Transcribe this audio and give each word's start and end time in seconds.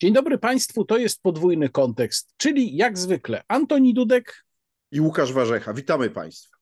Dzień 0.00 0.12
dobry 0.12 0.38
Państwu, 0.38 0.84
to 0.84 0.98
jest 0.98 1.22
podwójny 1.22 1.68
kontekst, 1.68 2.34
czyli 2.36 2.76
jak 2.76 2.98
zwykle 2.98 3.42
Antoni 3.48 3.94
Dudek 3.94 4.44
i 4.92 5.00
Łukasz 5.00 5.32
Warzecha. 5.32 5.74
Witamy 5.74 6.10
Państwa. 6.10 6.56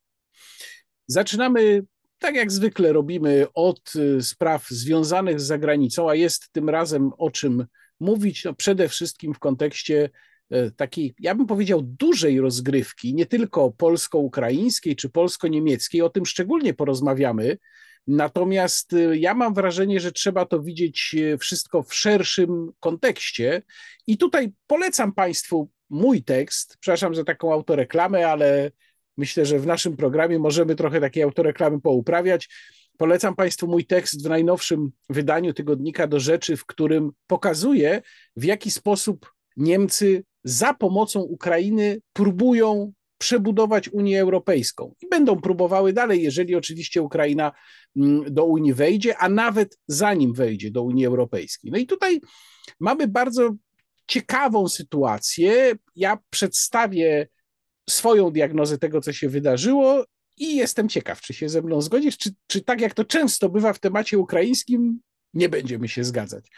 Zaczynamy 1.06 1.84
tak 2.18 2.34
jak 2.34 2.52
zwykle 2.52 2.92
robimy 2.92 3.46
od 3.54 3.96
y, 3.96 4.22
spraw 4.22 4.68
związanych 4.68 5.40
z 5.40 5.46
zagranicą, 5.46 6.10
a 6.10 6.14
jest 6.14 6.52
tym 6.52 6.68
razem 6.68 7.10
o 7.18 7.30
czym 7.30 7.66
mówić, 8.00 8.44
no 8.44 8.54
przede 8.54 8.88
wszystkim 8.88 9.34
w 9.34 9.38
kontekście 9.38 10.10
takiej, 10.76 11.14
ja 11.18 11.34
bym 11.34 11.46
powiedział, 11.46 11.82
dużej 11.82 12.40
rozgrywki, 12.40 13.14
nie 13.14 13.26
tylko 13.26 13.70
polsko-ukraińskiej 13.70 14.96
czy 14.96 15.08
polsko-niemieckiej, 15.08 16.02
o 16.02 16.08
tym 16.08 16.26
szczególnie 16.26 16.74
porozmawiamy, 16.74 17.58
Natomiast 18.06 18.92
y, 18.92 19.18
ja 19.18 19.34
mam 19.34 19.54
wrażenie, 19.54 20.00
że 20.00 20.12
trzeba 20.12 20.46
to 20.46 20.62
widzieć 20.62 21.14
y, 21.18 21.38
wszystko 21.38 21.82
w 21.82 21.94
szerszym 21.94 22.72
kontekście. 22.80 23.62
I 24.06 24.18
tutaj 24.18 24.52
polecam 24.66 25.12
Państwu 25.12 25.70
mój 25.90 26.24
tekst. 26.24 26.76
Przepraszam 26.80 27.14
za 27.14 27.24
taką 27.24 27.52
autoreklamę, 27.52 28.28
ale 28.28 28.70
myślę, 29.16 29.46
że 29.46 29.58
w 29.58 29.66
naszym 29.66 29.96
programie 29.96 30.38
możemy 30.38 30.74
trochę 30.74 31.00
takiej 31.00 31.22
autoreklamy 31.22 31.80
pouprawiać. 31.80 32.48
Polecam 32.96 33.36
Państwu 33.36 33.66
mój 33.66 33.86
tekst 33.86 34.24
w 34.26 34.28
najnowszym 34.28 34.90
wydaniu 35.08 35.52
tygodnika 35.52 36.06
do 36.06 36.20
rzeczy, 36.20 36.56
w 36.56 36.66
którym 36.66 37.10
pokazuję, 37.26 38.02
w 38.36 38.44
jaki 38.44 38.70
sposób 38.70 39.32
Niemcy 39.56 40.24
za 40.44 40.74
pomocą 40.74 41.20
Ukrainy 41.20 42.00
próbują 42.12 42.92
przebudować 43.18 43.88
Unię 43.88 44.20
Europejską 44.20 44.94
i 45.02 45.08
będą 45.08 45.40
próbowały 45.40 45.92
dalej, 45.92 46.22
jeżeli 46.22 46.54
oczywiście 46.54 47.02
Ukraina 47.02 47.52
mm, 47.96 48.34
do 48.34 48.44
Unii 48.44 48.74
wejdzie, 48.74 49.18
a 49.18 49.28
nawet 49.28 49.78
zanim 49.86 50.32
wejdzie 50.32 50.70
do 50.70 50.82
Unii 50.82 51.06
Europejskiej. 51.06 51.70
No 51.70 51.78
i 51.78 51.86
tutaj 51.86 52.20
mamy 52.80 53.08
bardzo 53.08 53.54
ciekawą 54.06 54.68
sytuację. 54.68 55.72
Ja 55.96 56.18
przedstawię 56.30 57.28
swoją 57.90 58.30
diagnozę 58.30 58.78
tego, 58.78 59.00
co 59.00 59.12
się 59.12 59.28
wydarzyło. 59.28 60.04
I 60.36 60.56
jestem 60.56 60.88
ciekaw, 60.88 61.20
czy 61.20 61.34
się 61.34 61.48
ze 61.48 61.62
mną 61.62 61.80
zgodzisz, 61.80 62.18
czy, 62.18 62.30
czy 62.46 62.60
tak 62.60 62.80
jak 62.80 62.94
to 62.94 63.04
często 63.04 63.48
bywa 63.48 63.72
w 63.72 63.80
temacie 63.80 64.18
ukraińskim, 64.18 65.00
nie 65.34 65.48
będziemy 65.48 65.88
się 65.88 66.04
zgadzać. 66.04 66.48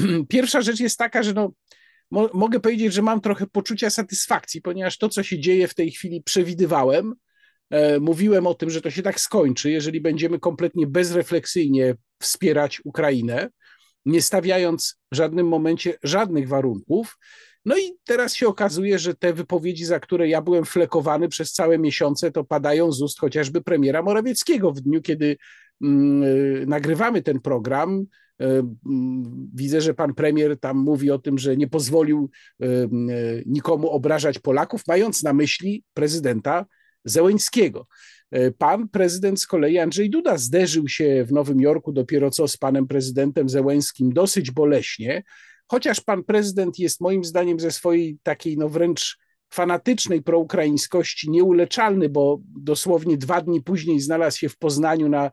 Pierwsza 0.28 0.60
rzecz 0.62 0.80
jest 0.80 0.98
taka, 0.98 1.22
że 1.22 1.32
no, 1.32 1.52
mo 2.10 2.30
mogę 2.34 2.60
powiedzieć, 2.60 2.92
że 2.92 3.02
mam 3.02 3.20
trochę 3.20 3.46
poczucia 3.46 3.90
satysfakcji, 3.90 4.62
ponieważ 4.62 4.98
to, 4.98 5.08
co 5.08 5.22
się 5.22 5.38
dzieje 5.38 5.68
w 5.68 5.74
tej 5.74 5.90
chwili, 5.90 6.22
przewidywałem. 6.22 7.14
E, 7.70 8.00
mówiłem 8.00 8.46
o 8.46 8.54
tym, 8.54 8.70
że 8.70 8.80
to 8.80 8.90
się 8.90 9.02
tak 9.02 9.20
skończy, 9.20 9.70
jeżeli 9.70 10.00
będziemy 10.00 10.38
kompletnie 10.38 10.86
bezrefleksyjnie 10.86 11.94
wspierać 12.22 12.80
Ukrainę, 12.84 13.48
nie 14.04 14.22
stawiając 14.22 14.96
w 15.12 15.16
żadnym 15.16 15.48
momencie 15.48 15.94
żadnych 16.02 16.48
warunków. 16.48 17.18
No 17.64 17.78
i 17.78 17.98
teraz 18.04 18.34
się 18.34 18.48
okazuje, 18.48 18.98
że 18.98 19.14
te 19.14 19.32
wypowiedzi, 19.32 19.84
za 19.84 20.00
które 20.00 20.28
ja 20.28 20.42
byłem 20.42 20.64
flekowany 20.64 21.28
przez 21.28 21.52
całe 21.52 21.78
miesiące, 21.78 22.32
to 22.32 22.44
padają 22.44 22.92
z 22.92 23.02
ust 23.02 23.20
chociażby 23.20 23.62
premiera 23.62 24.02
Morawieckiego 24.02 24.72
w 24.72 24.80
dniu, 24.80 25.02
kiedy 25.02 25.36
mm, 25.82 26.22
y, 26.22 26.64
nagrywamy 26.66 27.22
ten 27.22 27.40
program. 27.40 28.04
E, 28.40 28.74
widzę, 29.54 29.80
że 29.80 29.94
pan 29.94 30.14
premier 30.14 30.60
tam 30.60 30.76
mówi 30.76 31.10
o 31.10 31.18
tym, 31.18 31.38
że 31.38 31.56
nie 31.56 31.68
pozwolił 31.68 32.30
e, 32.60 32.66
e, 32.66 32.88
nikomu 33.46 33.90
obrażać 33.90 34.38
Polaków, 34.38 34.82
mając 34.88 35.22
na 35.22 35.32
myśli 35.32 35.84
prezydenta 35.94 36.66
Zełeńskiego. 37.04 37.86
Pan 38.58 38.88
prezydent 38.88 39.40
z 39.40 39.46
kolei 39.46 39.78
Andrzej 39.78 40.10
Duda 40.10 40.38
zderzył 40.38 40.88
się 40.88 41.24
w 41.28 41.32
Nowym 41.32 41.60
Jorku 41.60 41.92
dopiero 41.92 42.30
co 42.30 42.48
z 42.48 42.56
panem 42.56 42.86
prezydentem 42.86 43.48
Zełęskim 43.48 44.12
dosyć 44.12 44.50
boleśnie, 44.50 45.22
chociaż 45.66 46.00
pan 46.00 46.24
prezydent 46.24 46.78
jest 46.78 47.00
moim 47.00 47.24
zdaniem 47.24 47.60
ze 47.60 47.70
swojej 47.70 48.18
takiej 48.22 48.58
no 48.58 48.68
wręcz 48.68 49.18
fanatycznej 49.50 50.22
proukraińskości 50.22 51.30
nieuleczalny, 51.30 52.08
bo 52.08 52.40
dosłownie 52.60 53.16
dwa 53.16 53.40
dni 53.40 53.62
później 53.62 54.00
znalazł 54.00 54.38
się 54.38 54.48
w 54.48 54.58
Poznaniu 54.58 55.08
na 55.08 55.30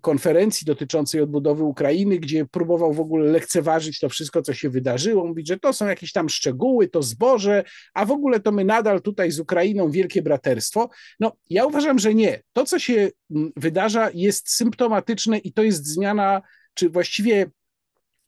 konferencji 0.00 0.64
dotyczącej 0.64 1.20
odbudowy 1.20 1.64
Ukrainy, 1.64 2.18
gdzie 2.18 2.46
próbował 2.46 2.92
w 2.92 3.00
ogóle 3.00 3.30
lekceważyć 3.30 3.98
to 3.98 4.08
wszystko, 4.08 4.42
co 4.42 4.54
się 4.54 4.70
wydarzyło, 4.70 5.26
mówić, 5.26 5.48
że 5.48 5.58
to 5.58 5.72
są 5.72 5.86
jakieś 5.86 6.12
tam 6.12 6.28
szczegóły, 6.28 6.88
to 6.88 7.02
zboże, 7.02 7.64
a 7.94 8.04
w 8.04 8.10
ogóle 8.10 8.40
to 8.40 8.52
my 8.52 8.64
nadal 8.64 9.02
tutaj 9.02 9.30
z 9.30 9.40
Ukrainą 9.40 9.90
wielkie 9.90 10.22
braterstwo. 10.22 10.88
No, 11.20 11.32
ja 11.50 11.66
uważam, 11.66 11.98
że 11.98 12.14
nie. 12.14 12.42
To, 12.52 12.64
co 12.64 12.78
się 12.78 13.10
wydarza, 13.56 14.10
jest 14.14 14.50
symptomatyczne 14.50 15.38
i 15.38 15.52
to 15.52 15.62
jest 15.62 15.86
zmiana, 15.86 16.42
czy 16.74 16.90
właściwie 16.90 17.50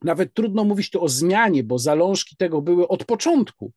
nawet 0.03 0.35
trudno 0.35 0.65
mówić 0.65 0.91
tu 0.91 1.05
o 1.05 1.09
zmianie, 1.09 1.65
bo 1.65 1.79
zalążki 1.79 2.37
tego 2.37 2.63
były 2.63 2.89
od 2.89 3.05
początku 3.05 3.73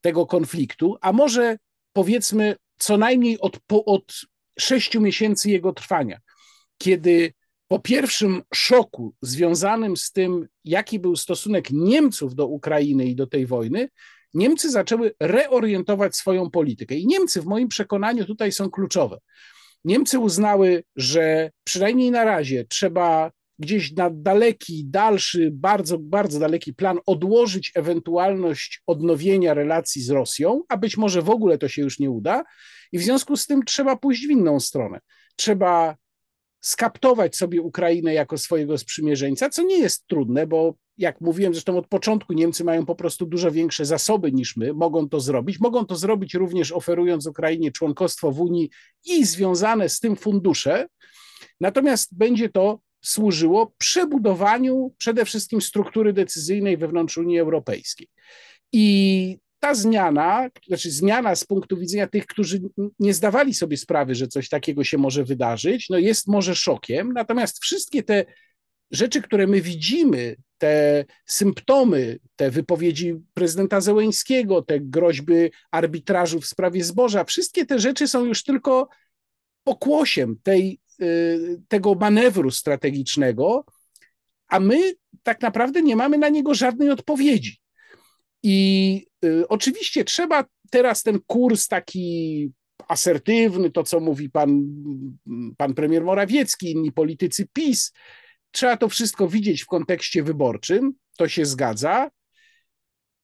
tego 0.00 0.26
konfliktu, 0.26 0.96
a 1.00 1.12
może 1.12 1.56
powiedzmy 1.92 2.56
co 2.78 2.96
najmniej 2.96 3.40
od, 3.40 3.58
od 3.68 4.20
sześciu 4.58 5.00
miesięcy 5.00 5.50
jego 5.50 5.72
trwania 5.72 6.20
kiedy 6.82 7.32
po 7.68 7.78
pierwszym 7.78 8.42
szoku 8.54 9.14
związanym 9.22 9.96
z 9.96 10.12
tym, 10.12 10.48
jaki 10.64 10.98
był 10.98 11.16
stosunek 11.16 11.70
Niemców 11.70 12.34
do 12.34 12.46
Ukrainy 12.46 13.06
i 13.06 13.16
do 13.16 13.26
tej 13.26 13.46
wojny, 13.46 13.88
Niemcy 14.34 14.70
zaczęły 14.70 15.14
reorientować 15.20 16.16
swoją 16.16 16.50
politykę. 16.50 16.94
I 16.94 17.06
Niemcy, 17.06 17.42
w 17.42 17.46
moim 17.46 17.68
przekonaniu, 17.68 18.24
tutaj 18.24 18.52
są 18.52 18.70
kluczowe. 18.70 19.18
Niemcy 19.84 20.18
uznały, 20.18 20.84
że 20.96 21.50
przynajmniej 21.64 22.10
na 22.10 22.24
razie 22.24 22.64
trzeba 22.64 23.30
gdzieś 23.58 23.92
na 23.92 24.10
daleki, 24.10 24.84
dalszy, 24.86 25.50
bardzo, 25.52 25.98
bardzo 25.98 26.40
daleki 26.40 26.74
plan 26.74 26.98
odłożyć 27.06 27.72
ewentualność 27.74 28.82
odnowienia 28.86 29.54
relacji 29.54 30.02
z 30.02 30.10
Rosją, 30.10 30.62
a 30.68 30.76
być 30.76 30.96
może 30.96 31.22
w 31.22 31.30
ogóle 31.30 31.58
to 31.58 31.68
się 31.68 31.82
już 31.82 31.98
nie 31.98 32.10
uda. 32.10 32.44
I 32.92 32.98
w 32.98 33.02
związku 33.02 33.36
z 33.36 33.46
tym 33.46 33.64
trzeba 33.64 33.96
pójść 33.96 34.26
w 34.26 34.30
inną 34.30 34.60
stronę. 34.60 35.00
Trzeba 35.36 35.96
skaptować 36.60 37.36
sobie 37.36 37.62
Ukrainę 37.62 38.14
jako 38.14 38.38
swojego 38.38 38.78
sprzymierzeńca, 38.78 39.50
co 39.50 39.62
nie 39.62 39.78
jest 39.78 40.06
trudne, 40.06 40.46
bo 40.46 40.74
jak 40.98 41.20
mówiłem 41.20 41.54
zresztą 41.54 41.78
od 41.78 41.86
początku, 41.88 42.32
Niemcy 42.32 42.64
mają 42.64 42.86
po 42.86 42.94
prostu 42.94 43.26
dużo 43.26 43.50
większe 43.50 43.84
zasoby 43.84 44.32
niż 44.32 44.56
my, 44.56 44.72
mogą 44.72 45.08
to 45.08 45.20
zrobić. 45.20 45.60
Mogą 45.60 45.86
to 45.86 45.96
zrobić 45.96 46.34
również 46.34 46.72
oferując 46.72 47.26
Ukrainie 47.26 47.72
członkostwo 47.72 48.32
w 48.32 48.40
Unii 48.40 48.70
i 49.04 49.24
związane 49.24 49.88
z 49.88 50.00
tym 50.00 50.16
fundusze. 50.16 50.86
Natomiast 51.60 52.16
będzie 52.16 52.48
to 52.48 52.80
służyło 53.04 53.72
przebudowaniu 53.78 54.94
przede 54.98 55.24
wszystkim 55.24 55.60
struktury 55.60 56.12
decyzyjnej 56.12 56.76
wewnątrz 56.76 57.18
Unii 57.18 57.38
Europejskiej. 57.38 58.08
I 58.72 59.38
ta 59.60 59.74
zmiana, 59.74 60.48
znaczy 60.66 60.90
zmiana 60.90 61.36
z 61.36 61.44
punktu 61.44 61.76
widzenia 61.76 62.06
tych, 62.06 62.26
którzy 62.26 62.60
nie 62.98 63.14
zdawali 63.14 63.54
sobie 63.54 63.76
sprawy, 63.76 64.14
że 64.14 64.28
coś 64.28 64.48
takiego 64.48 64.84
się 64.84 64.98
może 64.98 65.24
wydarzyć, 65.24 65.88
no 65.90 65.98
jest 65.98 66.28
może 66.28 66.54
szokiem, 66.54 67.12
natomiast 67.12 67.62
wszystkie 67.62 68.02
te 68.02 68.24
rzeczy, 68.90 69.22
które 69.22 69.46
my 69.46 69.60
widzimy, 69.60 70.36
te 70.58 71.04
symptomy, 71.26 72.18
te 72.36 72.50
wypowiedzi 72.50 73.14
prezydenta 73.34 73.80
Zełeńskiego, 73.80 74.62
te 74.62 74.80
groźby 74.80 75.50
arbitrażu 75.70 76.40
w 76.40 76.46
sprawie 76.46 76.84
zboża, 76.84 77.24
wszystkie 77.24 77.66
te 77.66 77.78
rzeczy 77.78 78.08
są 78.08 78.24
już 78.24 78.42
tylko 78.42 78.88
pokłosiem 79.64 80.36
tej, 80.42 80.80
y, 81.02 81.62
tego 81.68 81.94
manewru 81.94 82.50
strategicznego, 82.50 83.64
a 84.48 84.60
my 84.60 84.92
tak 85.22 85.40
naprawdę 85.40 85.82
nie 85.82 85.96
mamy 85.96 86.18
na 86.18 86.28
niego 86.28 86.54
żadnej 86.54 86.90
odpowiedzi. 86.90 87.60
I 88.42 89.06
y, 89.24 89.48
oczywiście 89.48 90.04
trzeba 90.04 90.44
teraz 90.70 91.02
ten 91.02 91.20
kurs 91.26 91.68
taki 91.68 92.50
asertywny, 92.88 93.70
to 93.70 93.82
co 93.82 94.00
mówi 94.00 94.30
pan, 94.30 94.66
pan 95.56 95.74
premier 95.74 96.04
Morawiecki, 96.04 96.70
inni 96.70 96.92
politycy 96.92 97.48
PiS, 97.52 97.92
trzeba 98.50 98.76
to 98.76 98.88
wszystko 98.88 99.28
widzieć 99.28 99.62
w 99.62 99.66
kontekście 99.66 100.22
wyborczym, 100.22 100.92
to 101.18 101.28
się 101.28 101.44
zgadza. 101.44 102.10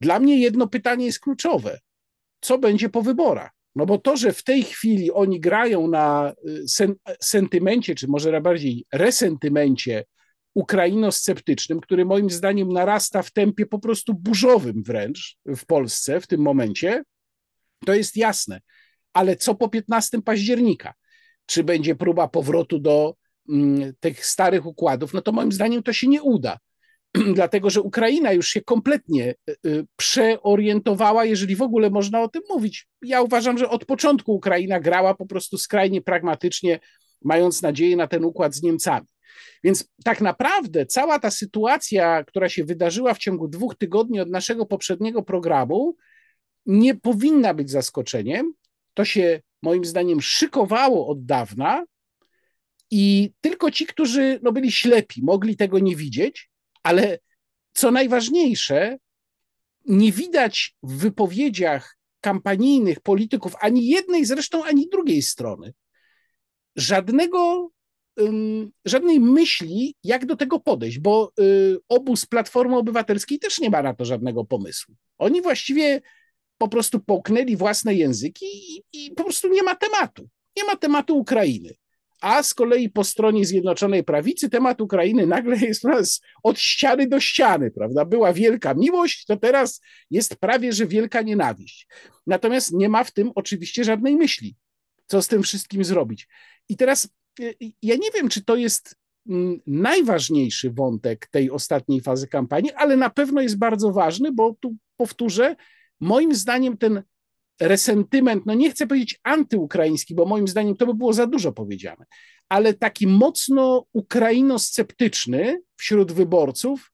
Dla 0.00 0.20
mnie 0.20 0.38
jedno 0.38 0.68
pytanie 0.68 1.06
jest 1.06 1.20
kluczowe. 1.20 1.78
Co 2.40 2.58
będzie 2.58 2.88
po 2.88 3.02
wyborach? 3.02 3.50
No 3.76 3.86
bo 3.86 3.98
to, 3.98 4.16
że 4.16 4.32
w 4.32 4.44
tej 4.44 4.62
chwili 4.62 5.12
oni 5.12 5.40
grają 5.40 5.88
na 5.88 6.34
y, 6.48 6.68
sen, 6.68 6.94
sentymencie, 7.22 7.94
czy 7.94 8.08
może 8.08 8.40
bardziej 8.40 8.86
resentymencie 8.92 10.04
ukrainosceptycznym, 10.56 11.80
który 11.80 12.04
moim 12.04 12.30
zdaniem 12.30 12.72
narasta 12.72 13.22
w 13.22 13.30
tempie 13.30 13.66
po 13.66 13.78
prostu 13.78 14.14
burzowym 14.14 14.82
wręcz 14.82 15.36
w 15.46 15.66
Polsce 15.66 16.20
w 16.20 16.26
tym 16.26 16.40
momencie, 16.40 17.02
to 17.86 17.94
jest 17.94 18.16
jasne. 18.16 18.60
Ale 19.12 19.36
co 19.36 19.54
po 19.54 19.68
15 19.68 20.22
października? 20.22 20.94
Czy 21.46 21.64
będzie 21.64 21.94
próba 21.94 22.28
powrotu 22.28 22.78
do 22.78 23.14
mm, 23.48 23.92
tych 24.00 24.26
starych 24.26 24.66
układów? 24.66 25.14
No 25.14 25.22
to 25.22 25.32
moim 25.32 25.52
zdaniem 25.52 25.82
to 25.82 25.92
się 25.92 26.08
nie 26.08 26.22
uda. 26.22 26.58
Dlatego, 27.34 27.70
że 27.70 27.80
Ukraina 27.80 28.32
już 28.32 28.48
się 28.48 28.60
kompletnie 28.60 29.34
y, 29.50 29.56
y, 29.66 29.86
przeorientowała, 29.96 31.24
jeżeli 31.24 31.56
w 31.56 31.62
ogóle 31.62 31.90
można 31.90 32.22
o 32.22 32.28
tym 32.28 32.42
mówić. 32.48 32.88
Ja 33.02 33.22
uważam, 33.22 33.58
że 33.58 33.68
od 33.68 33.84
początku 33.84 34.34
Ukraina 34.34 34.80
grała 34.80 35.14
po 35.14 35.26
prostu 35.26 35.58
skrajnie 35.58 36.02
pragmatycznie, 36.02 36.80
mając 37.24 37.62
nadzieję 37.62 37.96
na 37.96 38.06
ten 38.06 38.24
układ 38.24 38.54
z 38.54 38.62
Niemcami. 38.62 39.06
Więc 39.64 39.88
tak 40.04 40.20
naprawdę 40.20 40.86
cała 40.86 41.18
ta 41.18 41.30
sytuacja, 41.30 42.24
która 42.24 42.48
się 42.48 42.64
wydarzyła 42.64 43.14
w 43.14 43.18
ciągu 43.18 43.48
dwóch 43.48 43.74
tygodni 43.74 44.20
od 44.20 44.30
naszego 44.30 44.66
poprzedniego 44.66 45.22
programu, 45.22 45.96
nie 46.66 46.94
powinna 46.94 47.54
być 47.54 47.70
zaskoczeniem. 47.70 48.52
To 48.94 49.04
się 49.04 49.40
moim 49.62 49.84
zdaniem 49.84 50.20
szykowało 50.20 51.08
od 51.08 51.24
dawna 51.24 51.84
i 52.90 53.32
tylko 53.40 53.70
ci, 53.70 53.86
którzy 53.86 54.40
no, 54.42 54.52
byli 54.52 54.72
ślepi, 54.72 55.22
mogli 55.22 55.56
tego 55.56 55.78
nie 55.78 55.96
widzieć, 55.96 56.50
ale 56.82 57.18
co 57.72 57.90
najważniejsze, 57.90 58.98
nie 59.84 60.12
widać 60.12 60.76
w 60.82 60.96
wypowiedziach 60.96 61.96
kampanijnych 62.20 63.00
polityków 63.00 63.54
ani 63.60 63.86
jednej 63.86 64.24
zresztą, 64.24 64.64
ani 64.64 64.88
drugiej 64.88 65.22
strony 65.22 65.74
żadnego, 66.76 67.70
żadnej 68.84 69.20
myśli, 69.20 69.94
jak 70.04 70.26
do 70.26 70.36
tego 70.36 70.60
podejść, 70.60 70.98
bo 70.98 71.32
y, 71.40 71.78
obóz 71.88 72.26
Platformy 72.26 72.76
Obywatelskiej 72.76 73.38
też 73.38 73.58
nie 73.58 73.70
ma 73.70 73.82
na 73.82 73.94
to 73.94 74.04
żadnego 74.04 74.44
pomysłu. 74.44 74.94
Oni 75.18 75.42
właściwie 75.42 76.00
po 76.58 76.68
prostu 76.68 77.00
połknęli 77.00 77.56
własne 77.56 77.94
języki 77.94 78.46
i, 78.46 78.82
i 78.92 79.10
po 79.10 79.24
prostu 79.24 79.48
nie 79.48 79.62
ma 79.62 79.74
tematu. 79.74 80.28
Nie 80.56 80.64
ma 80.64 80.76
tematu 80.76 81.18
Ukrainy. 81.18 81.74
A 82.20 82.42
z 82.42 82.54
kolei 82.54 82.90
po 82.90 83.04
stronie 83.04 83.46
Zjednoczonej 83.46 84.04
Prawicy 84.04 84.50
temat 84.50 84.80
Ukrainy 84.80 85.26
nagle 85.26 85.56
jest 85.56 85.82
od 86.42 86.58
ściany 86.58 87.08
do 87.08 87.20
ściany, 87.20 87.70
prawda? 87.70 88.04
Była 88.04 88.32
wielka 88.32 88.74
miłość, 88.74 89.24
to 89.24 89.36
teraz 89.36 89.80
jest 90.10 90.36
prawie 90.36 90.72
że 90.72 90.86
wielka 90.86 91.22
nienawiść. 91.22 91.86
Natomiast 92.26 92.72
nie 92.72 92.88
ma 92.88 93.04
w 93.04 93.10
tym 93.10 93.30
oczywiście 93.34 93.84
żadnej 93.84 94.16
myśli, 94.16 94.56
co 95.06 95.22
z 95.22 95.28
tym 95.28 95.42
wszystkim 95.42 95.84
zrobić. 95.84 96.28
I 96.68 96.76
teraz 96.76 97.08
ja 97.82 97.96
nie 97.96 98.10
wiem, 98.14 98.28
czy 98.28 98.44
to 98.44 98.56
jest 98.56 98.96
mm, 99.28 99.60
najważniejszy 99.66 100.70
wątek 100.70 101.26
tej 101.26 101.50
ostatniej 101.50 102.00
fazy 102.00 102.28
kampanii, 102.28 102.72
ale 102.72 102.96
na 102.96 103.10
pewno 103.10 103.40
jest 103.40 103.58
bardzo 103.58 103.92
ważny, 103.92 104.32
bo 104.32 104.56
tu 104.60 104.76
powtórzę, 104.96 105.56
moim 106.00 106.34
zdaniem 106.34 106.76
ten 106.76 107.02
resentyment, 107.60 108.46
no 108.46 108.54
nie 108.54 108.70
chcę 108.70 108.86
powiedzieć 108.86 109.20
antyukraiński, 109.22 110.14
bo 110.14 110.26
moim 110.26 110.48
zdaniem 110.48 110.76
to 110.76 110.86
by 110.86 110.94
było 110.94 111.12
za 111.12 111.26
dużo 111.26 111.52
powiedziane, 111.52 112.04
ale 112.48 112.74
taki 112.74 113.06
mocno 113.06 113.86
ukrainosceptyczny 113.92 115.60
wśród 115.76 116.12
wyborców 116.12 116.92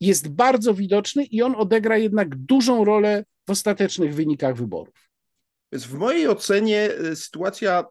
jest 0.00 0.28
bardzo 0.28 0.74
widoczny 0.74 1.24
i 1.24 1.42
on 1.42 1.54
odegra 1.54 1.98
jednak 1.98 2.36
dużą 2.36 2.84
rolę 2.84 3.24
w 3.46 3.50
ostatecznych 3.50 4.14
wynikach 4.14 4.56
wyborów. 4.56 5.10
Więc 5.72 5.84
w 5.84 5.94
mojej 5.94 6.28
ocenie 6.28 6.90
y, 6.90 7.16
sytuacja 7.16 7.84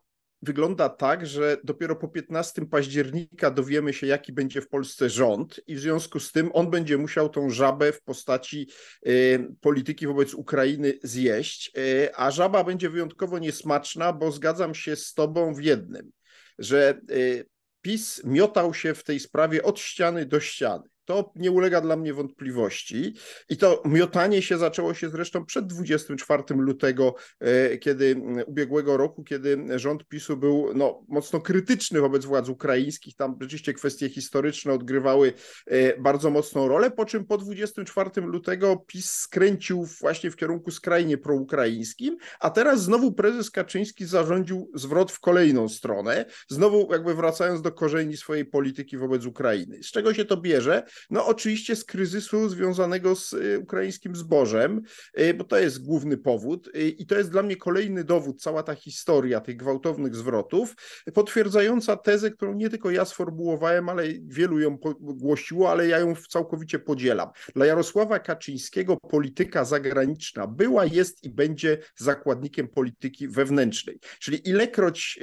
wygląda 0.45 0.89
tak, 0.89 1.27
że 1.27 1.57
dopiero 1.63 1.95
po 1.95 2.07
15 2.07 2.65
października 2.65 3.51
dowiemy 3.51 3.93
się, 3.93 4.07
jaki 4.07 4.33
będzie 4.33 4.61
w 4.61 4.67
Polsce 4.67 5.09
rząd, 5.09 5.59
i 5.67 5.75
w 5.75 5.79
związku 5.79 6.19
z 6.19 6.31
tym 6.31 6.49
on 6.53 6.69
będzie 6.69 6.97
musiał 6.97 7.29
tą 7.29 7.49
żabę 7.49 7.91
w 7.91 8.01
postaci 8.01 8.69
y, 9.07 9.47
polityki 9.61 10.07
wobec 10.07 10.33
Ukrainy 10.33 10.93
zjeść, 11.03 11.71
y, 11.77 12.15
a 12.15 12.31
żaba 12.31 12.63
będzie 12.63 12.89
wyjątkowo 12.89 13.39
niesmaczna, 13.39 14.13
bo 14.13 14.31
zgadzam 14.31 14.75
się 14.75 14.95
z 14.95 15.13
Tobą 15.13 15.53
w 15.53 15.63
jednym, 15.63 16.11
że 16.59 16.99
y, 17.11 17.45
PiS 17.81 18.21
miotał 18.23 18.73
się 18.73 18.93
w 18.93 19.03
tej 19.03 19.19
sprawie 19.19 19.63
od 19.63 19.79
ściany 19.79 20.25
do 20.25 20.39
ściany. 20.39 20.94
To 21.05 21.31
nie 21.35 21.51
ulega 21.51 21.81
dla 21.81 21.95
mnie 21.95 22.13
wątpliwości. 22.13 23.13
I 23.49 23.57
to 23.57 23.83
miotanie 23.85 24.41
się 24.41 24.57
zaczęło 24.57 24.93
się 24.93 25.09
zresztą 25.09 25.45
przed 25.45 25.67
24 25.67 26.43
lutego, 26.49 27.15
e, 27.39 27.77
kiedy 27.77 28.21
ubiegłego 28.47 28.97
roku, 28.97 29.23
kiedy 29.23 29.65
rząd 29.75 30.07
PiSu 30.07 30.37
był 30.37 30.71
no, 30.75 31.05
mocno 31.07 31.41
krytyczny 31.41 32.01
wobec 32.01 32.25
władz 32.25 32.49
ukraińskich. 32.49 33.15
Tam 33.15 33.37
rzeczywiście 33.41 33.73
kwestie 33.73 34.09
historyczne 34.09 34.73
odgrywały 34.73 35.33
e, 35.65 36.01
bardzo 36.01 36.29
mocną 36.29 36.67
rolę, 36.67 36.91
po 36.91 37.05
czym 37.05 37.25
po 37.25 37.37
24 37.37 38.09
lutego 38.21 38.83
PiS 38.87 39.11
skręcił 39.11 39.85
właśnie 40.01 40.31
w 40.31 40.35
kierunku 40.35 40.71
skrajnie 40.71 41.17
proukraińskim, 41.17 42.17
a 42.39 42.49
teraz 42.49 42.83
znowu 42.83 43.13
prezes 43.13 43.51
Kaczyński 43.51 44.05
zarządził 44.05 44.71
zwrot 44.73 45.11
w 45.11 45.19
kolejną 45.19 45.69
stronę, 45.69 46.25
znowu 46.49 46.87
jakby 46.91 47.15
wracając 47.15 47.61
do 47.61 47.71
korzeni 47.71 48.17
swojej 48.17 48.45
polityki 48.45 48.97
wobec 48.97 49.25
Ukrainy. 49.25 49.83
Z 49.83 49.91
czego 49.91 50.13
się 50.13 50.25
to 50.25 50.37
bierze? 50.37 50.83
No 51.09 51.25
oczywiście 51.25 51.75
z 51.75 51.85
kryzysu 51.85 52.49
związanego 52.49 53.15
z 53.15 53.33
y, 53.33 53.59
ukraińskim 53.59 54.15
zbożem, 54.15 54.81
y, 55.19 55.33
bo 55.33 55.43
to 55.43 55.57
jest 55.57 55.85
główny 55.85 56.17
powód 56.17 56.67
y, 56.67 56.89
i 56.89 57.05
to 57.05 57.15
jest 57.15 57.31
dla 57.31 57.43
mnie 57.43 57.55
kolejny 57.55 58.03
dowód, 58.03 58.41
cała 58.41 58.63
ta 58.63 58.75
historia 58.75 59.41
tych 59.41 59.57
gwałtownych 59.57 60.15
zwrotów, 60.15 60.75
potwierdzająca 61.13 61.97
tezę, 61.97 62.31
którą 62.31 62.53
nie 62.53 62.69
tylko 62.69 62.91
ja 62.91 63.05
sformułowałem, 63.05 63.89
ale 63.89 64.03
wielu 64.27 64.59
ją 64.59 64.77
głosiło, 64.99 65.71
ale 65.71 65.87
ja 65.87 65.99
ją 65.99 66.15
całkowicie 66.29 66.79
podzielam. 66.79 67.29
Dla 67.55 67.65
Jarosława 67.65 68.19
Kaczyńskiego 68.19 68.97
polityka 68.97 69.65
zagraniczna 69.65 70.47
była, 70.47 70.85
jest 70.85 71.23
i 71.23 71.29
będzie 71.29 71.77
zakładnikiem 71.95 72.67
polityki 72.67 73.27
wewnętrznej. 73.27 73.99
Czyli 74.19 74.49
ilekroć 74.49 75.19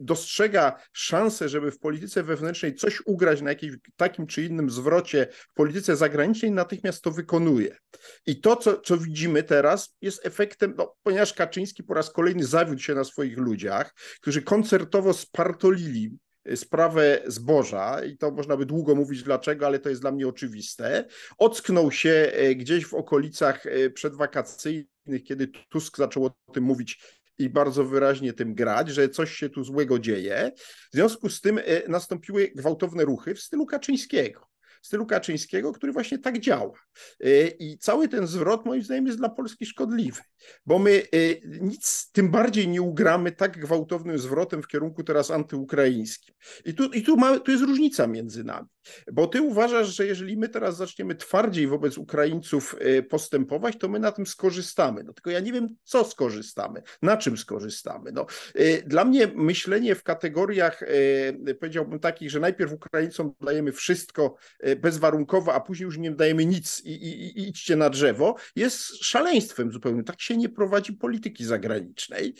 dostrzega 0.00 0.78
szansę, 0.92 1.48
żeby 1.48 1.70
w 1.70 1.78
polityce 1.78 2.22
wewnętrznej 2.22 2.74
coś 2.74 3.02
ugrać 3.06 3.42
na 3.42 3.50
jakimś 3.50 3.76
takim 3.96 4.26
czy 4.26 4.42
innym 4.42 4.70
zwrocie, 4.70 5.05
w 5.14 5.54
polityce 5.54 5.96
zagranicznej, 5.96 6.50
natychmiast 6.50 7.02
to 7.02 7.10
wykonuje. 7.10 7.76
I 8.26 8.40
to, 8.40 8.56
co, 8.56 8.80
co 8.80 8.98
widzimy 8.98 9.42
teraz, 9.42 9.96
jest 10.00 10.26
efektem, 10.26 10.74
no, 10.76 10.96
ponieważ 11.02 11.32
Kaczyński 11.32 11.82
po 11.82 11.94
raz 11.94 12.10
kolejny 12.10 12.44
zawiódł 12.44 12.80
się 12.80 12.94
na 12.94 13.04
swoich 13.04 13.38
ludziach, 13.38 13.94
którzy 14.20 14.42
koncertowo 14.42 15.12
spartolili 15.12 16.18
y, 16.50 16.56
sprawę 16.56 17.22
zboża 17.26 18.04
i 18.04 18.16
to 18.16 18.30
można 18.30 18.56
by 18.56 18.66
długo 18.66 18.94
mówić 18.94 19.22
dlaczego, 19.22 19.66
ale 19.66 19.78
to 19.78 19.88
jest 19.88 20.00
dla 20.00 20.12
mnie 20.12 20.28
oczywiste. 20.28 21.04
Ocknął 21.38 21.92
się 21.92 22.32
y, 22.40 22.54
gdzieś 22.54 22.86
w 22.86 22.94
okolicach 22.94 23.66
y, 23.66 23.90
przedwakacyjnych, 23.90 25.24
kiedy 25.24 25.48
Tusk 25.68 25.96
zaczął 25.96 26.24
o 26.24 26.30
tym 26.52 26.64
mówić 26.64 27.00
i 27.38 27.50
bardzo 27.50 27.84
wyraźnie 27.84 28.32
tym 28.32 28.54
grać, 28.54 28.88
że 28.88 29.08
coś 29.08 29.32
się 29.32 29.48
tu 29.48 29.64
złego 29.64 29.98
dzieje. 29.98 30.52
W 30.92 30.94
związku 30.94 31.28
z 31.28 31.40
tym 31.40 31.60
nastąpiły 31.88 32.48
gwałtowne 32.54 33.04
ruchy 33.04 33.34
w 33.34 33.40
stylu 33.40 33.66
Kaczyńskiego 33.66 34.55
stylu 34.82 35.06
Kaczyńskiego, 35.06 35.72
który 35.72 35.92
właśnie 35.92 36.18
tak 36.18 36.38
działa. 36.38 36.72
E, 37.20 37.46
I 37.46 37.78
cały 37.78 38.08
ten 38.08 38.26
zwrot, 38.26 38.66
moim 38.66 38.82
zdaniem, 38.82 39.06
jest 39.06 39.18
dla 39.18 39.28
Polski 39.28 39.66
szkodliwy, 39.66 40.20
bo 40.66 40.78
my 40.78 41.02
e, 41.02 41.06
nic 41.60 42.10
tym 42.12 42.30
bardziej 42.30 42.68
nie 42.68 42.82
ugramy 42.82 43.32
tak 43.32 43.60
gwałtownym 43.60 44.18
zwrotem 44.18 44.62
w 44.62 44.66
kierunku 44.66 45.04
teraz 45.04 45.30
antyukraińskim. 45.30 46.34
I 46.64 46.74
tu, 46.74 46.84
i 46.84 47.02
tu, 47.02 47.16
ma, 47.16 47.38
tu 47.38 47.50
jest 47.50 47.64
różnica 47.64 48.06
między 48.06 48.44
nami, 48.44 48.68
bo 49.12 49.26
ty 49.26 49.42
uważasz, 49.42 49.88
że 49.96 50.06
jeżeli 50.06 50.36
my 50.36 50.48
teraz 50.48 50.76
zaczniemy 50.76 51.14
twardziej 51.14 51.66
wobec 51.66 51.98
Ukraińców 51.98 52.76
e, 52.80 53.02
postępować, 53.02 53.78
to 53.78 53.88
my 53.88 53.98
na 53.98 54.12
tym 54.12 54.26
skorzystamy. 54.26 55.04
No 55.04 55.12
tylko 55.12 55.30
ja 55.30 55.40
nie 55.40 55.52
wiem, 55.52 55.68
co 55.84 56.04
skorzystamy, 56.04 56.82
na 57.02 57.16
czym 57.16 57.36
skorzystamy. 57.36 58.12
No, 58.12 58.26
dla 58.86 59.04
mnie 59.04 59.26
myślenie 59.34 59.94
w 59.94 60.02
kategoriach, 60.02 60.82
powiedziałbym 61.60 61.98
takich, 61.98 62.30
że 62.30 62.40
najpierw 62.40 62.72
Ukraińcom 62.72 63.32
dajemy 63.40 63.72
wszystko, 63.72 64.36
bezwarunkowo, 64.80 65.54
a 65.54 65.60
później 65.60 65.84
już 65.84 65.98
nie 65.98 66.10
dajemy 66.10 66.46
nic 66.46 66.82
i, 66.84 66.90
i, 66.90 67.38
i 67.38 67.48
idźcie 67.48 67.76
na 67.76 67.90
drzewo, 67.90 68.34
jest 68.56 69.04
szaleństwem 69.04 69.72
zupełnie. 69.72 70.02
Tak 70.02 70.20
się 70.20 70.36
nie 70.36 70.48
prowadzi 70.48 70.92
polityki 70.92 71.44
zagranicznej. 71.44 72.34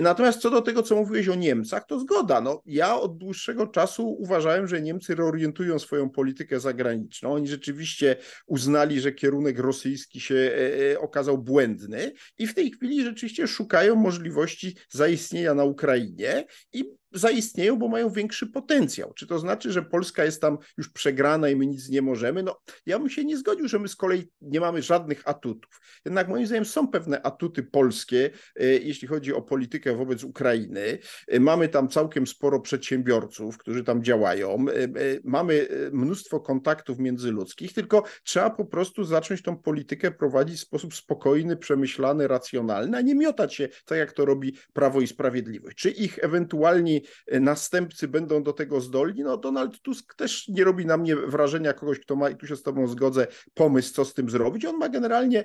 Natomiast 0.00 0.40
co 0.40 0.50
do 0.50 0.62
tego, 0.62 0.82
co 0.82 0.96
mówiłeś 0.96 1.28
o 1.28 1.34
Niemcach, 1.34 1.86
to 1.86 2.00
zgoda. 2.00 2.40
No, 2.40 2.62
ja 2.66 3.00
od 3.00 3.18
dłuższego 3.18 3.66
czasu 3.66 4.16
uważałem, 4.18 4.68
że 4.68 4.82
Niemcy 4.82 5.14
reorientują 5.14 5.78
swoją 5.78 6.10
politykę 6.10 6.60
zagraniczną. 6.60 7.32
Oni 7.32 7.48
rzeczywiście 7.48 8.16
uznali, 8.46 9.00
że 9.00 9.12
kierunek 9.12 9.58
rosyjski 9.58 10.20
się 10.20 10.34
e, 10.34 10.92
e, 10.92 11.00
okazał 11.00 11.38
błędny 11.38 12.12
i 12.38 12.46
w 12.46 12.54
tej 12.54 12.70
chwili 12.70 13.04
rzeczywiście 13.04 13.46
szukają 13.46 13.96
możliwości 13.96 14.76
zaistnienia 14.88 15.54
na 15.54 15.64
Ukrainie 15.64 16.44
i 16.72 16.99
zaistnieją, 17.12 17.76
bo 17.76 17.88
mają 17.88 18.10
większy 18.10 18.46
potencjał. 18.46 19.12
Czy 19.14 19.26
to 19.26 19.38
znaczy, 19.38 19.72
że 19.72 19.82
Polska 19.82 20.24
jest 20.24 20.40
tam 20.40 20.58
już 20.78 20.88
przegrana 20.88 21.48
i 21.48 21.56
my 21.56 21.66
nic 21.66 21.88
nie 21.88 22.02
możemy? 22.02 22.42
No, 22.42 22.60
ja 22.86 22.98
bym 22.98 23.10
się 23.10 23.24
nie 23.24 23.38
zgodził, 23.38 23.68
że 23.68 23.78
my 23.78 23.88
z 23.88 23.96
kolei 23.96 24.30
nie 24.40 24.60
mamy 24.60 24.82
żadnych 24.82 25.28
atutów. 25.28 25.80
Jednak 26.04 26.28
moim 26.28 26.46
zdaniem 26.46 26.64
są 26.64 26.88
pewne 26.88 27.22
atuty 27.22 27.62
polskie, 27.62 28.30
e, 28.56 28.66
jeśli 28.66 29.08
chodzi 29.08 29.34
o 29.34 29.42
politykę 29.42 29.96
wobec 29.96 30.24
Ukrainy. 30.24 30.98
E, 31.28 31.40
mamy 31.40 31.68
tam 31.68 31.88
całkiem 31.88 32.26
sporo 32.26 32.60
przedsiębiorców, 32.60 33.58
którzy 33.58 33.84
tam 33.84 34.04
działają. 34.04 34.66
E, 34.68 34.88
mamy 35.24 35.68
mnóstwo 35.92 36.40
kontaktów 36.40 36.98
międzyludzkich, 36.98 37.72
tylko 37.72 38.02
trzeba 38.24 38.50
po 38.50 38.64
prostu 38.64 39.04
zacząć 39.04 39.42
tą 39.42 39.56
politykę 39.56 40.10
prowadzić 40.10 40.58
w 40.58 40.62
sposób 40.62 40.94
spokojny, 40.94 41.56
przemyślany, 41.56 42.28
racjonalny, 42.28 42.96
a 42.96 43.00
nie 43.00 43.14
miotać 43.14 43.54
się 43.54 43.68
tak, 43.84 43.98
jak 43.98 44.12
to 44.12 44.24
robi 44.24 44.56
Prawo 44.72 45.00
i 45.00 45.06
Sprawiedliwość. 45.06 45.76
Czy 45.76 45.90
ich 45.90 46.18
ewentualnie 46.24 46.99
pani 47.00 47.40
następcy 47.44 48.08
będą 48.08 48.42
do 48.42 48.52
tego 48.52 48.80
zdolni. 48.80 49.22
No 49.22 49.36
Donald 49.36 49.82
Tusk 49.82 50.14
też 50.14 50.48
nie 50.48 50.64
robi 50.64 50.86
na 50.86 50.96
mnie 50.96 51.16
wrażenia 51.16 51.72
kogoś, 51.72 52.00
kto 52.00 52.16
ma, 52.16 52.30
i 52.30 52.36
tu 52.36 52.46
się 52.46 52.56
z 52.56 52.62
tobą 52.62 52.86
zgodzę, 52.86 53.26
pomysł, 53.54 53.94
co 53.94 54.04
z 54.04 54.14
tym 54.14 54.30
zrobić. 54.30 54.64
On 54.64 54.76
ma 54.76 54.88
generalnie 54.88 55.44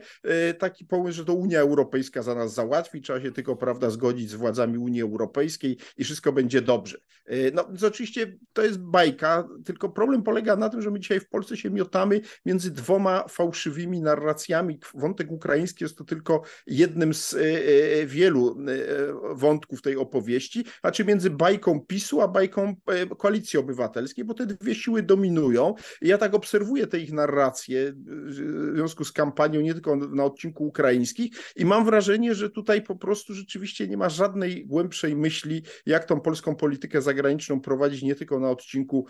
taki 0.59 0.85
pomysł, 0.85 1.17
że 1.17 1.25
to 1.25 1.33
Unia 1.33 1.59
Europejska 1.59 2.21
za 2.21 2.35
nas 2.35 2.53
załatwi, 2.53 3.01
trzeba 3.01 3.21
się 3.21 3.31
tylko, 3.31 3.55
prawda, 3.55 3.89
zgodzić 3.89 4.29
z 4.29 4.35
władzami 4.35 4.77
Unii 4.77 5.01
Europejskiej 5.01 5.77
i 5.97 6.03
wszystko 6.03 6.31
będzie 6.33 6.61
dobrze. 6.61 6.97
No 7.53 7.65
więc 7.67 7.83
oczywiście 7.83 8.37
to 8.53 8.61
jest 8.61 8.79
bajka, 8.79 9.47
tylko 9.65 9.89
problem 9.89 10.23
polega 10.23 10.55
na 10.55 10.69
tym, 10.69 10.81
że 10.81 10.91
my 10.91 10.99
dzisiaj 10.99 11.19
w 11.19 11.29
Polsce 11.29 11.57
się 11.57 11.69
miotamy 11.69 12.21
między 12.45 12.71
dwoma 12.71 13.27
fałszywymi 13.27 14.01
narracjami. 14.01 14.79
Wątek 14.93 15.31
ukraiński 15.31 15.83
jest 15.83 15.97
to 15.97 16.03
tylko 16.03 16.41
jednym 16.67 17.13
z 17.13 17.33
e, 17.33 17.39
e, 17.39 18.05
wielu 18.05 18.57
e, 18.59 19.35
wątków 19.35 19.81
tej 19.81 19.97
opowieści, 19.97 20.65
a 20.81 20.91
czy 20.91 21.05
między 21.05 21.29
bajką 21.45 21.79
PiSu 21.87 22.21
a 22.21 22.27
bajką 22.27 22.75
Koalicji 23.17 23.59
Obywatelskiej, 23.59 24.25
bo 24.25 24.33
te 24.33 24.45
dwie 24.45 24.75
siły 24.75 25.03
dominują. 25.03 25.75
Ja 26.01 26.17
tak 26.17 26.33
obserwuję 26.33 26.87
te 26.87 26.99
ich 26.99 27.13
narracje 27.13 27.93
w 27.95 28.73
związku 28.75 29.05
z 29.05 29.11
kampanią 29.11 29.61
nie 29.61 29.73
tylko 29.73 29.95
na 29.95 30.23
odcinku 30.23 30.67
ukraińskich 30.67 31.31
i 31.55 31.65
mam 31.65 31.85
wrażenie, 31.85 32.35
że 32.35 32.49
tutaj 32.49 32.81
po 32.81 32.95
prostu 32.95 33.33
rzeczywiście 33.33 33.87
nie 33.87 33.97
ma 33.97 34.09
żadnej 34.09 34.65
głębszej 34.65 35.15
myśli, 35.15 35.63
jak 35.85 36.05
tą 36.05 36.21
polską 36.21 36.55
politykę 36.55 37.01
zagraniczną 37.01 37.61
prowadzić 37.61 38.03
nie 38.03 38.15
tylko 38.15 38.39
na 38.39 38.49
odcinku 38.49 39.07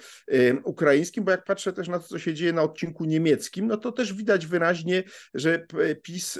ukraińskim, 0.63 1.23
bo 1.23 1.31
jak 1.31 1.43
patrzę 1.43 1.73
też 1.73 1.87
na 1.87 1.99
to, 1.99 2.07
co 2.07 2.19
się 2.19 2.33
dzieje 2.33 2.53
na 2.53 2.63
odcinku 2.63 3.05
niemieckim, 3.05 3.67
no 3.67 3.77
to 3.77 3.91
też 3.91 4.13
widać 4.13 4.47
wyraźnie, 4.47 5.03
że 5.33 5.67
PiS 6.01 6.39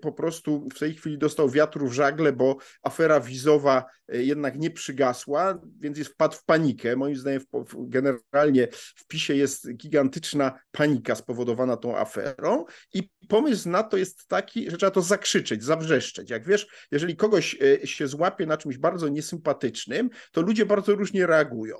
po 0.00 0.12
prostu 0.12 0.68
w 0.74 0.78
tej 0.78 0.94
chwili 0.94 1.18
dostał 1.18 1.50
wiatru 1.50 1.88
w 1.88 1.92
żagle, 1.92 2.32
bo 2.32 2.56
afera 2.82 3.20
wizowa 3.20 3.84
jednak 4.08 4.58
nie 4.58 4.70
przygasła, 4.70 5.60
więc 5.80 5.98
jest 5.98 6.10
wpadł 6.10 6.36
w 6.36 6.44
panikę. 6.44 6.96
Moim 6.96 7.16
zdaniem 7.16 7.40
generalnie 7.78 8.68
w 8.72 9.06
PiSie 9.06 9.36
jest 9.36 9.72
gigantyczna 9.72 10.58
panika 10.70 11.14
spowodowana 11.14 11.76
tą 11.76 11.96
aferą 11.96 12.64
i 12.94 13.10
pomysł 13.28 13.68
na 13.68 13.82
to 13.82 13.96
jest 13.96 14.28
taki, 14.28 14.70
że 14.70 14.76
trzeba 14.76 14.90
to 14.90 15.02
zakrzyczeć, 15.02 15.64
zabrzeszczeć. 15.64 16.30
Jak 16.30 16.46
wiesz, 16.46 16.66
jeżeli 16.92 17.16
kogoś 17.16 17.56
się 17.84 18.08
złapie 18.08 18.46
na 18.46 18.56
czymś 18.56 18.78
bardzo 18.78 19.08
niesympatycznym, 19.08 20.10
to 20.32 20.42
ludzie 20.42 20.66
bardzo 20.66 20.94
różnie 20.94 21.26
reagują. 21.26 21.76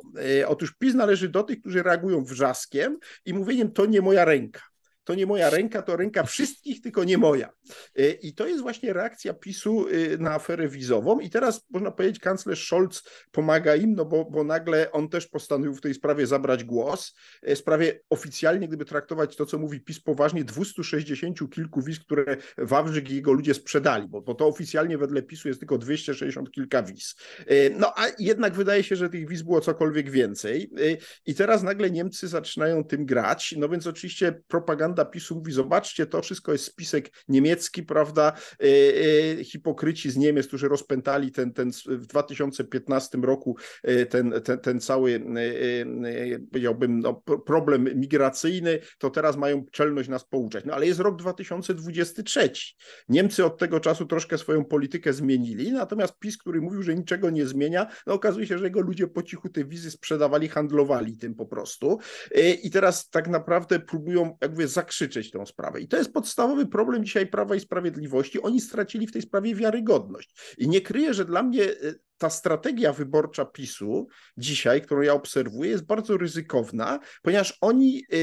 Otóż 0.46 0.74
PiS 0.78 0.94
należy 0.94 1.28
do 1.28 1.42
tych, 1.42 1.60
którzy 1.60 1.82
reagują 1.82 2.24
wrzaskiem 2.24 2.98
i 3.24 3.34
mówieniem 3.34 3.72
to 3.72 3.86
nie 3.86 4.00
moja 4.00 4.24
ręka 4.24 4.60
to 5.06 5.14
nie 5.14 5.26
moja 5.26 5.50
ręka, 5.50 5.82
to 5.82 5.96
ręka 5.96 6.22
wszystkich, 6.22 6.80
tylko 6.80 7.04
nie 7.04 7.18
moja. 7.18 7.50
E, 7.96 8.10
I 8.10 8.34
to 8.34 8.46
jest 8.46 8.62
właśnie 8.62 8.92
reakcja 8.92 9.34
PiSu 9.34 9.86
e, 9.88 10.16
na 10.18 10.34
aferę 10.34 10.68
wizową. 10.68 11.20
I 11.20 11.30
teraz 11.30 11.66
można 11.70 11.90
powiedzieć, 11.90 12.20
kanclerz 12.20 12.66
Scholz 12.66 13.02
pomaga 13.32 13.76
im, 13.76 13.94
no 13.94 14.04
bo, 14.04 14.24
bo 14.24 14.44
nagle 14.44 14.92
on 14.92 15.08
też 15.08 15.26
postanowił 15.26 15.74
w 15.74 15.80
tej 15.80 15.94
sprawie 15.94 16.26
zabrać 16.26 16.64
głos. 16.64 17.14
W 17.42 17.58
sprawie 17.58 18.00
oficjalnie, 18.10 18.68
gdyby 18.68 18.84
traktować 18.84 19.36
to, 19.36 19.46
co 19.46 19.58
mówi 19.58 19.80
PiS 19.80 20.00
poważnie, 20.00 20.44
260 20.44 21.50
kilku 21.50 21.82
wiz, 21.82 22.00
które 22.00 22.36
Wawrzyk 22.58 23.10
i 23.10 23.14
jego 23.14 23.32
ludzie 23.32 23.54
sprzedali, 23.54 24.08
bo, 24.08 24.22
bo 24.22 24.34
to 24.34 24.46
oficjalnie 24.46 24.98
wedle 24.98 25.22
PiSu 25.22 25.48
jest 25.48 25.60
tylko 25.60 25.78
260 25.78 26.50
kilka 26.50 26.82
wiz. 26.82 27.14
E, 27.46 27.70
no 27.70 27.92
a 27.96 28.06
jednak 28.18 28.54
wydaje 28.54 28.82
się, 28.82 28.96
że 28.96 29.08
tych 29.08 29.28
wiz 29.28 29.42
było 29.42 29.60
cokolwiek 29.60 30.10
więcej. 30.10 30.70
I 31.26 31.34
teraz 31.34 31.62
nagle 31.62 31.90
Niemcy 31.90 32.28
zaczynają 32.28 32.84
tym 32.84 33.06
grać. 33.06 33.54
No 33.58 33.68
więc 33.68 33.86
oczywiście 33.86 34.42
propaganda 34.48 34.95
propaganda 34.96 35.04
PiSu 35.04 35.34
mówi, 35.34 35.52
zobaczcie, 35.52 36.06
to 36.06 36.22
wszystko 36.22 36.52
jest 36.52 36.64
spisek 36.64 37.10
niemiecki, 37.28 37.82
prawda, 37.82 38.32
e, 38.60 38.66
e, 39.40 39.44
hipokryci 39.44 40.10
z 40.10 40.16
Niemiec, 40.16 40.46
którzy 40.46 40.68
rozpętali 40.68 41.32
ten, 41.32 41.52
ten 41.52 41.70
w 41.86 42.06
2015 42.06 43.18
roku 43.18 43.56
e, 43.82 44.06
ten, 44.06 44.32
ten, 44.44 44.58
ten 44.58 44.80
cały, 44.80 45.24
powiedziałbym, 46.50 47.00
no, 47.00 47.22
problem 47.46 47.88
migracyjny, 47.94 48.78
to 48.98 49.10
teraz 49.10 49.36
mają 49.36 49.64
czelność 49.72 50.08
nas 50.08 50.24
pouczać. 50.24 50.64
No 50.64 50.74
ale 50.74 50.86
jest 50.86 51.00
rok 51.00 51.16
2023. 51.16 52.50
Niemcy 53.08 53.44
od 53.44 53.58
tego 53.58 53.80
czasu 53.80 54.06
troszkę 54.06 54.38
swoją 54.38 54.64
politykę 54.64 55.12
zmienili, 55.12 55.72
natomiast 55.72 56.18
PiS, 56.18 56.38
który 56.38 56.60
mówił, 56.60 56.82
że 56.82 56.94
niczego 56.94 57.30
nie 57.30 57.46
zmienia, 57.46 57.86
no 58.06 58.14
okazuje 58.14 58.46
się, 58.46 58.58
że 58.58 58.64
jego 58.64 58.80
ludzie 58.80 59.06
po 59.06 59.22
cichu 59.22 59.48
te 59.48 59.64
wizy 59.64 59.90
sprzedawali, 59.90 60.48
handlowali 60.48 61.18
tym 61.18 61.34
po 61.34 61.46
prostu. 61.46 61.98
I 62.62 62.70
teraz 62.70 63.08
tak 63.10 63.28
naprawdę 63.28 63.80
próbują, 63.80 64.36
jak 64.40 64.50
mówię, 64.50 64.68
zakrzyczeć 64.86 65.30
tę 65.30 65.46
sprawę. 65.46 65.80
I 65.80 65.88
to 65.88 65.96
jest 65.96 66.12
podstawowy 66.12 66.66
problem 66.66 67.04
dzisiaj 67.04 67.26
Prawa 67.26 67.54
i 67.54 67.60
Sprawiedliwości. 67.60 68.42
Oni 68.42 68.60
stracili 68.60 69.06
w 69.06 69.12
tej 69.12 69.22
sprawie 69.22 69.54
wiarygodność. 69.54 70.54
I 70.58 70.68
nie 70.68 70.80
kryję, 70.80 71.14
że 71.14 71.24
dla 71.24 71.42
mnie 71.42 71.64
e, 71.64 71.74
ta 72.18 72.30
strategia 72.30 72.92
wyborcza 72.92 73.44
PiSu 73.44 74.08
dzisiaj, 74.36 74.82
którą 74.82 75.02
ja 75.02 75.12
obserwuję, 75.12 75.70
jest 75.70 75.86
bardzo 75.86 76.16
ryzykowna, 76.16 76.98
ponieważ 77.22 77.58
oni 77.60 78.04
e, 78.12 78.16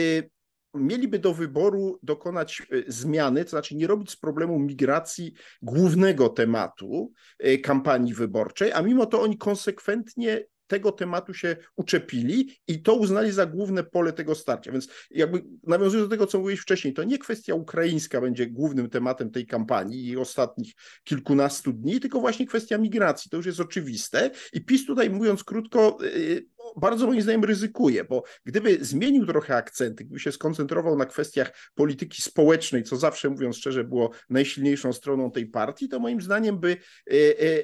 mieliby 0.73 1.19
do 1.19 1.33
wyboru 1.33 1.99
dokonać 2.03 2.61
e, 2.61 2.65
zmiany, 2.87 3.43
to 3.43 3.49
znaczy 3.49 3.75
nie 3.75 3.87
robić 3.87 4.11
z 4.11 4.15
problemu 4.15 4.59
migracji 4.59 5.33
głównego 5.61 6.29
tematu 6.29 7.11
kampanii 7.63 8.13
wyborczej, 8.13 8.71
a 8.71 8.81
mimo 8.81 9.05
to 9.05 9.21
oni 9.21 9.37
konsekwentnie 9.37 10.45
tego 10.67 10.91
tematu 10.91 11.33
się 11.33 11.57
uczepili 11.75 12.57
i 12.67 12.81
to 12.81 12.95
uznali 12.95 13.31
za 13.31 13.45
główne 13.45 13.83
pole 13.83 14.13
tego 14.13 14.35
starcia. 14.35 14.71
Więc 14.71 14.87
jakby 15.11 15.43
nawiązując 15.63 16.09
do 16.09 16.15
tego, 16.15 16.27
co 16.27 16.39
mówiłeś 16.39 16.59
wcześniej, 16.59 16.93
to 16.93 17.03
nie 17.03 17.17
kwestia 17.17 17.55
ukraińska 17.55 18.21
będzie 18.21 18.47
głównym 18.47 18.89
tematem 18.89 19.31
tej 19.31 19.45
kampanii 19.45 20.07
i 20.07 20.17
ostatnich 20.17 20.73
kilkunastu 21.03 21.73
dni, 21.73 21.99
tylko 21.99 22.19
właśnie 22.19 22.47
kwestia 22.47 22.77
migracji. 22.77 23.29
To 23.31 23.37
już 23.37 23.45
jest 23.45 23.59
oczywiste. 23.59 24.31
I 24.53 24.65
PiS 24.65 24.85
tutaj, 24.85 25.09
mówiąc 25.09 25.43
krótko, 25.43 25.97
y, 26.03 26.45
bardzo 26.75 27.07
moim 27.07 27.21
zdaniem 27.21 27.43
ryzykuje, 27.43 28.03
bo 28.03 28.23
gdyby 28.45 28.77
zmienił 28.85 29.25
trochę 29.25 29.55
akcenty, 29.55 30.03
gdyby 30.03 30.19
się 30.19 30.31
skoncentrował 30.31 30.97
na 30.97 31.05
kwestiach 31.05 31.71
polityki 31.75 32.21
społecznej, 32.21 32.83
co 32.83 32.97
zawsze 32.97 33.29
mówiąc 33.29 33.57
szczerze 33.57 33.83
było 33.83 34.11
najsilniejszą 34.29 34.93
stroną 34.93 35.31
tej 35.31 35.45
partii, 35.45 35.89
to 35.89 35.99
moim 35.99 36.21
zdaniem 36.21 36.59
by 36.59 36.77
y, 37.11 37.15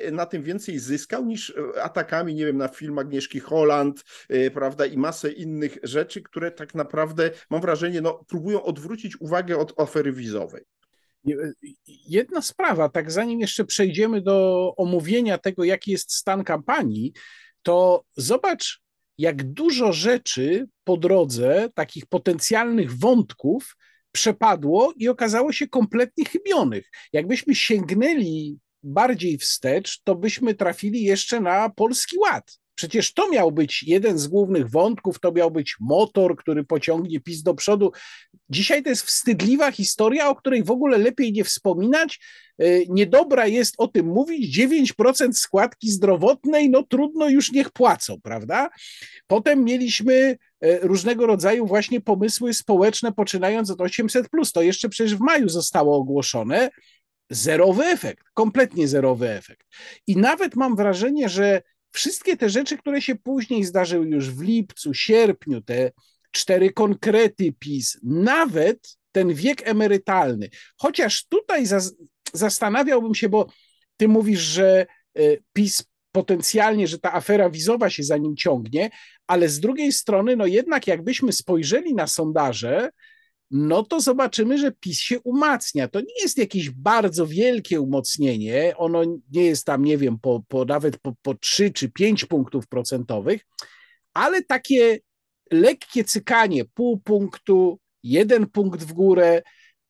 y, 0.08 0.12
na 0.12 0.26
tym 0.26 0.44
więcej 0.44 0.80
zyskał 0.80 1.26
niż 1.26 1.54
atakami, 1.82 2.36
nie 2.36 2.46
wiem, 2.46 2.58
na 2.58 2.68
film 2.68 3.00
Agnieszki 3.00 3.40
Holland, 3.40 4.04
prawda, 4.54 4.86
i 4.86 4.98
masę 4.98 5.32
innych 5.32 5.78
rzeczy, 5.84 6.22
które 6.22 6.52
tak 6.52 6.76
naprawdę, 6.76 7.32
mam 7.50 7.62
wrażenie, 7.62 8.02
no, 8.02 8.26
próbują 8.28 8.64
odwrócić 8.64 9.22
uwagę 9.22 9.58
od 9.58 9.80
afery 9.80 10.12
wizowej. 10.12 10.64
Jedna 11.88 12.42
sprawa, 12.42 12.90
tak 12.90 13.12
zanim 13.12 13.40
jeszcze 13.40 13.66
przejdziemy 13.66 14.22
do 14.22 14.74
omówienia 14.78 15.38
tego, 15.38 15.64
jaki 15.64 15.92
jest 15.92 16.14
stan 16.14 16.44
kampanii, 16.44 17.14
to 17.64 18.04
zobacz, 18.16 18.82
jak 19.20 19.44
dużo 19.44 19.94
rzeczy 19.94 20.68
po 20.84 20.98
drodze, 20.98 21.70
takich 21.76 22.06
potencjalnych 22.06 22.98
wątków, 22.98 23.76
przepadło 24.12 24.94
i 24.98 25.08
okazało 25.08 25.52
się 25.52 25.68
kompletnie 25.68 26.26
chybionych. 26.26 26.90
Jakbyśmy 27.14 27.56
sięgnęli 27.56 28.58
bardziej 28.84 29.38
wstecz, 29.38 30.02
to 30.04 30.16
byśmy 30.16 30.56
trafili 30.56 31.04
jeszcze 31.04 31.40
na 31.40 31.70
polski 31.70 32.18
ład. 32.18 32.60
Przecież 32.76 33.14
to 33.14 33.30
miał 33.30 33.52
być 33.52 33.84
jeden 33.84 34.18
z 34.18 34.28
głównych 34.28 34.70
wątków, 34.70 35.20
to 35.20 35.32
miał 35.32 35.52
być 35.52 35.76
motor, 35.80 36.36
który 36.36 36.64
pociągnie 36.64 37.20
PiS 37.20 37.44
do 37.44 37.54
przodu. 37.54 37.92
Dzisiaj 38.50 38.84
to 38.84 38.90
jest 38.90 39.04
wstydliwa 39.04 39.72
historia, 39.72 40.30
o 40.30 40.36
której 40.36 40.64
w 40.64 40.72
ogóle 40.72 40.98
lepiej 40.98 41.34
nie 41.34 41.44
wspominać. 41.44 42.20
E, 42.60 42.86
niedobra 42.90 43.48
jest 43.48 43.76
o 43.78 43.88
tym 43.88 44.06
mówić. 44.06 44.58
9% 44.58 45.34
składki 45.34 45.92
zdrowotnej, 45.92 46.70
no 46.70 46.84
trudno 46.84 47.30
już 47.30 47.52
niech 47.52 47.70
płacą, 47.70 48.22
prawda? 48.24 48.70
Potem 49.28 49.64
mieliśmy 49.64 50.38
e, 50.62 50.80
różnego 50.80 51.26
rodzaju 51.26 51.66
właśnie 51.66 52.02
pomysły 52.02 52.54
społeczne, 52.54 53.12
poczynając 53.12 53.72
od 53.72 53.82
800. 53.82 54.28
To 54.54 54.62
jeszcze 54.62 54.90
przecież 54.90 55.16
w 55.16 55.20
maju 55.20 55.50
zostało 55.50 55.98
ogłoszone. 55.98 56.70
Zerowy 57.32 57.86
efekt, 57.86 58.26
kompletnie 58.34 58.88
zerowy 58.88 59.30
efekt. 59.30 59.68
I 60.08 60.18
nawet 60.18 60.56
mam 60.56 60.76
wrażenie, 60.76 61.30
że 61.30 61.62
wszystkie 61.92 62.38
te 62.38 62.50
rzeczy, 62.50 62.78
które 62.78 63.02
się 63.02 63.16
później 63.16 63.64
zdarzyły 63.64 64.06
już 64.06 64.30
w 64.30 64.42
lipcu, 64.42 64.94
sierpniu, 64.94 65.62
te 65.62 65.92
cztery 66.32 66.74
konkrety 66.74 67.54
PiS, 67.60 68.00
nawet 68.04 68.98
ten 69.12 69.34
wiek 69.34 69.68
emerytalny, 69.68 70.50
chociaż 70.78 71.26
tutaj 71.28 71.66
zastanawiałbym 72.34 73.16
się, 73.16 73.30
bo 73.30 73.48
ty 73.98 74.08
mówisz, 74.08 74.40
że 74.40 74.86
e, 75.16 75.22
PiS 75.54 75.84
potencjalnie, 76.12 76.88
że 76.88 77.00
ta 77.00 77.14
afera 77.14 77.50
wizowa 77.50 77.90
się 77.90 78.04
za 78.04 78.18
nim 78.18 78.36
ciągnie, 78.36 78.90
ale 79.28 79.50
z 79.50 79.60
drugiej 79.60 79.92
strony, 79.92 80.36
no 80.36 80.46
jednak 80.46 80.88
jakbyśmy 80.88 81.32
spojrzeli 81.34 81.94
na 81.94 82.08
sondaże, 82.08 82.90
no 83.52 83.84
to 83.84 84.00
zobaczymy, 84.00 84.58
że 84.58 84.72
PiS 84.72 85.00
się 85.00 85.20
umacnia. 85.20 85.88
To 85.88 86.00
nie 86.00 86.22
jest 86.22 86.38
jakieś 86.38 86.70
bardzo 86.70 87.28
wielkie 87.28 87.82
umocnienie, 87.82 88.74
ono 88.78 89.04
nie 89.32 89.46
jest 89.46 89.66
tam, 89.66 89.86
nie 89.86 89.98
wiem, 89.98 90.20
po, 90.20 90.44
po 90.48 90.66
nawet 90.66 90.98
po, 90.98 91.14
po 91.22 91.34
3 91.34 91.72
czy 91.72 91.92
5 91.92 92.26
punktów 92.26 92.68
procentowych, 92.68 93.46
ale 94.14 94.44
takie 94.44 95.00
lekkie 95.52 96.04
cykanie, 96.04 96.66
pół 96.66 97.00
punktu, 97.00 97.80
jeden 98.04 98.48
punkt 98.48 98.84
w 98.84 98.94
górę, 98.94 99.42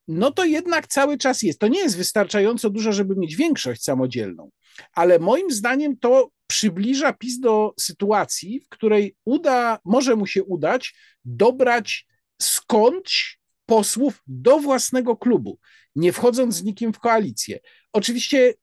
no 0.10 0.32
to 0.32 0.46
jednak 0.46 0.88
cały 0.88 1.18
czas 1.18 1.42
jest. 1.42 1.60
To 1.60 1.68
nie 1.68 1.80
jest 1.80 1.98
wystarczająco 1.98 2.70
dużo, 2.70 2.94
żeby 2.94 3.16
mieć 3.16 3.36
większość 3.36 3.84
samodzielną, 3.84 4.50
ale 4.94 5.20
moim 5.20 5.52
zdaniem 5.52 5.98
to 5.98 6.30
przybliża 6.48 7.14
PiS 7.14 7.40
do 7.40 7.74
sytuacji, 7.80 8.60
w 8.60 8.70
której 8.70 9.16
uda, 9.26 9.80
może 9.86 10.16
mu 10.16 10.28
się 10.28 10.44
udać 10.44 10.96
dobrać 11.26 12.08
skądś 12.42 13.40
posłów 13.66 14.24
do 14.28 14.60
własnego 14.60 15.18
klubu, 15.18 15.60
nie 15.96 16.14
wchodząc 16.14 16.56
z 16.56 16.64
nikim 16.64 16.94
w 16.94 17.00
koalicję. 17.00 17.60
Oczywiście 17.94 18.54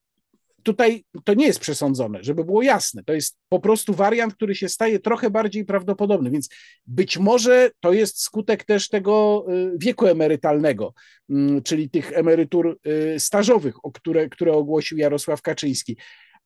tutaj 0.67 1.05
to 1.25 1.35
nie 1.35 1.47
jest 1.47 1.61
przesądzone, 1.61 2.19
żeby 2.23 2.45
było 2.45 2.63
jasne. 2.63 3.05
To 3.05 3.13
jest 3.13 3.39
po 3.49 3.61
prostu 3.61 3.95
wariant, 3.95 4.35
który 4.35 4.55
się 4.55 4.69
staje 4.69 4.99
trochę 4.99 5.31
bardziej 5.31 5.65
prawdopodobny, 5.65 6.31
więc 6.31 6.49
być 6.87 7.19
może 7.19 7.71
to 7.81 7.93
jest 7.93 8.23
skutek 8.23 8.65
też 8.65 8.89
tego 8.89 9.47
y, 9.49 9.73
wieku 9.79 10.07
emerytalnego, 10.07 10.95
mm, 11.31 11.63
czyli 11.63 11.91
tych 11.91 12.13
emerytur 12.13 12.79
y, 12.87 13.21
stażowych, 13.21 13.85
o 13.85 13.93
które, 13.93 14.29
które 14.29 14.53
ogłosił 14.53 14.99
Jarosław 14.99 15.43
Kaczyński. 15.43 15.97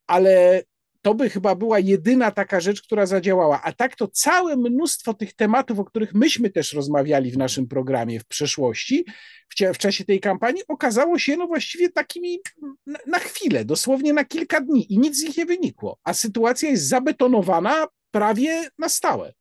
Ale 0.07 0.63
to 1.03 1.15
by 1.15 1.31
chyba 1.31 1.55
była 1.55 1.79
jedyna 1.79 2.31
taka 2.31 2.61
rzecz, 2.61 2.83
która 2.83 3.07
zadziałała. 3.07 3.63
A 3.63 3.73
tak 3.73 3.97
to 3.97 4.09
całe 4.09 4.57
mnóstwo 4.57 5.15
tych 5.15 5.35
tematów, 5.35 5.79
o 5.79 5.85
których 5.85 6.15
myśmy 6.15 6.51
też 6.51 6.73
rozmawiali 6.73 7.31
w 7.31 7.39
naszym 7.39 7.69
programie 7.69 8.21
w 8.21 8.25
przeszłości, 8.25 9.05
w, 9.49 9.75
w 9.75 9.79
czasie 9.79 10.05
tej 10.05 10.21
kampanii, 10.21 10.63
okazało 10.69 11.19
się 11.19 11.37
no 11.37 11.47
właściwie 11.47 11.89
takimi 11.89 12.41
na, 12.87 12.99
na 13.07 13.19
chwilę, 13.19 13.65
dosłownie 13.65 14.13
na 14.13 14.25
kilka 14.25 14.61
dni 14.61 14.93
i 14.93 14.99
nic 14.99 15.19
z 15.19 15.23
nich 15.23 15.37
nie 15.37 15.47
wynikło. 15.47 15.99
A 16.05 16.15
sytuacja 16.15 16.71
jest 16.71 16.89
zabetonowana 16.89 17.87
prawie 18.11 18.69
na 18.79 18.89
stałe. 18.89 19.33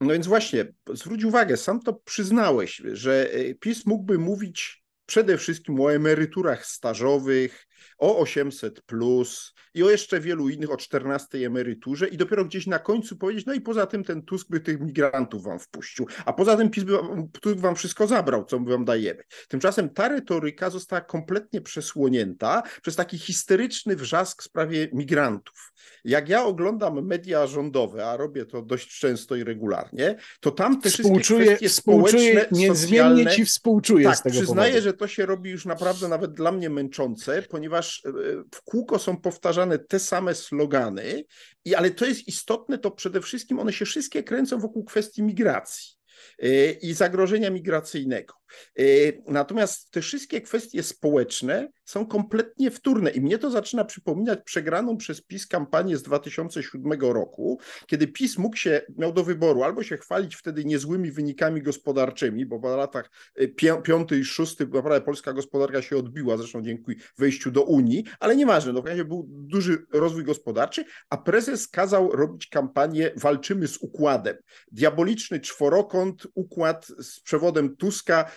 No 0.00 0.12
więc 0.12 0.26
właśnie, 0.26 0.72
zwróć 0.92 1.24
uwagę, 1.24 1.56
sam 1.56 1.80
to 1.80 1.92
przyznałeś, 1.92 2.82
że 2.92 3.32
e, 3.32 3.54
PiS 3.54 3.86
mógłby 3.86 4.18
mówić 4.18 4.82
przede 5.06 5.38
wszystkim 5.38 5.80
o 5.80 5.92
emeryturach 5.92 6.66
stażowych, 6.66 7.66
o 7.98 8.18
800 8.18 8.82
plus 8.82 9.54
i 9.74 9.82
o 9.82 9.90
jeszcze 9.90 10.20
wielu 10.20 10.48
innych, 10.48 10.70
o 10.70 10.76
14 10.76 11.46
emeryturze 11.46 12.08
i 12.08 12.16
dopiero 12.16 12.44
gdzieś 12.44 12.66
na 12.66 12.78
końcu 12.78 13.16
powiedzieć, 13.16 13.46
no 13.46 13.54
i 13.54 13.60
poza 13.60 13.86
tym 13.86 14.04
ten 14.04 14.22
Tusk 14.22 14.48
by 14.50 14.60
tych 14.60 14.80
migrantów 14.80 15.44
wam 15.44 15.58
wpuścił, 15.58 16.06
a 16.24 16.32
poza 16.32 16.56
tym 16.56 16.70
PiS 16.70 16.84
by 16.84 16.92
wam, 16.92 17.28
Tusk 17.40 17.58
wam 17.58 17.74
wszystko 17.74 18.06
zabrał, 18.06 18.44
co 18.44 18.58
my 18.58 18.70
wam 18.70 18.84
dajemy. 18.84 19.22
Tymczasem 19.48 19.90
ta 19.90 20.08
retoryka 20.08 20.70
została 20.70 21.00
kompletnie 21.00 21.60
przesłonięta 21.60 22.62
przez 22.82 22.96
taki 22.96 23.18
histeryczny 23.18 23.96
wrzask 23.96 24.42
w 24.42 24.44
sprawie 24.44 24.88
migrantów. 24.92 25.72
Jak 26.04 26.28
ja 26.28 26.44
oglądam 26.44 27.06
media 27.06 27.46
rządowe, 27.46 28.06
a 28.06 28.16
robię 28.16 28.46
to 28.46 28.62
dość 28.62 28.98
często 28.98 29.36
i 29.36 29.44
regularnie, 29.44 30.16
to 30.40 30.50
tam 30.50 30.80
te 30.80 30.90
wszystkie 30.90 31.20
kwestie 31.20 31.68
społeczne, 31.68 32.46
niezmiennie 32.52 32.74
socjalne, 32.74 33.30
ci 33.30 33.44
współczuję 33.44 34.04
tak, 34.04 34.16
z 34.16 34.22
tego 34.22 34.36
przyznaję, 34.36 34.72
powodu. 34.72 34.84
że 34.84 34.92
to 34.92 35.08
się 35.08 35.26
robi 35.26 35.50
już 35.50 35.66
naprawdę 35.66 36.08
nawet 36.08 36.32
dla 36.32 36.52
mnie 36.52 36.70
męczące, 36.70 37.42
ponieważ 37.42 37.71
e, 37.78 38.12
w 38.54 38.62
kółko 38.64 38.98
są 38.98 39.16
powtarzane 39.16 39.78
te 39.78 39.98
same 39.98 40.34
slogany, 40.34 41.24
i, 41.64 41.74
ale 41.74 41.90
to 41.90 42.06
jest 42.06 42.28
istotne, 42.28 42.78
to 42.78 42.90
przede 42.90 43.20
wszystkim 43.20 43.58
one 43.58 43.72
się 43.72 43.84
wszystkie 43.84 44.22
kręcą 44.22 44.58
wokół 44.58 44.84
kwestii 44.84 45.22
migracji 45.22 45.94
e, 46.38 46.72
i 46.72 46.94
zagrożenia 46.94 47.50
migracyjnego. 47.50 48.41
E, 48.78 48.82
natomiast 49.28 49.90
te 49.90 50.00
wszystkie 50.00 50.40
kwestie 50.40 50.82
społeczne 50.82 51.68
są 51.84 52.06
kompletnie 52.06 52.70
wtórne 52.70 53.10
i 53.10 53.20
mnie 53.20 53.38
to 53.38 53.50
zaczyna 53.50 53.84
przypominać 53.84 54.38
przegraną 54.44 54.96
przez 54.96 55.22
PiS 55.22 55.46
kampanię 55.46 55.96
z 55.96 56.02
2007 56.02 57.00
roku, 57.00 57.60
kiedy 57.86 58.06
PiS 58.06 58.38
mógł 58.38 58.56
się, 58.56 58.82
miał 58.98 59.12
do 59.12 59.24
wyboru 59.24 59.62
albo 59.62 59.82
się 59.82 59.96
chwalić 59.96 60.36
wtedy 60.36 60.64
niezłymi 60.64 61.12
wynikami 61.12 61.62
gospodarczymi, 61.62 62.46
bo 62.46 62.60
po 62.60 62.76
latach 62.76 63.10
e, 63.36 63.48
piąty 63.82 64.18
i 64.18 64.24
szósty 64.24 64.66
naprawdę 64.66 65.00
polska 65.00 65.32
gospodarka 65.32 65.82
się 65.82 65.96
odbiła, 65.96 66.36
zresztą 66.36 66.62
dzięki 66.62 66.92
wejściu 67.18 67.50
do 67.50 67.62
Unii, 67.62 68.04
ale 68.20 68.36
nieważne, 68.36 68.72
no 68.72 68.82
w 68.82 68.86
razie 68.86 69.04
był 69.04 69.26
duży 69.28 69.86
rozwój 69.92 70.24
gospodarczy, 70.24 70.84
a 71.10 71.16
prezes 71.16 71.68
kazał 71.68 72.12
robić 72.12 72.46
kampanię 72.46 73.10
walczymy 73.16 73.68
z 73.68 73.76
układem. 73.76 74.36
Diaboliczny 74.72 75.40
czworokąt, 75.40 76.26
układ 76.34 76.86
z 76.86 77.20
przewodem 77.20 77.76
Tuska, 77.76 78.30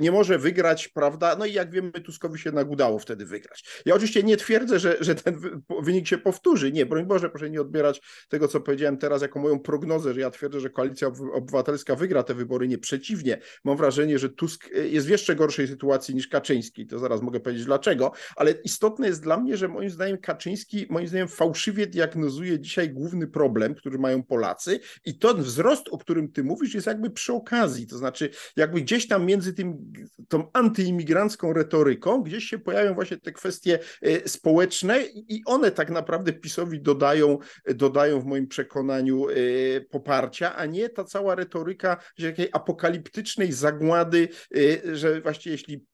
nie 0.00 0.12
może 0.12 0.38
wygrać, 0.38 0.88
prawda? 0.88 1.36
No 1.38 1.46
i 1.46 1.52
jak 1.52 1.70
wiemy, 1.70 1.92
Tuskowi 1.92 2.38
się 2.38 2.52
nagudało 2.52 2.98
wtedy 2.98 3.26
wygrać. 3.26 3.82
Ja 3.86 3.94
oczywiście 3.94 4.22
nie 4.22 4.36
twierdzę, 4.36 4.78
że, 4.78 4.96
że 5.00 5.14
ten 5.14 5.62
wynik 5.82 6.06
się 6.06 6.18
powtórzy. 6.18 6.72
Nie, 6.72 6.86
broń 6.86 7.06
Boże, 7.06 7.30
proszę 7.30 7.50
nie 7.50 7.60
odbierać 7.60 8.00
tego, 8.28 8.48
co 8.48 8.60
powiedziałem 8.60 8.98
teraz 8.98 9.22
jako 9.22 9.40
moją 9.40 9.60
prognozę, 9.60 10.14
że 10.14 10.20
ja 10.20 10.30
twierdzę, 10.30 10.60
że 10.60 10.70
Koalicja 10.70 11.08
Obywatelska 11.32 11.96
wygra 11.96 12.22
te 12.22 12.34
wybory. 12.34 12.68
Nie, 12.68 12.78
przeciwnie. 12.78 13.38
Mam 13.64 13.76
wrażenie, 13.76 14.18
że 14.18 14.28
Tusk 14.28 14.68
e, 14.74 14.88
jest 14.88 15.06
w 15.06 15.10
jeszcze 15.10 15.34
gorszej 15.34 15.68
sytuacji 15.68 16.14
niż 16.14 16.28
Kaczyński. 16.28 16.86
To 16.86 16.98
zaraz 16.98 17.22
mogę 17.22 17.40
powiedzieć 17.40 17.64
dlaczego, 17.64 18.12
ale 18.36 18.50
istotne 18.50 19.06
jest 19.06 19.22
dla 19.22 19.36
mnie, 19.36 19.56
że 19.56 19.68
moim 19.68 19.90
zdaniem 19.90 20.18
Kaczyński, 20.18 20.86
moim 20.90 21.08
zdaniem 21.08 21.28
fałszywie 21.28 21.86
diagnozuje 21.86 22.60
dzisiaj 22.60 22.90
główny 22.90 23.26
problem, 23.26 23.74
który 23.74 23.98
mają 23.98 24.22
Polacy 24.22 24.80
i 25.04 25.18
ten 25.18 25.36
wzrost, 25.36 25.88
o 25.90 25.98
którym 25.98 26.32
ty 26.32 26.44
mówisz, 26.44 26.74
jest 26.74 26.86
jakby 26.86 27.10
przy 27.10 27.32
okazji. 27.32 27.86
To 27.86 27.98
znaczy, 27.98 28.30
jakby 28.56 28.80
gdzieś 28.80 29.08
tam 29.08 29.26
między 29.26 29.39
między 29.40 29.54
tym, 29.54 29.92
tą 30.28 30.50
antyimigrancką 30.52 31.52
retoryką 31.52 32.22
gdzieś 32.22 32.44
się 32.44 32.58
pojawią 32.58 32.94
właśnie 32.94 33.16
te 33.16 33.32
kwestie 33.32 33.78
e, 34.02 34.28
społeczne 34.28 35.02
i 35.28 35.42
one 35.46 35.70
tak 35.70 35.90
naprawdę 35.90 36.32
PiSowi 36.32 36.80
dodają, 36.80 37.38
dodają 37.74 38.20
w 38.20 38.24
moim 38.24 38.46
przekonaniu 38.46 39.28
e, 39.28 39.34
poparcia, 39.80 40.56
a 40.56 40.66
nie 40.66 40.88
ta 40.88 41.04
cała 41.04 41.34
retoryka 41.34 41.96
jakiej 42.18 42.48
apokaliptycznej 42.52 43.52
zagłady, 43.52 44.28
e, 44.56 44.96
że 44.96 45.20
właściwie 45.20 45.52
jeśli 45.52 45.86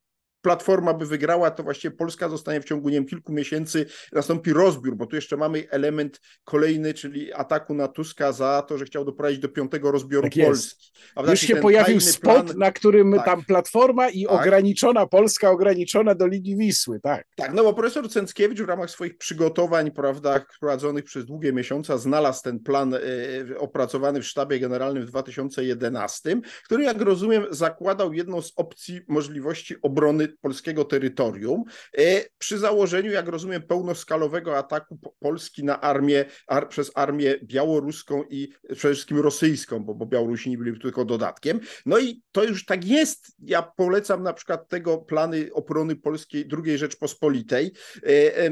Platforma 0.47 0.95
by 0.95 1.07
wygrała, 1.07 1.51
to 1.51 1.63
właściwie 1.63 1.97
Polska 1.97 2.29
zostanie 2.29 2.61
w 2.61 2.65
ciągu 2.65 2.89
nie 2.89 2.95
wiem, 2.95 3.07
kilku 3.07 3.33
miesięcy, 3.33 3.87
nastąpi 4.13 4.53
rozbiór, 4.53 4.97
bo 4.97 5.07
tu 5.07 5.17
jeszcze 5.17 5.37
mamy 5.37 5.71
element 5.71 6.21
kolejny, 6.45 6.95
czyli 6.95 7.33
ataku 7.33 7.75
na 7.75 7.89
Tuska 7.89 8.33
za 8.33 8.63
to, 8.69 8.79
że 8.79 8.85
chciał 8.85 9.05
doprowadzić 9.05 9.39
do 9.39 9.49
piątego 9.49 9.91
rozbioru 9.91 10.29
tak 10.31 10.47
Polski. 10.47 10.93
Już 11.29 11.41
się 11.41 11.57
pojawił 11.57 12.01
spot, 12.01 12.47
plan... 12.47 12.59
na 12.59 12.73
którym 12.73 13.15
tak. 13.15 13.25
tam 13.25 13.45
Platforma 13.45 14.09
i 14.09 14.25
tak. 14.25 14.41
ograniczona 14.41 15.07
Polska, 15.07 15.51
ograniczona 15.51 16.15
do 16.15 16.27
linii 16.27 16.57
Wisły, 16.57 17.01
tak. 17.01 17.27
Tak, 17.37 17.53
no 17.55 17.63
bo 17.63 17.75
profesor 17.75 18.11
Cęckiewicz 18.11 18.61
w 18.61 18.69
ramach 18.69 18.91
swoich 18.91 19.19
przygotowań, 19.19 19.91
prawda, 19.91 20.45
prowadzonych 20.61 21.05
przez 21.05 21.25
długie 21.25 21.53
miesiące, 21.53 21.99
znalazł 21.99 22.43
ten 22.43 22.61
plan 22.61 22.95
y, 22.95 23.59
opracowany 23.59 24.21
w 24.21 24.27
sztabie 24.27 24.61
generalnym 24.61 25.07
w 25.07 25.09
2011, 25.09 26.41
który, 26.65 26.85
jak 26.85 27.01
rozumiem, 27.01 27.47
zakładał 27.51 28.13
jedną 28.13 28.43
z 28.43 28.53
opcji 28.57 29.01
możliwości 29.09 29.77
obrony 29.83 30.36
polskiego 30.41 30.85
terytorium, 30.85 31.65
e, 31.99 32.25
przy 32.39 32.59
założeniu, 32.59 33.11
jak 33.11 33.29
rozumiem, 33.29 33.63
pełnoskalowego 33.63 34.59
ataku 34.59 34.99
Polski 35.19 35.65
na 35.65 35.81
armię 35.81 36.25
ar, 36.47 36.69
przez 36.69 36.93
armię 36.95 37.35
białoruską 37.43 38.25
i 38.31 38.49
przede 38.77 38.95
wszystkim 38.95 39.19
rosyjską, 39.19 39.81
bo, 39.81 39.95
bo 39.95 40.07
Białorusini 40.07 40.59
byli 40.59 40.81
tylko 40.81 41.05
dodatkiem. 41.05 41.61
No 41.87 41.99
i 41.99 42.23
to 42.33 42.45
już 42.45 42.65
tak 42.65 42.85
jest. 42.85 43.27
Ja 43.39 43.63
polecam 43.63 44.23
na 44.23 44.33
przykład 44.33 44.69
tego 44.69 44.99
plany 44.99 45.49
obrony 45.53 45.97
polskiej 45.97 46.49
II 46.65 46.79
Rzeczpospolitej. 46.79 47.73
E, 48.03 48.37
e, 48.37 48.51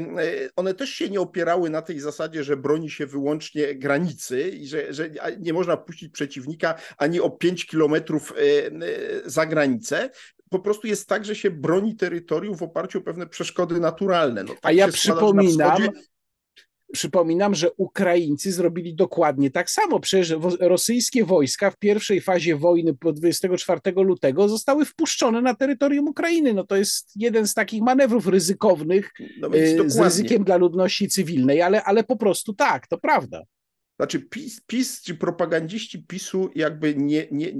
one 0.55 0.73
też 0.73 0.89
się 0.89 1.09
nie 1.09 1.21
opierały 1.21 1.69
na 1.69 1.81
tej 1.81 1.99
zasadzie, 1.99 2.43
że 2.43 2.57
broni 2.57 2.89
się 2.89 3.05
wyłącznie 3.05 3.75
granicy 3.75 4.49
i 4.49 4.67
że, 4.67 4.93
że 4.93 5.09
nie 5.39 5.53
można 5.53 5.77
puścić 5.77 6.11
przeciwnika 6.11 6.75
ani 6.97 7.19
o 7.21 7.29
5 7.29 7.65
kilometrów 7.65 8.33
za 9.25 9.45
granicę, 9.45 10.09
po 10.57 10.63
prostu 10.63 10.87
jest 10.87 11.07
tak, 11.07 11.25
że 11.25 11.35
się 11.35 11.51
broni 11.51 11.95
terytorium 11.95 12.57
w 12.57 12.63
oparciu 12.63 12.99
o 12.99 13.01
pewne 13.01 13.27
przeszkody 13.27 13.79
naturalne. 13.79 14.43
No, 14.43 14.49
tak 14.49 14.59
A 14.61 14.71
ja 14.71 14.87
przypominam, 14.87 15.81
Przypominam, 16.93 17.55
że 17.55 17.71
Ukraińcy 17.71 18.51
zrobili 18.51 18.95
dokładnie 18.95 19.51
tak 19.51 19.69
samo. 19.69 19.99
Przecież 19.99 20.35
rosyjskie 20.59 21.25
wojska 21.25 21.71
w 21.71 21.77
pierwszej 21.77 22.21
fazie 22.21 22.55
wojny 22.55 22.93
po 22.93 23.13
24 23.13 23.81
lutego 23.95 24.49
zostały 24.49 24.85
wpuszczone 24.85 25.41
na 25.41 25.55
terytorium 25.55 26.07
Ukrainy. 26.07 26.53
No 26.53 26.63
to 26.63 26.75
jest 26.75 27.11
jeden 27.15 27.47
z 27.47 27.53
takich 27.53 27.81
manewrów 27.81 28.27
ryzykownych 28.27 29.11
no 29.39 29.55
y, 29.55 29.89
z 29.89 29.99
ryzykiem 29.99 30.43
dla 30.43 30.57
ludności 30.57 31.07
cywilnej, 31.07 31.61
ale, 31.61 31.83
ale 31.83 32.03
po 32.03 32.15
prostu 32.15 32.53
tak, 32.53 32.87
to 32.87 32.97
prawda. 32.97 33.41
Znaczy 33.99 34.19
PiS, 34.19 34.61
PiS 34.67 35.01
czy 35.01 35.15
propagandziści 35.15 36.03
PiSu 36.03 36.49
jakby 36.55 36.95
nie, 36.95 37.27
nie, 37.31 37.53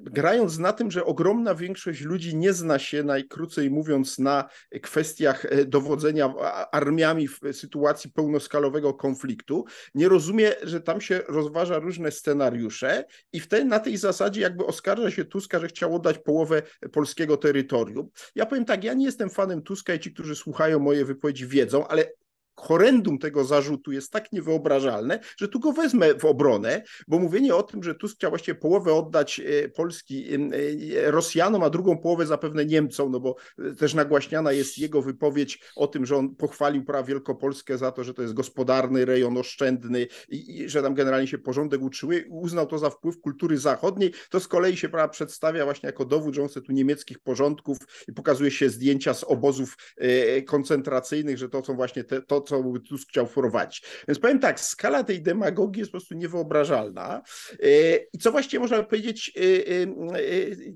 grając 0.00 0.58
na 0.58 0.72
tym, 0.72 0.90
że 0.90 1.04
ogromna 1.04 1.54
większość 1.54 2.00
ludzi 2.00 2.36
nie 2.36 2.52
zna 2.52 2.78
się, 2.78 3.02
najkrócej 3.02 3.70
mówiąc, 3.70 4.18
na 4.18 4.48
kwestiach 4.82 5.44
e, 5.44 5.64
dowodzenia 5.64 6.34
armiami 6.72 7.28
w 7.28 7.40
sytuacji 7.52 8.10
pełnoskalowego 8.10 8.94
konfliktu, 8.94 9.64
nie 9.94 10.08
rozumie, 10.08 10.52
że 10.62 10.80
tam 10.80 11.00
się 11.00 11.20
rozważa 11.28 11.78
różne 11.78 12.10
scenariusze 12.10 13.04
i 13.32 13.40
wtedy 13.40 13.64
na 13.64 13.80
tej 13.80 13.96
zasadzie 13.96 14.40
jakby 14.40 14.66
oskarża 14.66 15.10
się 15.10 15.24
Tuska, 15.24 15.58
że 15.58 15.68
chciał 15.68 15.94
oddać 15.94 16.18
połowę 16.18 16.62
polskiego 16.92 17.36
terytorium. 17.36 18.08
Ja 18.34 18.46
powiem 18.46 18.64
tak, 18.64 18.84
ja 18.84 18.94
nie 18.94 19.04
jestem 19.04 19.30
fanem 19.30 19.62
Tuska 19.62 19.94
i 19.94 20.00
ci, 20.00 20.12
którzy 20.12 20.36
słuchają 20.36 20.78
moje 20.78 21.04
wypowiedzi 21.04 21.46
wiedzą, 21.46 21.86
ale 21.86 22.06
horrendum 22.56 23.18
tego 23.18 23.44
zarzutu 23.44 23.92
jest 23.92 24.12
tak 24.12 24.32
niewyobrażalne, 24.32 25.20
że 25.36 25.48
tu 25.48 25.60
go 25.60 25.72
wezmę 25.72 26.14
w 26.14 26.24
obronę, 26.24 26.82
bo 27.08 27.18
mówienie 27.18 27.54
o 27.54 27.62
tym, 27.62 27.82
że 27.82 27.94
Tusk 27.94 28.16
chciał 28.16 28.30
właściwie 28.30 28.54
połowę 28.54 28.94
oddać 28.94 29.40
e, 29.40 29.68
Polski 29.68 30.34
e, 30.34 31.10
Rosjanom, 31.10 31.62
a 31.62 31.70
drugą 31.70 31.98
połowę 31.98 32.26
zapewne 32.26 32.64
Niemcom, 32.64 33.12
no 33.12 33.20
bo 33.20 33.36
też 33.78 33.94
nagłaśniana 33.94 34.52
jest 34.52 34.78
jego 34.78 35.02
wypowiedź 35.02 35.60
o 35.76 35.86
tym, 35.86 36.06
że 36.06 36.16
on 36.16 36.34
pochwalił 36.36 36.84
pra 36.84 37.02
Wielkopolskę 37.02 37.78
za 37.78 37.92
to, 37.92 38.04
że 38.04 38.14
to 38.14 38.22
jest 38.22 38.34
gospodarny 38.34 39.04
rejon, 39.04 39.38
oszczędny 39.38 40.06
i, 40.28 40.60
i 40.60 40.68
że 40.68 40.82
tam 40.82 40.94
generalnie 40.94 41.26
się 41.26 41.38
porządek 41.38 41.82
uczyły, 41.82 42.24
uznał 42.30 42.66
to 42.66 42.78
za 42.78 42.90
wpływ 42.90 43.20
kultury 43.20 43.58
zachodniej, 43.58 44.12
to 44.30 44.40
z 44.40 44.48
kolei 44.48 44.76
się 44.76 44.88
pra, 44.88 45.08
przedstawia 45.08 45.64
właśnie 45.64 45.86
jako 45.86 46.04
dowód, 46.04 46.34
że 46.34 46.42
on 46.42 46.48
chce 46.48 46.60
tu 46.60 46.72
niemieckich 46.72 47.18
porządków 47.18 47.78
i 48.08 48.12
pokazuje 48.12 48.50
się 48.50 48.70
zdjęcia 48.70 49.14
z 49.14 49.24
obozów 49.24 49.76
e, 49.96 50.42
koncentracyjnych, 50.42 51.38
że 51.38 51.48
to 51.48 51.64
są 51.64 51.76
właśnie 51.76 52.04
te, 52.04 52.22
to, 52.22 52.40
co 52.44 52.64
Tusk 52.88 53.08
chciał 53.08 53.26
wprowadzić. 53.26 53.82
Więc 54.08 54.18
powiem 54.18 54.38
tak, 54.38 54.60
skala 54.60 55.04
tej 55.04 55.22
demagogii 55.22 55.80
jest 55.80 55.92
po 55.92 55.98
prostu 55.98 56.14
niewyobrażalna 56.14 57.22
e, 57.52 57.96
i 58.12 58.18
co 58.18 58.32
właściwie 58.32 58.60
można 58.60 58.82
powiedzieć 58.82 59.32
e, 59.36 59.40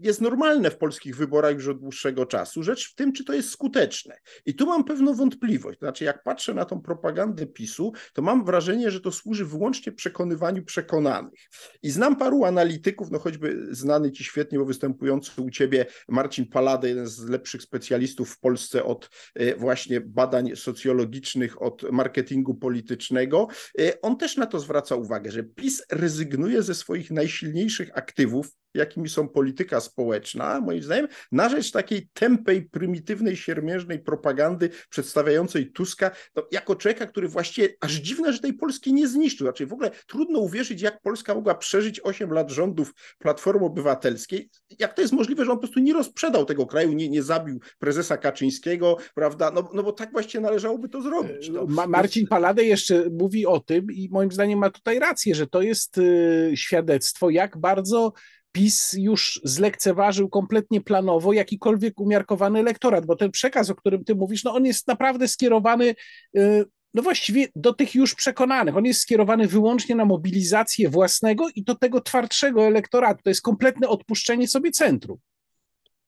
jest 0.02 0.20
normalne 0.20 0.70
w 0.70 0.78
polskich 0.78 1.16
wyborach 1.16 1.54
już 1.54 1.68
od 1.68 1.80
dłuższego 1.80 2.26
czasu. 2.26 2.62
Rzecz 2.62 2.92
w 2.92 2.94
tym, 2.94 3.12
czy 3.12 3.24
to 3.24 3.32
jest 3.32 3.50
skuteczne. 3.50 4.16
I 4.46 4.54
tu 4.54 4.66
mam 4.66 4.84
pewną 4.84 5.14
wątpliwość. 5.14 5.78
Znaczy, 5.78 6.04
jak 6.04 6.22
patrzę 6.22 6.54
na 6.54 6.64
tą 6.64 6.80
propagandę 6.80 7.46
PiSu, 7.46 7.92
to 8.12 8.22
mam 8.22 8.44
wrażenie, 8.44 8.90
że 8.90 9.00
to 9.00 9.12
służy 9.12 9.44
wyłącznie 9.44 9.92
przekonywaniu 9.92 10.64
przekonanych. 10.64 11.40
I 11.82 11.90
znam 11.90 12.16
paru 12.16 12.44
analityków, 12.44 13.10
no 13.10 13.18
choćby 13.18 13.66
znany 13.70 14.12
ci 14.12 14.24
świetnie, 14.24 14.58
bo 14.58 14.64
występujący 14.64 15.42
u 15.42 15.50
ciebie 15.50 15.86
Marcin 16.08 16.46
Palada, 16.46 16.88
jeden 16.88 17.06
z 17.06 17.28
lepszych 17.28 17.62
specjalistów 17.62 18.30
w 18.30 18.40
Polsce 18.40 18.84
od 18.84 19.10
e, 19.34 19.56
właśnie 19.56 20.00
badań 20.00 20.56
socjologicznych, 20.56 21.57
od 21.58 21.92
marketingu 21.92 22.54
politycznego. 22.54 23.48
E, 23.80 24.00
on 24.00 24.16
też 24.16 24.36
na 24.36 24.46
to 24.46 24.60
zwraca 24.60 24.96
uwagę, 24.96 25.30
że 25.30 25.42
PiS 25.42 25.82
rezygnuje 25.92 26.62
ze 26.62 26.74
swoich 26.74 27.10
najsilniejszych 27.10 27.90
aktywów, 27.94 28.50
jakimi 28.78 29.08
są 29.08 29.28
polityka 29.28 29.80
społeczna, 29.80 30.60
moim 30.60 30.82
zdaniem, 30.82 31.08
na 31.32 31.48
rzecz 31.48 31.72
takiej 31.72 32.08
tępej, 32.12 32.62
prymitywnej, 32.62 33.36
siermiężnej 33.36 33.98
propagandy 33.98 34.70
przedstawiającej 34.90 35.72
Tuska 35.72 36.10
to 36.32 36.48
jako 36.52 36.76
człowieka, 36.76 37.06
który 37.06 37.28
właściwie 37.28 37.68
aż 37.80 37.92
dziwne, 37.92 38.32
że 38.32 38.38
tej 38.38 38.52
Polski 38.52 38.92
nie 38.92 39.08
zniszczył. 39.08 39.46
Znaczy 39.46 39.66
w 39.66 39.72
ogóle 39.72 39.90
trudno 40.06 40.38
uwierzyć, 40.38 40.82
jak 40.82 41.00
Polska 41.00 41.34
mogła 41.34 41.54
przeżyć 41.54 42.00
8 42.00 42.30
lat 42.30 42.50
rządów 42.50 42.94
Platformy 43.18 43.66
Obywatelskiej. 43.66 44.50
Jak 44.78 44.94
to 44.94 45.02
jest 45.02 45.12
możliwe, 45.12 45.44
że 45.44 45.50
on 45.50 45.56
po 45.56 45.60
prostu 45.60 45.80
nie 45.80 45.92
rozprzedał 45.92 46.44
tego 46.44 46.66
kraju, 46.66 46.92
nie, 46.92 47.08
nie 47.08 47.22
zabił 47.22 47.60
prezesa 47.78 48.16
Kaczyńskiego, 48.16 48.96
prawda? 49.14 49.50
No, 49.50 49.70
no 49.74 49.82
bo 49.82 49.92
tak 49.92 50.12
właściwie 50.12 50.40
należałoby 50.40 50.88
to 50.88 51.02
zrobić. 51.02 51.48
No. 51.48 51.66
Ma 51.66 51.86
Marcin 51.86 52.26
Palade 52.26 52.64
jeszcze 52.64 53.04
mówi 53.10 53.46
o 53.46 53.60
tym 53.60 53.86
i 53.92 54.08
moim 54.10 54.32
zdaniem 54.32 54.58
ma 54.58 54.70
tutaj 54.70 54.98
rację, 54.98 55.34
że 55.34 55.46
to 55.46 55.62
jest 55.62 55.98
y, 55.98 56.52
świadectwo, 56.54 57.30
jak 57.30 57.58
bardzo 57.58 58.12
PiS 58.52 58.92
już 58.92 59.40
zlekceważył 59.44 60.28
kompletnie 60.28 60.80
planowo 60.80 61.32
jakikolwiek 61.32 62.00
umiarkowany 62.00 62.58
elektorat, 62.58 63.06
bo 63.06 63.16
ten 63.16 63.30
przekaz, 63.30 63.70
o 63.70 63.74
którym 63.74 64.04
ty 64.04 64.14
mówisz, 64.14 64.44
no 64.44 64.54
on 64.54 64.64
jest 64.64 64.88
naprawdę 64.88 65.28
skierowany 65.28 65.94
y, 66.36 66.64
no 66.94 67.02
właściwie 67.02 67.48
do 67.56 67.72
tych 67.72 67.94
już 67.94 68.14
przekonanych. 68.14 68.76
On 68.76 68.84
jest 68.84 69.00
skierowany 69.00 69.46
wyłącznie 69.46 69.94
na 69.94 70.04
mobilizację 70.04 70.88
własnego 70.88 71.48
i 71.54 71.62
do 71.62 71.74
tego 71.74 72.00
twardszego 72.00 72.66
elektoratu. 72.66 73.22
To 73.22 73.30
jest 73.30 73.42
kompletne 73.42 73.88
odpuszczenie 73.88 74.48
sobie 74.48 74.70
centrum. 74.70 75.18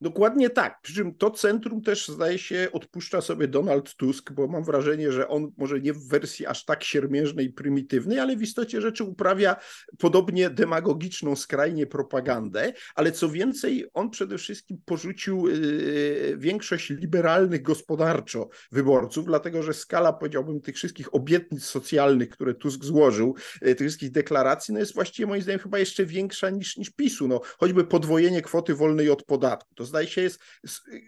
Dokładnie 0.03 0.51
tak. 0.51 0.81
Przy 0.83 0.95
czym 0.95 1.15
to 1.15 1.31
centrum 1.31 1.83
też 1.83 2.09
zdaje 2.09 2.39
się 2.39 2.69
odpuszcza 2.73 3.21
sobie 3.21 3.49
Donald 3.49 3.95
Tusk, 3.95 4.33
bo 4.33 4.49
mam 4.49 4.65
wrażenie, 4.65 5.13
że 5.13 5.29
on 5.29 5.53
może 5.57 5.81
nie 5.81 5.93
w 5.93 6.09
wersji 6.09 6.47
aż 6.47 6.65
tak 6.65 6.85
siermiężnej 6.85 7.53
prymitywnej, 7.53 8.19
ale 8.19 8.37
w 8.37 8.43
istocie 8.43 8.81
rzeczy 8.81 9.05
uprawia 9.05 9.57
podobnie 9.99 10.51
demagogiczną 10.51 11.37
skrajnie 11.37 11.87
propagandę, 11.87 12.73
ale 12.95 13.13
co 13.13 13.29
więcej, 13.29 13.87
on 13.95 14.11
przede 14.11 14.39
wszystkim 14.39 14.79
porzucił 14.85 15.49
yy, 15.49 16.37
większość 16.39 16.91
liberalnych 16.91 17.63
gospodarczo 17.63 18.49
wyborców, 18.73 19.27
dlatego 19.27 19.63
że 19.63 19.75
skala, 19.75 20.13
powiedziałbym, 20.13 20.61
tych 20.61 20.77
wszystkich 20.77 21.15
obietnic 21.15 21.65
socjalnych, 21.65 22.29
które 22.29 22.55
Tusk 22.55 22.85
złożył, 22.85 23.35
yy, 23.63 23.75
tych 23.75 23.87
wszystkich 23.87 24.11
deklaracji, 24.11 24.75
no 24.75 24.81
jest 24.81 24.95
właściwie 24.95 25.27
moim 25.27 25.43
zdaniem 25.43 25.61
chyba 25.61 25.79
jeszcze 25.79 26.07
większa 26.07 26.51
niż, 26.51 26.77
niż 26.77 26.91
PiSu. 26.91 27.29
No, 27.29 27.41
choćby 27.59 27.85
podwojenie 27.85 28.43
kwoty 28.43 28.75
wolnej 28.75 29.11
od 29.11 29.23
podatku. 29.23 29.75
To 29.75 29.89
zdaje 29.90 30.07
się 30.07 30.20
jest 30.22 30.40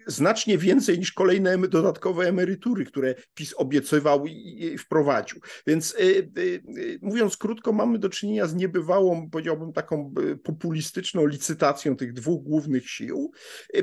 znacznie 0.07 0.57
więcej 0.57 0.99
niż 0.99 1.11
kolejne 1.11 1.57
dodatkowe 1.57 2.27
emerytury, 2.27 2.85
które 2.85 3.15
PiS 3.33 3.53
obiecywał 3.57 4.25
i 4.27 4.77
wprowadził. 4.77 5.39
Więc 5.67 5.95
y, 5.95 6.03
y, 6.37 6.63
y, 6.77 6.99
mówiąc 7.01 7.37
krótko, 7.37 7.73
mamy 7.73 7.99
do 7.99 8.09
czynienia 8.09 8.47
z 8.47 8.55
niebywałą, 8.55 9.29
powiedziałbym, 9.29 9.73
taką 9.73 10.13
populistyczną 10.43 11.25
licytacją 11.25 11.95
tych 11.95 12.13
dwóch 12.13 12.43
głównych 12.43 12.89
sił, 12.89 13.31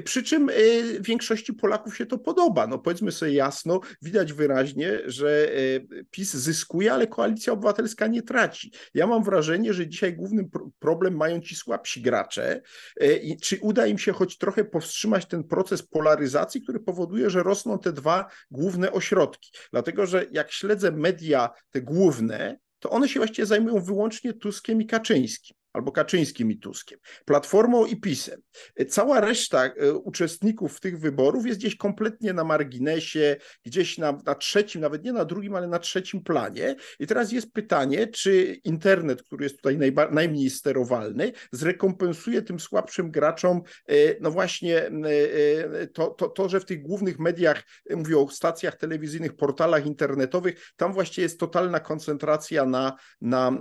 przy 0.05 0.23
czym 0.23 0.51
większości 1.01 1.53
Polaków 1.53 1.97
się 1.97 2.07
to 2.07 2.19
podoba. 2.19 2.67
No 2.67 2.79
powiedzmy 2.79 3.13
sobie 3.13 3.33
jasno, 3.33 3.81
widać 4.03 4.33
wyraźnie, 4.33 5.01
że 5.07 5.51
PiS 6.11 6.35
zyskuje, 6.35 6.93
ale 6.93 7.07
koalicja 7.07 7.53
obywatelska 7.53 8.07
nie 8.07 8.23
traci. 8.23 8.73
Ja 8.95 9.07
mam 9.07 9.25
wrażenie, 9.25 9.75
że 9.75 9.89
dzisiaj 9.89 10.15
główny 10.15 10.49
problem 10.79 11.17
mają 11.17 11.41
ci 11.41 11.57
słabsi 11.57 12.03
gracze 12.03 12.63
czy 13.43 13.59
uda 13.61 13.87
im 13.87 13.99
się 13.99 14.13
choć 14.13 14.39
trochę 14.39 14.65
powstrzymać 14.65 14.90
powstrzymać 14.91 15.27
ten 15.27 15.45
proces 15.45 15.83
polaryzacji, 15.83 16.63
który 16.63 16.81
powoduje, 16.81 17.31
że 17.31 17.43
rosną 17.43 17.79
te 17.79 17.93
dwa 17.93 18.31
główne 18.51 18.93
ośrodki. 18.93 19.51
Dlatego, 19.71 20.07
że 20.07 20.27
jak 20.33 20.53
śledzę 20.53 20.93
media 20.93 21.51
te 21.71 21.83
główne, 21.83 22.59
to 22.79 22.91
one 22.91 23.09
się 23.09 23.21
właściwie 23.21 23.47
zajmują 23.47 23.81
wyłącznie 23.81 24.33
Tuskiem 24.33 24.83
i 24.83 24.87
Kaczyńskim 24.87 25.60
albo 25.73 25.93
Kaczyńskim 25.93 26.51
i 26.51 26.59
Tuskiem, 26.59 26.99
Platformą 27.25 27.87
i 27.87 27.97
PiSem. 27.97 28.41
Cała 28.89 29.21
reszta 29.21 29.65
e, 29.65 29.93
uczestników 29.93 30.81
tych 30.81 30.99
wyborów 30.99 31.47
jest 31.47 31.59
gdzieś 31.59 31.77
kompletnie 31.77 32.33
na 32.33 32.45
marginesie, 32.45 33.37
gdzieś 33.65 33.99
na, 33.99 34.19
na 34.27 34.35
trzecim, 34.35 34.81
nawet 34.81 35.05
nie 35.05 35.13
na 35.13 35.25
drugim, 35.25 35.55
ale 35.55 35.69
na 35.69 35.79
trzecim 35.79 36.23
planie. 36.23 36.77
I 36.99 37.07
teraz 37.07 37.33
jest 37.33 37.53
pytanie, 37.53 38.07
czy 38.07 38.61
internet, 38.65 39.23
który 39.23 39.45
jest 39.45 39.57
tutaj 39.57 39.93
najmniej 40.11 40.51
sterowalny, 40.51 41.33
zrekompensuje 41.53 42.43
tym 42.43 42.61
słabszym 42.61 43.11
graczom, 43.11 43.63
e, 43.89 43.95
no 44.21 44.31
właśnie 44.31 44.79
e, 44.87 45.87
to, 45.87 46.07
to, 46.07 46.29
to, 46.29 46.49
że 46.49 46.61
w 46.61 46.65
tych 46.65 46.83
głównych 46.83 47.19
mediach, 47.19 47.63
mówię 47.91 48.19
o 48.19 48.29
stacjach 48.29 48.77
telewizyjnych, 48.77 49.37
portalach 49.37 49.87
internetowych, 49.87 50.73
tam 50.77 50.93
właściwie 50.93 51.23
jest 51.23 51.41
totalna 51.41 51.81
koncentracja 51.81 52.67
na, 52.67 52.97
na 53.21 53.53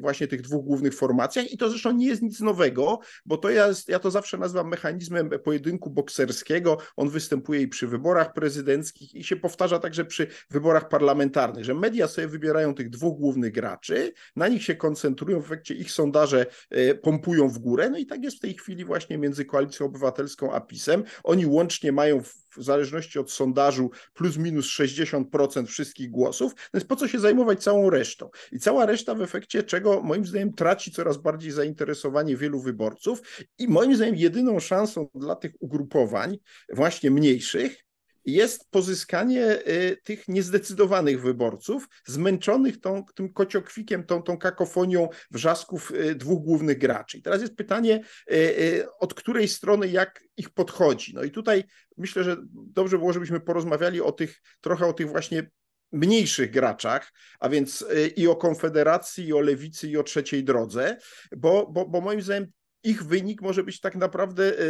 właśnie 0.00 0.26
tych 0.26 0.42
dwóch 0.42 0.53
dwóch 0.54 0.64
głównych 0.64 0.94
formacjach 0.94 1.52
i 1.52 1.58
to 1.58 1.70
zresztą 1.70 1.92
nie 1.92 2.06
jest 2.06 2.22
nic 2.22 2.40
nowego, 2.40 2.98
bo 3.26 3.36
to 3.36 3.50
jest, 3.50 3.88
ja 3.88 3.98
to 3.98 4.10
zawsze 4.10 4.38
nazywam 4.38 4.68
mechanizmem 4.68 5.30
pojedynku 5.44 5.90
bokserskiego. 5.90 6.78
On 6.96 7.08
występuje 7.08 7.60
i 7.60 7.68
przy 7.68 7.86
wyborach 7.86 8.32
prezydenckich 8.32 9.14
i 9.14 9.24
się 9.24 9.36
powtarza 9.36 9.78
także 9.78 10.04
przy 10.04 10.26
wyborach 10.50 10.88
parlamentarnych, 10.88 11.64
że 11.64 11.74
media 11.74 12.08
sobie 12.08 12.28
wybierają 12.28 12.74
tych 12.74 12.90
dwóch 12.90 13.18
głównych 13.18 13.52
graczy, 13.52 14.12
na 14.36 14.48
nich 14.48 14.62
się 14.62 14.74
koncentrują, 14.74 15.40
w 15.40 15.44
efekcie 15.44 15.74
ich 15.74 15.90
sondaże 15.90 16.46
e, 16.70 16.94
pompują 16.94 17.48
w 17.48 17.58
górę, 17.58 17.90
no 17.90 17.98
i 17.98 18.06
tak 18.06 18.24
jest 18.24 18.36
w 18.36 18.40
tej 18.40 18.54
chwili 18.54 18.84
właśnie 18.84 19.18
między 19.18 19.44
Koalicją 19.44 19.86
Obywatelską 19.86 20.52
a 20.52 20.60
PiSem. 20.60 21.04
Oni 21.24 21.46
łącznie 21.46 21.92
mają 21.92 22.22
w 22.22 22.43
w 22.56 22.62
zależności 22.62 23.18
od 23.18 23.30
sondażu 23.30 23.90
plus 24.14 24.36
minus 24.36 24.66
60% 24.66 25.66
wszystkich 25.66 26.10
głosów, 26.10 26.52
więc 26.74 26.84
po 26.84 26.96
co 26.96 27.08
się 27.08 27.18
zajmować 27.18 27.62
całą 27.62 27.90
resztą? 27.90 28.30
I 28.52 28.58
cała 28.58 28.86
reszta 28.86 29.14
w 29.14 29.22
efekcie 29.22 29.62
czego 29.62 30.02
moim 30.02 30.26
zdaniem 30.26 30.52
traci 30.52 30.92
coraz 30.92 31.16
bardziej 31.16 31.50
zainteresowanie 31.50 32.36
wielu 32.36 32.60
wyborców 32.60 33.22
i 33.58 33.68
moim 33.68 33.96
zdaniem 33.96 34.16
jedyną 34.16 34.60
szansą 34.60 35.08
dla 35.14 35.36
tych 35.36 35.52
ugrupowań 35.60 36.38
właśnie 36.72 37.10
mniejszych 37.10 37.84
jest 38.24 38.70
pozyskanie 38.70 39.68
y, 39.68 39.96
tych 40.04 40.28
niezdecydowanych 40.28 41.22
wyborców, 41.22 41.88
zmęczonych 42.06 42.80
tą, 42.80 43.04
tym 43.14 43.32
kociokwikiem, 43.32 44.04
tą, 44.04 44.22
tą 44.22 44.38
kakofonią 44.38 45.08
wrzasków 45.30 45.90
y, 45.90 46.14
dwóch 46.14 46.42
głównych 46.42 46.78
graczy. 46.78 47.18
I 47.18 47.22
teraz 47.22 47.40
jest 47.40 47.56
pytanie, 47.56 48.04
y, 48.32 48.86
od 49.00 49.14
której 49.14 49.48
strony 49.48 49.88
jak 49.88 50.24
ich 50.36 50.50
podchodzi. 50.50 51.14
No 51.14 51.22
i 51.22 51.30
tutaj 51.30 51.64
myślę, 51.96 52.24
że 52.24 52.36
dobrze 52.52 52.98
było, 52.98 53.12
żebyśmy 53.12 53.40
porozmawiali 53.40 54.00
o 54.00 54.12
tych, 54.12 54.40
trochę 54.60 54.86
o 54.86 54.92
tych 54.92 55.08
właśnie 55.08 55.50
mniejszych 55.92 56.50
graczach, 56.50 57.12
a 57.40 57.48
więc 57.48 57.84
i 58.16 58.28
o 58.28 58.36
Konfederacji, 58.36 59.26
i 59.26 59.32
o 59.32 59.40
Lewicy, 59.40 59.88
i 59.88 59.96
o 59.96 60.02
Trzeciej 60.02 60.44
Drodze, 60.44 60.96
bo, 61.36 61.66
bo, 61.72 61.88
bo 61.88 62.00
moim 62.00 62.22
zdaniem 62.22 62.46
ich 62.84 63.04
wynik 63.04 63.42
może 63.42 63.64
być 63.64 63.80
tak 63.80 63.96
naprawdę 63.96 64.58
e, 64.58 64.62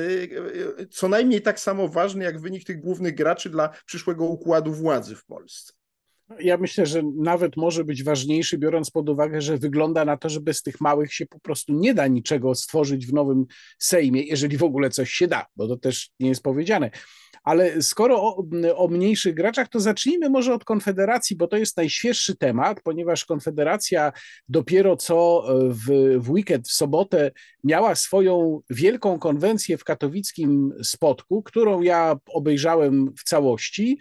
e, 0.81 0.87
co 0.87 1.09
najmniej 1.09 1.43
tak 1.43 1.61
samo 1.61 1.89
ważny 1.89 2.25
jak 2.25 2.41
wynik 2.41 2.65
tych 2.65 2.81
głównych 2.81 3.15
graczy 3.15 3.51
dla 3.51 3.69
przyszłego 3.87 4.25
układu 4.25 4.73
władzy 4.73 5.17
w 5.17 5.25
Polsce. 5.25 5.73
Ja 6.41 6.57
myślę, 6.57 6.87
że 6.87 7.03
nawet 7.17 7.57
może 7.57 7.85
być 7.85 8.05
ważniejszy, 8.05 8.59
biorąc 8.59 8.91
pod 8.91 9.09
uwagę, 9.09 9.41
że 9.41 9.59
wygląda 9.59 10.05
na 10.05 10.17
to, 10.17 10.29
że 10.29 10.41
bez 10.41 10.63
tych 10.63 10.81
małych 10.81 11.15
się 11.15 11.27
po 11.27 11.41
prostu 11.41 11.73
nie 11.73 11.95
da 11.95 12.07
niczego 12.07 12.55
stworzyć 12.55 13.07
w 13.07 13.13
nowym 13.13 13.47
Sejmie, 13.79 14.23
jeżeli 14.23 14.57
w 14.57 14.65
ogóle 14.65 14.91
coś 14.91 15.11
się 15.11 15.29
da, 15.29 15.47
bo 15.57 15.69
to 15.69 15.77
też 15.77 16.11
nie 16.21 16.29
jest 16.29 16.43
powiedziane. 16.43 16.91
Ale 17.45 17.83
skoro 17.83 18.23
o, 18.23 18.45
o, 18.77 18.89
mniejszych 18.89 19.35
graczach, 19.35 19.69
to 19.69 19.81
zacznijmy 19.81 20.31
może 20.31 20.55
od 20.55 20.65
Konfederacji, 20.65 21.37
bo 21.37 21.47
to 21.47 21.57
jest 21.57 21.77
najświeższy 21.77 22.37
temat, 22.37 22.81
ponieważ 22.83 23.25
Konfederacja 23.25 24.13
dopiero 24.49 24.97
co 24.97 25.45
w, 25.69 26.17
w 26.19 26.31
weekend, 26.31 26.69
w 26.69 26.73
sobotę 26.73 27.31
miała 27.65 27.95
swoją 27.95 28.61
wielką 28.71 29.19
konwencję 29.19 29.79
w 29.79 29.85
katowickim 29.85 30.73
Spotku, 30.83 31.43
którą 31.43 31.83
ja 31.83 32.17
obejrzałem 32.27 33.13
w 33.19 33.25
całości. 33.25 33.99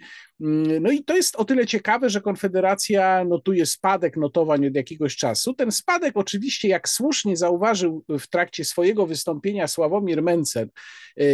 No 0.80 0.90
i 0.90 1.04
to 1.04 1.16
jest 1.16 1.36
o 1.36 1.44
tyle 1.44 1.66
ciekawe, 1.66 2.10
że 2.10 2.20
Konfederacja 2.20 3.24
notuje 3.24 3.66
spadek 3.66 4.16
notowań 4.16 4.66
od 4.66 4.74
jakiegoś 4.74 5.16
czasu. 5.16 5.54
Ten 5.54 5.72
spadek 5.72 6.16
oczywiście, 6.16 6.68
jak 6.68 6.88
słusznie 6.88 7.36
zauważył 7.36 8.04
w 8.08 8.26
trakcie 8.26 8.64
swojego 8.64 9.06
wystąpienia 9.06 9.68
Sławomir 9.68 10.22
Mencen, 10.22 10.68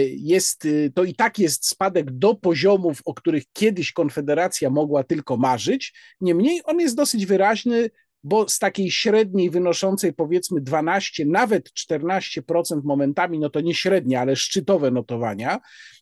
jest, 0.08 0.68
to 0.94 1.04
i 1.04 1.14
tak 1.14 1.38
jest 1.38 1.68
spadek 1.68 2.10
do 2.10 2.34
poziomów, 2.34 3.00
o 3.04 3.14
których 3.14 3.44
kiedyś 3.52 3.92
Konfederacja 3.92 4.70
mogła 4.70 5.04
tylko 5.04 5.36
marzyć. 5.36 5.94
Niemniej 6.20 6.60
on 6.64 6.80
jest 6.80 6.96
dosyć 6.96 7.26
wyraźny, 7.26 7.90
bo 8.24 8.48
z 8.48 8.58
takiej 8.58 8.90
średniej 8.90 9.50
wynoszącej 9.50 10.12
powiedzmy 10.12 10.60
12, 10.60 11.24
nawet 11.24 11.70
14% 11.70 12.80
momentami, 12.84 13.38
no 13.38 13.50
to 13.50 13.60
nie 13.60 13.74
średnie, 13.74 14.20
ale 14.20 14.36
szczytowe 14.36 14.90
notowania, 14.90 15.60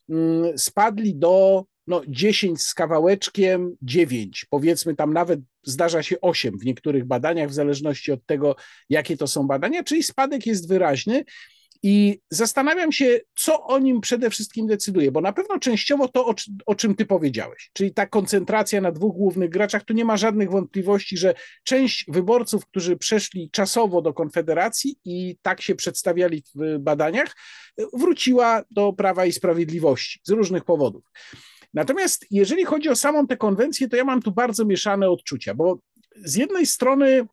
mm, 0.09 0.57
spadli 0.57 1.15
do 1.15 1.65
no 1.89 2.01
10 2.07 2.61
z 2.61 2.73
kawałeczkiem, 2.73 3.75
9, 3.81 4.45
powiedzmy 4.49 4.95
tam 4.95 5.13
nawet 5.13 5.39
zdarza 5.63 6.03
się 6.03 6.21
8 6.21 6.59
w 6.59 6.65
niektórych 6.65 7.05
badaniach, 7.05 7.49
w 7.49 7.53
zależności 7.53 8.11
od 8.11 8.25
tego, 8.25 8.55
jakie 8.89 9.17
to 9.17 9.27
są 9.27 9.47
badania, 9.47 9.83
czyli 9.83 10.03
spadek 10.03 10.45
jest 10.45 10.67
wyraźny. 10.67 11.25
I 11.83 12.19
zastanawiam 12.29 12.91
się, 12.91 13.19
co 13.35 13.63
o 13.63 13.79
nim 13.79 14.01
przede 14.01 14.29
wszystkim 14.29 14.67
decyduje, 14.67 15.11
bo 15.11 15.21
na 15.21 15.33
pewno 15.33 15.59
częściowo 15.59 16.07
to, 16.07 16.27
o, 16.27 16.35
o, 16.65 16.75
czym 16.75 16.95
ty 16.95 17.05
powiedziałeś, 17.05 17.69
czyli 17.73 17.93
ta 17.93 18.05
koncentracja 18.05 18.81
na 18.81 18.91
dwóch 18.91 19.15
głównych 19.15 19.49
graczach, 19.49 19.83
tu 19.83 19.93
nie 19.93 20.05
ma 20.05 20.17
żadnych 20.17 20.51
wątpliwości, 20.51 21.17
że 21.17 21.33
część 21.63 22.05
wyborców, 22.07 22.65
którzy 22.65 22.97
przeszli 22.97 23.49
czasowo 23.51 24.01
do 24.01 24.13
Konfederacji 24.13 24.99
i 25.05 25.37
tak 25.41 25.61
się 25.61 25.75
przedstawiali 25.75 26.43
w 26.55 26.77
badaniach, 26.79 27.35
wróciła 27.93 28.63
do 28.71 28.93
Prawa 28.93 29.25
i 29.25 29.31
Sprawiedliwości 29.31 30.19
z 30.23 30.29
różnych 30.29 30.63
powodów. 30.63 31.03
Natomiast 31.73 32.25
jeżeli 32.31 32.65
chodzi 32.65 32.89
o 32.89 32.95
samą 32.95 33.27
tę 33.27 33.37
konwencję, 33.37 33.89
to 33.89 33.97
ja 33.97 34.03
mam 34.03 34.21
tu 34.21 34.31
bardzo 34.31 34.65
mieszane 34.65 35.09
odczucia, 35.09 35.53
bo 35.53 35.79
z 36.15 36.35
jednej 36.35 36.65
strony 36.65 37.27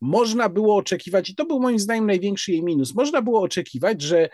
można 0.00 0.48
było 0.48 0.76
oczekiwać, 0.76 1.30
i 1.30 1.34
to 1.34 1.46
był 1.46 1.60
moim 1.60 1.78
zdaniem 1.78 2.06
największy 2.06 2.52
jej 2.52 2.62
minus, 2.62 2.94
można 2.94 3.22
było 3.22 3.40
oczekiwać, 3.40 4.02
że 4.02 4.28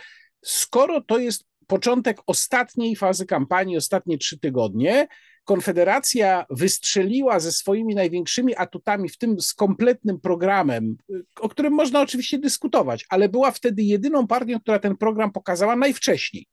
skoro 0.44 1.00
to 1.00 1.18
jest 1.18 1.44
początek 1.66 2.18
ostatniej 2.26 2.96
fazy 2.96 3.26
kampanii, 3.26 3.76
ostatnie 3.76 4.18
trzy 4.18 4.38
tygodnie, 4.38 5.08
Konfederacja 5.44 6.46
wystrzeliła 6.50 7.40
ze 7.40 7.52
swoimi 7.52 7.94
największymi 7.94 8.56
atutami, 8.56 9.08
w 9.08 9.18
tym 9.18 9.40
z 9.40 9.54
kompletnym 9.54 10.20
programem, 10.20 10.96
o 11.40 11.48
którym 11.48 11.72
można 11.72 12.00
oczywiście 12.00 12.38
dyskutować, 12.38 13.06
ale 13.08 13.28
była 13.28 13.50
wtedy 13.50 13.82
jedyną 13.82 14.26
partią, 14.26 14.60
która 14.60 14.78
ten 14.78 14.96
program 14.96 15.32
pokazała 15.32 15.76
najwcześniej 15.76 16.46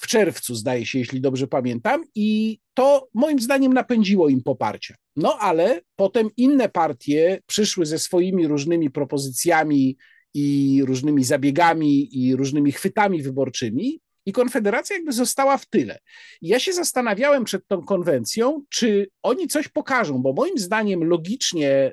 w 0.00 0.06
czerwcu, 0.06 0.54
zdaje 0.54 0.86
się, 0.86 0.98
jeśli 0.98 1.20
dobrze 1.20 1.46
pamiętam, 1.46 2.04
i 2.14 2.58
to 2.74 3.08
moim 3.14 3.40
zdaniem 3.40 3.72
napędziło 3.72 4.28
im 4.28 4.42
poparcie. 4.42 4.94
No 5.16 5.38
ale 5.40 5.80
potem 5.96 6.28
inne 6.36 6.68
partie 6.68 7.40
przyszły 7.46 7.86
ze 7.86 7.98
swoimi 7.98 8.46
różnymi 8.46 8.90
propozycjami 8.90 9.96
i 10.34 10.80
różnymi 10.86 11.24
zabiegami 11.24 12.18
i 12.18 12.36
różnymi 12.36 12.72
chwytami 12.72 13.22
wyborczymi. 13.22 14.00
I 14.26 14.32
Konfederacja 14.32 14.96
jakby 14.96 15.12
została 15.12 15.58
w 15.58 15.66
tyle. 15.66 15.98
Ja 16.42 16.60
się 16.60 16.72
zastanawiałem 16.72 17.44
przed 17.44 17.68
tą 17.68 17.82
konwencją, 17.82 18.62
czy 18.68 19.08
oni 19.22 19.48
coś 19.48 19.68
pokażą, 19.68 20.22
bo 20.22 20.32
moim 20.32 20.58
zdaniem 20.58 21.04
logicznie, 21.04 21.92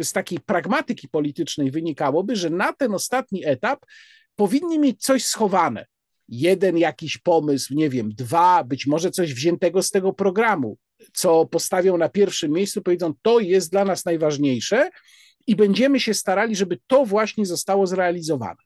z 0.00 0.12
takiej 0.12 0.40
pragmatyki 0.40 1.08
politycznej 1.08 1.70
wynikałoby, 1.70 2.36
że 2.36 2.50
na 2.50 2.72
ten 2.72 2.94
ostatni 2.94 3.46
etap 3.46 3.86
powinni 4.36 4.78
mieć 4.78 5.02
coś 5.02 5.24
schowane 5.24 5.86
jeden 6.28 6.78
jakiś 6.78 7.18
pomysł, 7.18 7.74
nie 7.74 7.90
wiem, 7.90 8.10
dwa, 8.14 8.64
być 8.64 8.86
może 8.86 9.10
coś 9.10 9.34
wziętego 9.34 9.82
z 9.82 9.90
tego 9.90 10.12
programu, 10.12 10.76
co 11.12 11.46
postawią 11.46 11.96
na 11.96 12.08
pierwszym 12.08 12.52
miejscu, 12.52 12.82
powiedzą, 12.82 13.14
to 13.22 13.40
jest 13.40 13.70
dla 13.70 13.84
nas 13.84 14.04
najważniejsze 14.04 14.90
i 15.46 15.56
będziemy 15.56 16.00
się 16.00 16.14
starali, 16.14 16.56
żeby 16.56 16.78
to 16.86 17.06
właśnie 17.06 17.46
zostało 17.46 17.86
zrealizowane. 17.86 18.62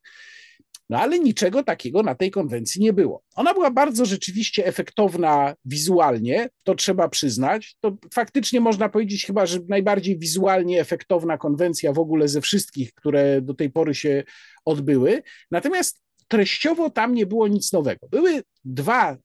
No 0.91 0.99
ale 0.99 1.19
niczego 1.19 1.63
takiego 1.63 2.03
na 2.03 2.15
tej 2.15 2.31
konwencji 2.31 2.83
nie 2.83 2.93
było. 2.93 3.23
Ona 3.35 3.55
była 3.55 3.71
bardzo 3.71 4.05
rzeczywiście 4.05 4.67
efektowna 4.67 5.55
wizualnie, 5.65 6.49
to 6.65 6.75
trzeba 6.75 7.09
przyznać. 7.09 7.77
To 7.81 7.97
faktycznie 8.15 8.61
można 8.61 8.89
powiedzieć 8.89 9.27
chyba, 9.27 9.47
że 9.47 9.59
najbardziej 9.69 10.19
wizualnie 10.19 10.81
efektowna 10.81 11.39
konwencja 11.39 11.93
w 11.93 11.99
ogóle 11.99 12.29
ze 12.29 12.41
wszystkich, 12.41 12.95
które 12.95 13.43
do 13.43 13.55
tej 13.55 13.71
pory 13.71 13.95
się 13.95 14.25
odbyły. 14.65 15.23
Natomiast 15.51 16.03
treściowo 16.31 16.91
tam 16.91 17.15
nie 17.15 17.27
było 17.27 17.49
nic 17.49 17.73
nowego. 17.73 18.09
Były 18.11 18.43
dwa 18.65 19.17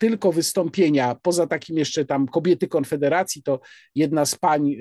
tylko 0.00 0.32
wystąpienia, 0.32 1.16
poza 1.22 1.46
takim 1.46 1.78
jeszcze 1.78 2.04
tam 2.04 2.28
kobiety 2.28 2.68
Konfederacji, 2.68 3.42
to 3.42 3.60
jedna 3.94 4.26
z 4.26 4.34
pań, 4.34 4.76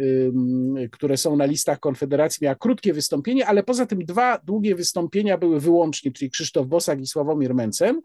które 0.92 1.18
są 1.18 1.36
na 1.36 1.46
listach 1.46 1.80
Konfederacji, 1.80 2.44
miała 2.44 2.56
krótkie 2.56 2.94
wystąpienie, 2.94 3.48
ale 3.48 3.64
poza 3.64 3.86
tym 3.86 4.06
dwa 4.06 4.40
długie 4.44 4.76
wystąpienia 4.76 5.38
były 5.38 5.60
wyłącznie, 5.60 6.12
czyli 6.12 6.32
Krzysztof 6.32 6.68
Bosak 6.68 7.02
i 7.02 7.08
Sławomir 7.08 7.54
Mencen. 7.54 8.02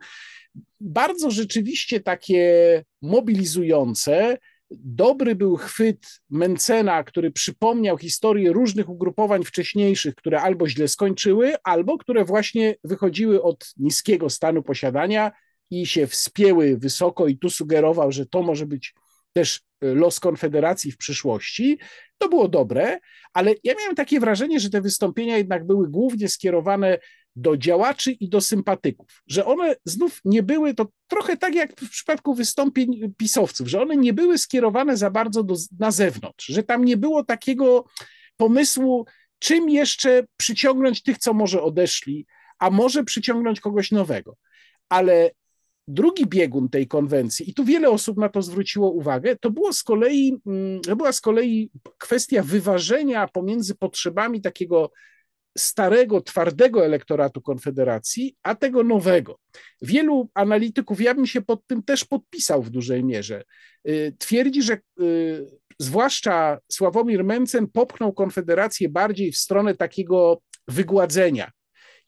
Bardzo 0.80 1.30
rzeczywiście 1.30 2.00
takie 2.00 2.84
mobilizujące, 3.02 4.38
Dobry 4.70 5.34
był 5.34 5.56
chwyt 5.56 6.20
Mencena, 6.30 7.04
który 7.04 7.30
przypomniał 7.30 7.98
historię 7.98 8.52
różnych 8.52 8.88
ugrupowań 8.88 9.44
wcześniejszych, 9.44 10.14
które 10.14 10.40
albo 10.40 10.68
źle 10.68 10.88
skończyły, 10.88 11.54
albo 11.64 11.98
które 11.98 12.24
właśnie 12.24 12.74
wychodziły 12.84 13.42
od 13.42 13.72
niskiego 13.76 14.30
stanu 14.30 14.62
posiadania 14.62 15.32
i 15.70 15.86
się 15.86 16.06
wspięły 16.06 16.78
wysoko, 16.78 17.26
i 17.26 17.38
tu 17.38 17.50
sugerował, 17.50 18.12
że 18.12 18.26
to 18.26 18.42
może 18.42 18.66
być 18.66 18.94
też 19.32 19.60
e, 19.80 19.94
los 19.94 20.20
Konfederacji 20.20 20.92
w 20.92 20.96
przyszłości. 20.96 21.78
To 22.18 22.28
było 22.28 22.48
dobre, 22.48 22.98
ale 23.32 23.54
ja 23.64 23.74
miałem 23.78 23.94
takie 23.94 24.20
wrażenie, 24.20 24.60
że 24.60 24.70
te 24.70 24.80
wystąpienia 24.80 25.36
jednak 25.36 25.66
były 25.66 25.88
głównie 25.88 26.28
skierowane 26.28 26.98
do 27.36 27.56
działaczy 27.56 28.12
i 28.12 28.28
do 28.28 28.40
sympatyków, 28.40 29.22
że 29.26 29.44
one 29.44 29.74
znów 29.84 30.20
nie 30.24 30.42
były, 30.42 30.74
to 30.74 30.86
trochę 31.08 31.36
tak 31.36 31.54
jak 31.54 31.80
w 31.80 31.90
przypadku 31.90 32.34
wystąpień 32.34 33.14
pisowców, 33.16 33.68
że 33.68 33.82
one 33.82 33.96
nie 33.96 34.12
były 34.12 34.38
skierowane 34.38 34.96
za 34.96 35.10
bardzo 35.10 35.42
do, 35.42 35.54
na 35.78 35.90
zewnątrz, 35.90 36.46
że 36.46 36.62
tam 36.62 36.84
nie 36.84 36.96
było 36.96 37.24
takiego 37.24 37.84
pomysłu, 38.36 39.06
czym 39.38 39.70
jeszcze 39.70 40.26
przyciągnąć 40.36 41.02
tych, 41.02 41.18
co 41.18 41.34
może 41.34 41.62
odeszli, 41.62 42.26
a 42.58 42.70
może 42.70 43.04
przyciągnąć 43.04 43.60
kogoś 43.60 43.90
nowego. 43.90 44.36
Ale 44.88 45.30
drugi 45.88 46.26
biegun 46.26 46.68
tej 46.68 46.88
konwencji, 46.88 47.50
i 47.50 47.54
tu 47.54 47.64
wiele 47.64 47.90
osób 47.90 48.18
na 48.18 48.28
to 48.28 48.42
zwróciło 48.42 48.90
uwagę, 48.90 49.36
to 49.36 49.50
było 49.50 49.72
z 49.72 49.82
kolei, 49.82 50.40
mm, 50.46 50.80
to 50.80 50.96
była 50.96 51.12
z 51.12 51.20
kolei 51.20 51.70
kwestia 51.98 52.42
wyważenia 52.42 53.28
pomiędzy 53.28 53.74
potrzebami 53.74 54.40
takiego 54.40 54.90
starego, 55.56 56.20
twardego 56.20 56.84
elektoratu 56.84 57.42
Konfederacji, 57.42 58.36
a 58.42 58.54
tego 58.54 58.82
nowego. 58.82 59.38
Wielu 59.82 60.28
analityków, 60.34 61.00
ja 61.00 61.14
bym 61.14 61.26
się 61.26 61.42
pod 61.42 61.66
tym 61.66 61.82
też 61.82 62.04
podpisał 62.04 62.62
w 62.62 62.70
dużej 62.70 63.04
mierze, 63.04 63.44
y, 63.88 64.16
twierdzi, 64.18 64.62
że 64.62 64.78
y, 65.00 65.46
zwłaszcza 65.78 66.58
Sławomir 66.72 67.24
Mencen 67.24 67.66
popchnął 67.66 68.12
Konfederację 68.12 68.88
bardziej 68.88 69.32
w 69.32 69.36
stronę 69.36 69.74
takiego 69.74 70.40
wygładzenia 70.68 71.50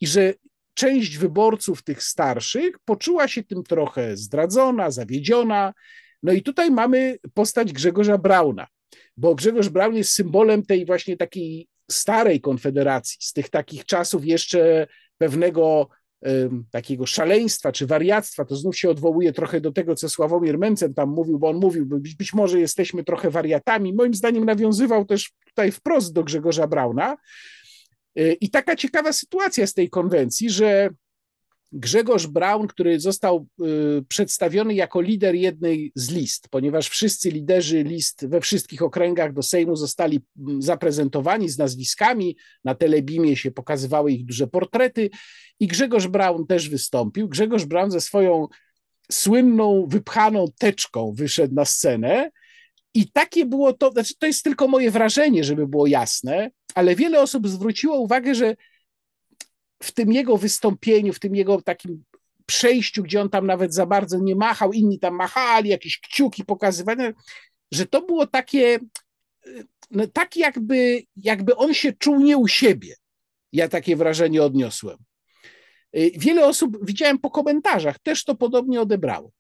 i 0.01 0.07
że 0.07 0.35
część 0.75 1.17
wyborców 1.17 1.83
tych 1.83 2.03
starszych 2.03 2.79
poczuła 2.85 3.29
się 3.29 3.43
tym 3.43 3.63
trochę 3.63 4.17
zdradzona, 4.17 4.91
zawiedziona. 4.91 5.75
No 6.23 6.33
i 6.33 6.43
tutaj 6.43 6.71
mamy 6.71 7.19
postać 7.35 7.73
Grzegorza 7.73 8.19
Brauna, 8.19 8.67
bo 9.17 9.35
Grzegorz 9.35 9.69
Braun 9.69 9.97
jest 9.97 10.13
symbolem 10.13 10.63
tej 10.63 10.87
właśnie 10.87 11.17
takiej 11.17 11.69
starej 11.91 12.41
konfederacji, 12.41 13.17
z 13.21 13.33
tych 13.33 13.49
takich 13.49 13.85
czasów 13.85 14.25
jeszcze 14.25 14.87
pewnego 15.19 15.89
takiego 16.71 17.07
szaleństwa 17.07 17.73
czy 17.73 17.87
wariactwa, 17.87 18.45
to 18.45 18.57
znów 18.57 18.79
się 18.79 18.91
odwołuje 18.91 19.33
trochę 19.33 19.61
do 19.61 19.73
tego, 19.73 19.95
co 19.95 20.09
Sławomir 20.09 20.59
Mencen 20.59 20.95
tam 20.95 21.09
mówił, 21.09 21.39
bo 21.39 21.49
on 21.49 21.57
mówił, 21.57 21.87
być, 21.87 22.15
być 22.15 22.35
może 22.35 22.61
jesteśmy 22.61 23.05
trochę 23.05 23.31
wariatami. 23.31 23.95
Moim 23.95 24.15
zdaniem 24.15 24.45
nawiązywał 24.45 25.05
też 25.05 25.33
tutaj 25.47 25.73
wprost 25.73 26.13
do 26.13 26.25
Grzegorza 26.25 26.67
Brauna. 26.67 27.17
E, 28.17 28.33
I 28.33 28.51
taka 28.51 28.77
ciekawa 28.77 29.13
sytuacja 29.13 29.67
z 29.67 29.75
tej 29.75 29.91
konwencji, 29.91 30.51
że 30.51 30.91
Grzegorz 31.73 32.27
Braun, 32.27 32.67
który 32.67 33.01
został 33.01 33.47
y, 33.99 34.05
przedstawiony 34.09 34.75
jako 34.75 35.01
lider 35.01 35.35
jednej 35.35 35.93
z 35.95 36.11
list, 36.11 36.49
ponieważ 36.49 36.89
wszyscy 36.89 37.31
liderzy 37.31 37.83
list 37.83 38.27
we 38.27 38.41
wszystkich 38.41 38.83
okręgach 38.83 39.33
do 39.33 39.43
Sejmu 39.43 39.77
zostali 39.77 40.21
mm, 40.39 40.63
zaprezentowani 40.63 41.49
z 41.49 41.59
nazwiskami, 41.59 42.37
na 42.65 42.75
telebimie 42.75 43.37
się 43.37 43.51
pokazywały 43.51 44.13
ich 44.13 44.25
duże 44.25 44.47
portrety 44.47 45.11
i 45.61 45.67
Grzegorz 45.67 46.07
Braun 46.07 46.47
też 46.47 46.69
wystąpił. 46.69 47.29
Grzegorz 47.29 47.65
Braun 47.65 47.91
ze 47.91 48.01
swoją 48.01 48.49
słynną, 49.13 49.87
wypchaną 49.89 50.45
teczką 50.59 51.13
wyszedł 51.17 51.55
na 51.55 51.65
scenę 51.65 52.31
i 52.95 53.11
takie 53.11 53.47
było 53.47 53.73
to, 53.73 53.91
znaczy 53.91 54.15
to 54.19 54.27
jest 54.27 54.43
tylko 54.43 54.69
moje 54.69 54.91
wrażenie, 54.91 55.45
żeby 55.45 55.67
było 55.67 55.87
jasne, 55.87 56.51
ale 56.75 56.97
wiele 56.97 57.21
osób 57.21 57.49
zwróciło 57.49 57.99
uwagę, 57.99 58.35
że 58.35 58.57
w 59.83 59.93
tym 59.93 60.13
jego 60.13 60.37
wystąpieniu, 60.37 61.13
w 61.13 61.21
tym 61.21 61.35
jego 61.35 61.63
takim 61.63 62.05
przejściu, 62.47 63.03
gdzie 63.03 63.21
on 63.21 63.31
tam 63.31 63.47
nawet 63.47 63.75
za 63.75 63.87
bardzo 63.87 64.19
nie 64.19 64.37
machał, 64.37 64.73
inni 64.73 64.99
tam 64.99 65.15
machali, 65.15 65.71
jakieś 65.71 66.01
kciuki 66.01 66.45
pokazywane, 66.45 67.13
że 67.73 67.87
to 67.87 68.03
było 68.03 68.27
takie, 68.27 68.79
no, 69.91 70.07
tak 70.07 70.37
jakby, 70.37 71.03
jakby 71.17 71.57
on 71.57 71.75
się 71.75 71.93
czuł 71.93 72.21
nie 72.21 72.37
u 72.37 72.49
siebie. 72.49 72.95
Ja 73.53 73.69
takie 73.69 73.97
wrażenie 73.97 74.43
odniosłem. 74.43 74.99
Y, 75.97 76.11
wiele 76.17 76.47
osób 76.47 76.87
widziałem 76.87 77.19
po 77.19 77.31
komentarzach, 77.31 77.99
też 77.99 78.25
to 78.25 78.35
podobnie 78.35 78.81
odebrało. 78.81 79.31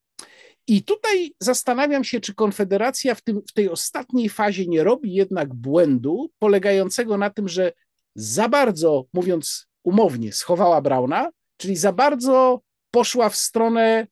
I 0.66 0.82
tutaj 0.82 1.34
zastanawiam 1.40 2.04
się, 2.04 2.20
czy 2.20 2.34
Konfederacja 2.34 3.14
w, 3.14 3.22
tym, 3.22 3.42
w 3.48 3.52
tej 3.52 3.68
ostatniej 3.68 4.28
fazie 4.28 4.66
nie 4.66 4.84
robi 4.84 5.14
jednak 5.14 5.54
błędu 5.54 6.30
polegającego 6.38 7.18
na 7.18 7.30
tym, 7.30 7.48
że 7.48 7.72
za 8.14 8.48
bardzo, 8.48 9.04
mówiąc 9.12 9.67
umownie, 9.88 10.32
schowała 10.32 10.80
Brauna, 10.80 11.30
czyli 11.56 11.76
za 11.76 11.92
bardzo 11.92 12.60
poszła 12.90 13.28
w 13.28 13.36
stronę 13.36 14.06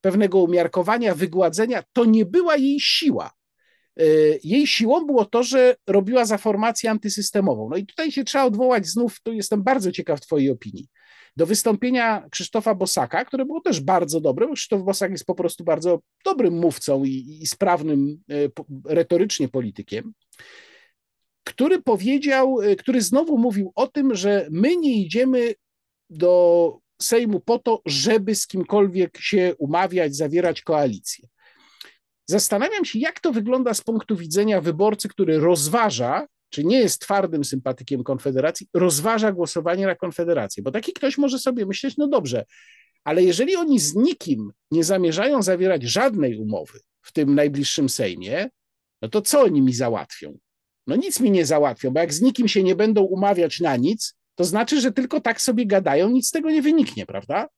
pewnego 0.00 0.38
umiarkowania, 0.38 1.14
wygładzenia. 1.14 1.82
To 1.92 2.04
nie 2.04 2.24
była 2.24 2.56
jej 2.56 2.80
siła. 2.80 3.30
Y, 4.00 4.40
jej 4.44 4.66
siłą 4.66 5.06
było 5.06 5.24
to, 5.24 5.42
że 5.42 5.76
robiła 5.86 6.24
za 6.24 6.38
formację 6.38 6.90
antysystemową. 6.90 7.68
No 7.70 7.76
i 7.76 7.86
tutaj 7.86 8.12
się 8.12 8.24
trzeba 8.24 8.44
odwołać 8.44 8.86
znów, 8.86 9.20
tu 9.22 9.32
jestem 9.32 9.62
bardzo 9.62 9.92
ciekaw 9.92 10.20
Twojej 10.20 10.50
opinii 10.50 10.88
do 11.36 11.46
wystąpienia 11.46 12.26
Krzysztofa 12.30 12.74
Bosaka, 12.74 13.24
które 13.24 13.44
było 13.44 13.60
też 13.60 13.80
bardzo 13.80 14.20
dobre, 14.20 14.46
bo 14.46 14.54
Krzysztof 14.54 14.82
Bosak 14.82 15.10
jest 15.10 15.24
po 15.24 15.34
prostu 15.34 15.64
bardzo 15.64 16.00
dobrym 16.24 16.54
mówcą 16.54 17.04
i, 17.04 17.38
i 17.42 17.46
sprawnym 17.46 18.22
e, 18.30 18.34
retorycznie 18.94 19.48
politykiem, 19.48 20.12
który 21.44 21.82
powiedział, 21.82 22.60
e, 22.60 22.76
który 22.76 23.02
znowu 23.02 23.38
mówił 23.38 23.72
o 23.74 23.86
tym, 23.86 24.14
że 24.14 24.48
my 24.50 24.76
nie 24.76 24.92
idziemy 24.92 25.54
do 26.10 26.78
Sejmu 27.02 27.40
po 27.40 27.58
to, 27.58 27.82
żeby 27.86 28.34
z 28.34 28.46
kimkolwiek 28.46 29.18
się 29.20 29.54
umawiać, 29.58 30.16
zawierać 30.16 30.62
koalicję. 30.62 31.28
Zastanawiam 32.26 32.84
się, 32.84 32.98
jak 32.98 33.20
to 33.20 33.32
wygląda 33.32 33.74
z 33.74 33.80
punktu 33.80 34.16
widzenia 34.16 34.60
wyborcy, 34.60 35.08
który 35.08 35.38
rozważa, 35.38 36.26
czy 36.50 36.64
nie 36.64 36.78
jest 36.78 37.00
twardym 37.00 37.44
sympatykiem 37.44 38.04
Konfederacji, 38.04 38.68
rozważa 38.74 39.32
głosowanie 39.32 39.86
na 39.86 39.94
Konfederację. 39.94 40.62
Bo 40.62 40.70
taki 40.70 40.92
ktoś 40.92 41.18
może 41.18 41.38
sobie 41.38 41.66
myśleć, 41.66 41.96
no 41.96 42.08
dobrze, 42.08 42.44
ale 43.04 43.22
jeżeli 43.22 43.56
oni 43.56 43.78
z 43.78 43.94
nikim 43.94 44.52
nie 44.70 44.84
zamierzają 44.84 45.42
zawierać 45.42 45.82
żadnej 45.82 46.36
umowy 46.36 46.80
w 47.02 47.12
tym 47.12 47.34
najbliższym 47.34 47.88
Sejmie, 47.88 48.48
no 49.02 49.08
to 49.08 49.22
co 49.22 49.40
oni 49.40 49.62
mi 49.62 49.72
załatwią? 49.72 50.38
No 50.90 50.96
nic 50.96 51.20
mi 51.20 51.30
nie 51.30 51.46
załatwią, 51.46 51.90
bo 51.90 52.00
jak 52.00 52.14
z 52.14 52.20
nikim 52.20 52.48
się 52.48 52.62
nie 52.62 52.74
będą 52.74 53.02
umawiać 53.02 53.60
na 53.60 53.76
nic, 53.76 54.14
to 54.34 54.44
znaczy, 54.44 54.80
że 54.80 54.92
tylko 54.92 55.20
tak 55.20 55.40
sobie 55.40 55.66
gadają, 55.66 56.10
nic 56.10 56.28
z 56.28 56.30
tego 56.30 56.50
nie 56.50 56.62
wyniknie, 56.62 57.06
prawda? 57.06 57.48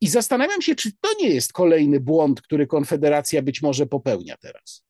I 0.00 0.08
zastanawiam 0.08 0.62
się, 0.62 0.74
czy 0.74 0.90
to 1.00 1.08
nie 1.20 1.28
jest 1.28 1.52
kolejny 1.52 2.00
błąd, 2.00 2.42
który 2.42 2.66
Konfederacja 2.66 3.42
być 3.42 3.62
może 3.62 3.86
popełnia 3.86 4.36
teraz. 4.36 4.84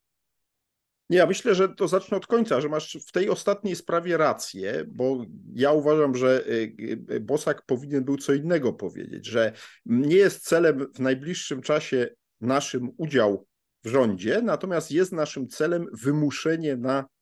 Ja 1.11 1.27
myślę, 1.27 1.55
że 1.55 1.69
to 1.69 1.89
zacznę 1.89 2.17
od 2.17 2.27
końca, 2.27 2.61
że 2.61 2.69
masz 2.69 2.99
w 3.09 3.13
tej 3.13 3.29
ostatniej 3.29 3.77
sprawie 3.77 4.17
rację, 4.17 4.85
bo 4.89 5.25
ja 5.55 5.73
uważam, 5.73 6.17
że 6.17 6.47
y, 6.47 6.77
y, 7.11 7.21
Bosak 7.21 7.63
powinien 7.67 8.05
był 8.05 8.17
co 8.17 8.35
innego 8.35 8.73
powiedzieć, 8.73 9.27
że 9.27 9.53
nie 9.87 10.17
jest 10.17 10.45
celem 10.45 10.93
w 10.95 11.01
najbliższym 11.01 11.63
czasie 11.63 12.09
naszym 12.41 12.91
udział 12.97 13.47
w 13.85 13.89
rządzie, 13.89 14.43
natomiast 14.43 14.91
jest 14.91 15.13
naszym 15.13 15.49
celem 15.49 15.87
wymuszenie 15.93 16.77
na 16.77 17.14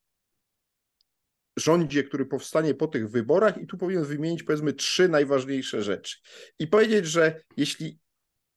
rządzie, 1.57 2.05
który 2.05 2.27
powstanie 2.27 2.75
po 2.75 2.87
tych 2.87 3.11
wyborach 3.11 3.59
i 3.59 3.67
tu 3.67 3.79
powinien 3.79 4.05
wymienić 4.05 4.43
powiedzmy 4.43 4.73
trzy 4.73 5.09
najważniejsze 5.09 5.83
rzeczy. 5.83 6.17
I 6.59 6.67
powiedzieć, 6.67 7.07
że 7.07 7.41
jeśli 7.57 7.99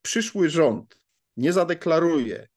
przyszły 0.01 0.49
rząd 0.49 0.99
nie 1.37 1.53
zadeklaruje, 1.53 2.47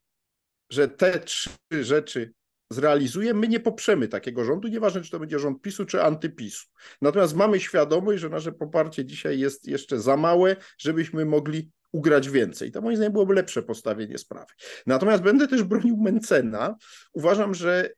że 0.70 0.88
te 0.88 1.20
trzy 1.20 1.50
rzeczy 1.70 2.32
zrealizuje, 2.70 3.34
my 3.34 3.48
nie 3.48 3.60
poprzemy 3.60 4.08
takiego 4.08 4.44
rządu, 4.44 4.68
nieważne 4.68 5.02
czy 5.02 5.10
to 5.10 5.18
będzie 5.18 5.38
rząd 5.38 5.62
PiSu 5.62 5.86
czy 5.86 6.02
antypisu. 6.02 6.66
Natomiast 7.02 7.34
mamy 7.34 7.60
świadomość, 7.60 8.20
że 8.20 8.28
nasze 8.28 8.52
poparcie 8.52 9.04
dzisiaj 9.04 9.38
jest 9.38 9.68
jeszcze 9.68 10.00
za 10.00 10.16
małe, 10.16 10.56
żebyśmy 10.78 11.24
mogli 11.24 11.70
ugrać 11.92 12.30
więcej. 12.30 12.72
To 12.72 12.80
moim 12.80 12.96
zdaniem 12.96 13.12
byłoby 13.12 13.34
lepsze 13.34 13.62
postawienie 13.62 14.18
sprawy. 14.18 14.52
Natomiast 14.86 15.22
będę 15.22 15.48
też 15.48 15.62
bronił 15.62 15.96
Mencena. 15.96 16.76
Uważam, 17.12 17.54
że 17.54 17.90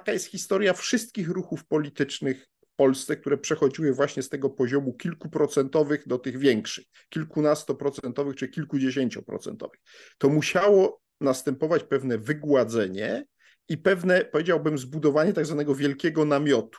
taka 0.00 0.12
jest 0.12 0.26
historia 0.26 0.72
wszystkich 0.72 1.28
ruchów 1.28 1.66
politycznych 1.66 2.46
w 2.60 2.76
Polsce, 2.76 3.16
które 3.16 3.38
przechodziły 3.38 3.92
właśnie 3.92 4.22
z 4.22 4.28
tego 4.28 4.50
poziomu 4.50 4.94
kilkuprocentowych 4.94 6.08
do 6.08 6.18
tych 6.18 6.38
większych, 6.38 6.84
kilkunastoprocentowych 7.08 8.36
czy 8.36 8.48
kilkudziesięcioprocentowych. 8.48 9.80
To 10.18 10.28
musiało 10.28 11.00
następować 11.20 11.84
pewne 11.84 12.18
wygładzenie, 12.18 13.24
i 13.68 13.78
pewne, 13.78 14.24
powiedziałbym, 14.24 14.78
zbudowanie 14.78 15.32
tak 15.32 15.46
zwanego 15.46 15.74
wielkiego 15.74 16.24
namiotu. 16.24 16.78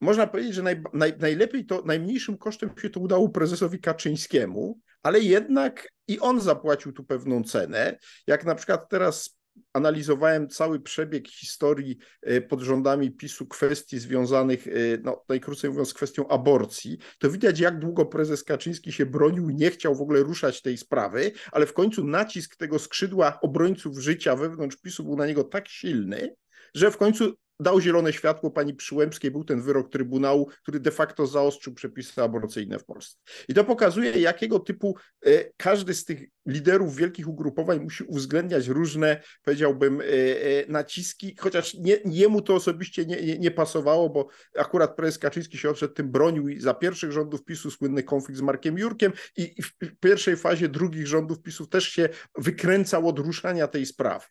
Można 0.00 0.26
powiedzieć, 0.26 0.54
że 0.54 0.62
naj, 0.62 0.82
naj, 0.92 1.12
najlepiej 1.18 1.66
to, 1.66 1.82
najmniejszym 1.86 2.38
kosztem 2.38 2.70
się 2.82 2.90
to 2.90 3.00
udało 3.00 3.28
prezesowi 3.28 3.80
Kaczyńskiemu, 3.80 4.80
ale 5.02 5.20
jednak 5.20 5.88
i 6.08 6.20
on 6.20 6.40
zapłacił 6.40 6.92
tu 6.92 7.04
pewną 7.04 7.44
cenę. 7.44 7.98
Jak 8.26 8.44
na 8.44 8.54
przykład 8.54 8.88
teraz 8.88 9.39
analizowałem 9.72 10.48
cały 10.48 10.80
przebieg 10.80 11.28
historii 11.28 11.98
e, 12.22 12.40
pod 12.40 12.60
rządami 12.60 13.10
PiSu 13.10 13.46
kwestii 13.46 13.98
związanych, 13.98 14.66
e, 14.66 14.70
no, 15.02 15.24
najkrócej 15.28 15.70
mówiąc, 15.70 15.88
z 15.88 15.94
kwestią 15.94 16.28
aborcji, 16.28 16.98
to 17.18 17.30
widać, 17.30 17.60
jak 17.60 17.78
długo 17.78 18.06
prezes 18.06 18.44
Kaczyński 18.44 18.92
się 18.92 19.06
bronił, 19.06 19.50
nie 19.50 19.70
chciał 19.70 19.94
w 19.94 20.02
ogóle 20.02 20.20
ruszać 20.20 20.62
tej 20.62 20.76
sprawy, 20.76 21.32
ale 21.52 21.66
w 21.66 21.72
końcu 21.72 22.04
nacisk 22.04 22.56
tego 22.56 22.78
skrzydła 22.78 23.40
obrońców 23.40 23.98
życia 23.98 24.36
wewnątrz 24.36 24.76
PiSu 24.76 25.04
był 25.04 25.16
na 25.16 25.26
niego 25.26 25.44
tak 25.44 25.68
silny, 25.68 26.34
że 26.74 26.90
w 26.90 26.96
końcu 26.96 27.34
dał 27.60 27.80
zielone 27.80 28.12
światło 28.12 28.50
pani 28.50 28.74
Przyłębskiej, 28.74 29.30
był 29.30 29.44
ten 29.44 29.62
wyrok 29.62 29.90
Trybunału, 29.90 30.46
który 30.62 30.80
de 30.80 30.90
facto 30.90 31.26
zaostrzył 31.26 31.74
przepisy 31.74 32.22
aborcyjne 32.22 32.78
w 32.78 32.84
Polsce. 32.84 33.18
I 33.48 33.54
to 33.54 33.64
pokazuje, 33.64 34.10
jakiego 34.10 34.58
typu 34.58 34.96
e, 35.26 35.44
każdy 35.56 35.94
z 35.94 36.04
tych 36.04 36.28
liderów 36.46 36.96
wielkich 36.96 37.28
ugrupowań 37.28 37.80
musi 37.80 38.04
uwzględniać 38.04 38.68
różne, 38.68 39.22
powiedziałbym, 39.42 40.00
e, 40.00 40.04
e, 40.04 40.66
naciski, 40.68 41.36
chociaż 41.38 41.74
nie, 41.74 41.96
jemu 42.04 42.42
to 42.42 42.54
osobiście 42.54 43.06
nie, 43.06 43.22
nie, 43.22 43.38
nie, 43.38 43.50
pasowało, 43.50 44.10
bo 44.10 44.28
akurat 44.56 44.96
prezes 44.96 45.18
Kaczyński 45.18 45.58
się 45.58 45.74
przed 45.74 45.94
tym 45.94 46.10
bronił 46.10 46.48
i 46.48 46.60
za 46.60 46.74
pierwszych 46.74 47.12
rządów 47.12 47.44
PiSu 47.44 47.70
słynny 47.70 48.02
konflikt 48.02 48.38
z 48.38 48.42
Markiem 48.42 48.78
Jurkiem 48.78 49.12
i 49.36 49.62
w 49.62 49.72
pierwszej 50.00 50.36
fazie 50.36 50.68
drugich 50.68 51.06
rządów 51.06 51.42
PiSu 51.42 51.66
też 51.66 51.88
się 51.88 52.08
wykręcał 52.38 53.08
od 53.08 53.18
ruszania 53.18 53.68
tej 53.68 53.86
sprawy. 53.86 54.26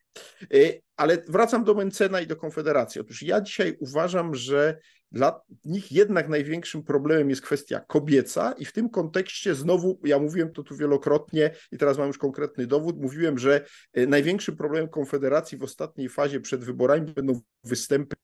Ale 0.99 1.17
wracam 1.27 1.63
do 1.63 1.73
Mencena 1.73 2.21
i 2.21 2.27
do 2.27 2.35
Konfederacji. 2.35 3.01
Otóż 3.01 3.21
ja 3.21 3.41
dzisiaj 3.41 3.77
uważam, 3.79 4.35
że 4.35 4.79
dla 5.11 5.41
nich 5.65 5.91
jednak 5.91 6.29
największym 6.29 6.83
problemem 6.83 7.29
jest 7.29 7.41
kwestia 7.41 7.79
kobieca 7.79 8.51
i 8.51 8.65
w 8.65 8.71
tym 8.71 8.89
kontekście 8.89 9.55
znowu, 9.55 9.99
ja 10.03 10.19
mówiłem 10.19 10.53
to 10.53 10.63
tu 10.63 10.75
wielokrotnie 10.75 11.51
i 11.71 11.77
teraz 11.77 11.97
mam 11.97 12.07
już 12.07 12.17
konkretny 12.17 12.67
dowód, 12.67 13.01
mówiłem, 13.01 13.39
że 13.39 13.65
e, 13.93 14.07
największym 14.07 14.55
problemem 14.55 14.89
Konfederacji 14.89 15.57
w 15.57 15.63
ostatniej 15.63 16.09
fazie 16.09 16.39
przed 16.39 16.63
wyborami 16.63 17.13
będą 17.13 17.41
występy 17.63 18.15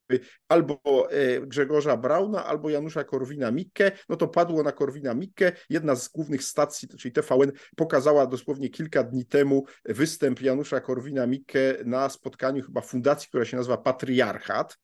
albo 0.47 0.79
e, 1.11 1.41
Grzegorza 1.41 1.97
Brauna, 1.97 2.45
albo 2.45 2.69
Janusza 2.69 3.03
Korwina-Mikke, 3.03 3.91
no 4.09 4.15
to 4.15 4.27
padło 4.27 4.63
na 4.63 4.71
Korwina-Mikke. 4.71 5.51
Jedna 5.69 5.95
z 5.95 6.07
głównych 6.07 6.43
stacji, 6.43 6.87
czyli 6.87 7.11
TVN, 7.11 7.51
pokazała 7.75 8.27
dosłownie 8.27 8.69
kilka 8.69 9.03
dni 9.03 9.25
temu 9.25 9.65
występ 9.85 10.41
Janusza 10.41 10.79
Korwina-Mikke 10.79 11.85
na 11.85 12.09
spotkaniu 12.09 12.63
chyba 12.63 12.81
fundacji, 12.81 13.29
która 13.29 13.45
się 13.45 13.57
nazywa 13.57 13.77
Patriarchat. 13.77 14.77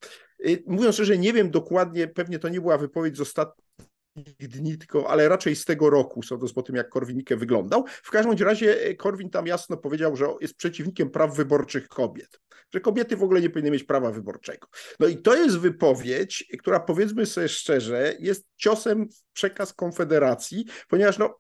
Y, 0.46 0.64
mówiąc 0.68 0.96
szczerze, 0.96 1.18
nie 1.18 1.34
wiem 1.34 1.52
dokładnie, 1.52 2.08
pewnie 2.08 2.40
to 2.40 2.50
nie 2.50 2.62
była 2.62 2.78
wypowiedź 2.78 3.18
z 3.18 3.22
ostatnich 3.22 3.68
dni, 4.40 4.78
tylko, 4.78 5.10
ale 5.10 5.30
raczej 5.30 5.56
z 5.56 5.66
tego 5.66 5.90
roku, 5.90 6.24
sądząc 6.24 6.54
po 6.54 6.64
tym, 6.64 6.76
jak 6.76 6.90
Korwin-Mikke 6.90 7.38
wyglądał. 7.38 7.86
W 7.88 8.12
każdym 8.12 8.48
razie 8.48 8.88
y, 8.88 8.96
Korwin 8.96 9.30
tam 9.30 9.48
jasno 9.48 9.78
powiedział, 9.78 10.16
że 10.16 10.26
jest 10.42 10.56
przeciwnikiem 10.56 11.10
praw 11.10 11.36
wyborczych 11.36 11.88
kobiet, 11.88 12.40
że 12.74 12.80
kobiety 12.80 13.18
w 13.18 13.24
ogóle 13.24 13.42
nie 13.42 13.50
powinny 13.50 13.72
mieć 13.72 13.84
prawa 13.84 14.12
wyborczego. 14.12 14.68
No 15.00 15.08
i 15.08 15.18
to 15.18 15.36
jest 15.36 15.60
wypowiedź, 15.60 16.46
która 16.60 16.80
powiedzmy 16.80 17.26
sobie 17.26 17.50
szczerze, 17.50 18.16
jest 18.20 18.46
ciosem 18.58 19.10
w 19.10 19.34
przekaz 19.34 19.74
Konfederacji, 19.74 20.66
ponieważ 20.88 21.18
no, 21.18 21.40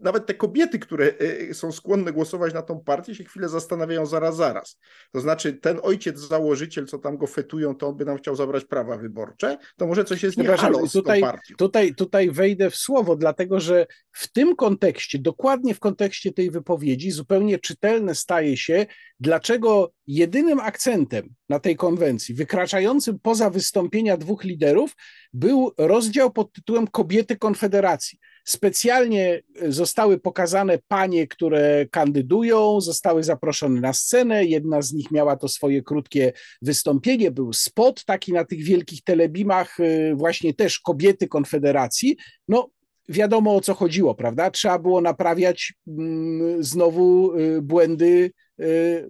nawet 0.00 0.26
te 0.26 0.34
kobiety, 0.34 0.78
które 0.78 1.14
e, 1.50 1.54
są 1.54 1.72
skłonne 1.72 2.12
głosować 2.12 2.54
na 2.54 2.62
tą 2.62 2.80
partię, 2.80 3.14
się 3.14 3.24
chwilę 3.24 3.48
zastanawiają 3.48 4.06
zaraz, 4.06 4.36
zaraz. 4.36 4.78
To 5.12 5.20
znaczy, 5.20 5.52
ten 5.52 5.78
ojciec 5.82 6.18
założyciel, 6.18 6.86
co 6.86 6.98
tam 6.98 7.16
go 7.16 7.26
fetują, 7.26 7.74
to 7.74 7.88
on 7.88 7.96
by 7.96 8.04
nam 8.04 8.18
chciał 8.18 8.36
zabrać 8.36 8.64
prawa 8.64 8.96
wyborcze, 8.96 9.58
to 9.76 9.86
może 9.86 10.04
coś 10.04 10.22
jest 10.22 10.36
nie 10.36 10.44
halo 10.44 10.86
z 10.86 10.92
tutaj, 10.92 11.20
tą 11.20 11.26
partią. 11.26 11.54
Tutaj, 11.56 11.94
tutaj 11.94 12.30
wejdę 12.30 12.70
w 12.70 12.76
słowo, 12.76 13.16
dlatego 13.16 13.60
że 13.60 13.86
w 14.12 14.32
tym 14.32 14.56
kontekście, 14.56 15.18
dokładnie 15.18 15.74
w 15.74 15.80
kontekście 15.80 16.32
tej 16.32 16.50
wypowiedzi, 16.50 17.10
zupełnie 17.10 17.58
czytelne 17.58 18.14
staje 18.14 18.56
się, 18.56 18.86
dlaczego 19.20 19.92
jedynym 20.06 20.60
akcentem 20.60 21.28
na 21.48 21.58
tej 21.58 21.76
konwencji, 21.76 22.34
wykraczającym 22.34 23.18
poza 23.18 23.50
wystąpienia 23.50 24.16
dwóch 24.16 24.44
liderów, 24.44 24.96
był 25.32 25.72
rozdział 25.78 26.30
pod 26.30 26.52
tytułem 26.52 26.86
Kobiety 26.86 27.36
Konfederacji. 27.36 28.18
Specjalnie 28.44 29.42
zostały 29.68 30.18
pokazane 30.18 30.78
panie, 30.88 31.26
które 31.26 31.86
kandydują, 31.90 32.80
zostały 32.80 33.24
zaproszone 33.24 33.80
na 33.80 33.92
scenę. 33.92 34.44
Jedna 34.44 34.82
z 34.82 34.92
nich 34.92 35.10
miała 35.10 35.36
to 35.36 35.48
swoje 35.48 35.82
krótkie 35.82 36.32
wystąpienie. 36.62 37.30
Był 37.30 37.52
spot 37.52 38.04
taki 38.04 38.32
na 38.32 38.44
tych 38.44 38.62
wielkich 38.62 39.04
telebimach, 39.04 39.80
y, 39.80 40.14
właśnie 40.16 40.54
też 40.54 40.80
kobiety 40.80 41.28
Konfederacji. 41.28 42.16
No, 42.48 42.70
wiadomo 43.08 43.56
o 43.56 43.60
co 43.60 43.74
chodziło, 43.74 44.14
prawda? 44.14 44.50
Trzeba 44.50 44.78
było 44.78 45.00
naprawiać 45.00 45.74
mm, 45.88 46.62
znowu 46.64 47.38
y, 47.38 47.62
błędy, 47.62 48.30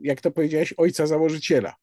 jak 0.02 0.20
to 0.20 0.30
powiedziałeś, 0.30 0.74
ojca 0.76 1.06
założyciela 1.06 1.74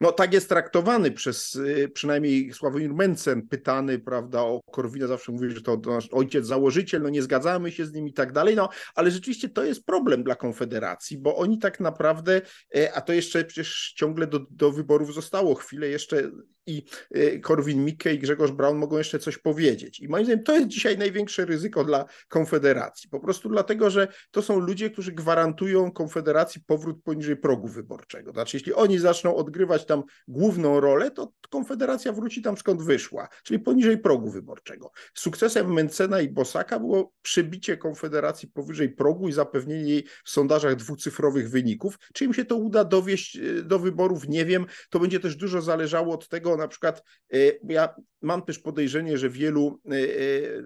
no 0.00 0.12
tak 0.12 0.32
jest 0.32 0.48
traktowany 0.48 1.10
przez 1.10 1.54
y, 1.54 1.90
przynajmniej 1.94 2.52
Sławomir 2.52 2.94
Mencen, 2.94 3.48
pytany, 3.48 3.98
prawda, 3.98 4.40
o 4.40 4.60
Korwina 4.72 5.06
zawsze 5.06 5.32
mówi, 5.32 5.50
że 5.50 5.62
to, 5.62 5.76
nasz 5.76 6.08
ojciec 6.12 6.46
założyciel, 6.46 7.02
no 7.02 7.08
nie 7.08 7.22
zgadzamy 7.22 7.72
się 7.72 7.86
z 7.86 7.92
nim 7.92 8.08
i 8.08 8.12
tak 8.12 8.32
dalej, 8.32 8.56
no 8.56 8.68
ale 8.94 9.10
rzeczywiście 9.10 9.48
to 9.48 9.64
jest 9.64 9.84
problem 9.84 10.24
dla 10.24 10.34
Konfederacji, 10.34 11.18
bo 11.18 11.36
oni 11.36 11.58
tak 11.58 11.80
naprawdę, 11.80 12.42
e, 12.76 12.92
a 12.92 13.00
to 13.00 13.12
jeszcze 13.12 13.44
przecież 13.44 13.92
ciągle 13.96 14.26
do, 14.26 14.40
do 14.50 14.72
wyborów 14.72 15.14
zostało 15.14 15.54
chwilę, 15.54 15.88
jeszcze 15.88 16.30
i 16.66 16.84
y, 17.16 17.40
Korwin-Mikke 17.40 18.14
i 18.14 18.18
Grzegorz 18.18 18.50
Braun 18.50 18.78
mogą 18.78 18.98
jeszcze 18.98 19.18
coś 19.18 19.38
powiedzieć. 19.38 20.00
I 20.00 20.08
moim 20.08 20.24
zdaniem 20.24 20.44
to 20.44 20.54
jest 20.54 20.68
dzisiaj 20.68 20.98
największe 20.98 21.44
ryzyko 21.44 21.84
dla 21.84 22.04
Konfederacji. 22.28 23.10
Po 23.10 23.20
prostu 23.20 23.48
dlatego, 23.48 23.90
że 23.90 24.08
to 24.30 24.42
są 24.42 24.58
ludzie, 24.58 24.90
którzy 24.90 25.12
gwarantują 25.12 25.90
Konfederacji 25.90 26.60
powrót 26.66 27.02
poniżej 27.04 27.36
progu 27.36 27.68
wyborczego. 27.68 28.32
Znaczy, 28.32 28.56
jeśli 28.56 28.74
oni 28.74 28.98
zaczną 28.98 29.36
odgrywać 29.36 29.86
tam 29.86 30.02
główną 30.28 30.80
rolę, 30.80 31.10
to 31.10 31.32
Konfederacja 31.50 32.12
wróci 32.12 32.42
tam 32.42 32.56
skąd 32.56 32.82
wyszła, 32.82 33.28
czyli 33.44 33.60
poniżej 33.60 33.98
progu 33.98 34.30
wyborczego. 34.30 34.90
Sukcesem 35.14 35.72
Mencena 35.72 36.20
i 36.20 36.28
Bosaka 36.28 36.78
było 36.78 37.12
przebicie 37.22 37.76
Konfederacji 37.76 38.48
powyżej 38.48 38.88
progu 38.88 39.28
i 39.28 39.32
zapewnienie 39.32 39.90
jej 39.90 40.06
w 40.24 40.30
sondażach 40.30 40.76
dwucyfrowych 40.76 41.50
wyników. 41.50 41.98
Czy 42.14 42.24
im 42.24 42.34
się 42.34 42.44
to 42.44 42.56
uda 42.56 42.84
dowieść 42.84 43.36
y, 43.36 43.62
do 43.62 43.78
wyborów, 43.78 44.28
nie 44.28 44.44
wiem. 44.44 44.66
To 44.90 44.98
będzie 44.98 45.20
też 45.20 45.36
dużo 45.36 45.62
zależało 45.62 46.14
od 46.14 46.28
tego, 46.28 46.55
na 46.56 46.68
przykład 46.68 47.02
e, 47.32 47.36
ja 47.68 47.94
mam 48.22 48.42
też 48.42 48.58
podejrzenie, 48.58 49.18
że 49.18 49.30
wielu 49.30 49.80
e, 49.84 49.94
e, 49.94 50.02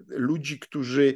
ludzi, 0.07 0.59
którzy 0.59 1.13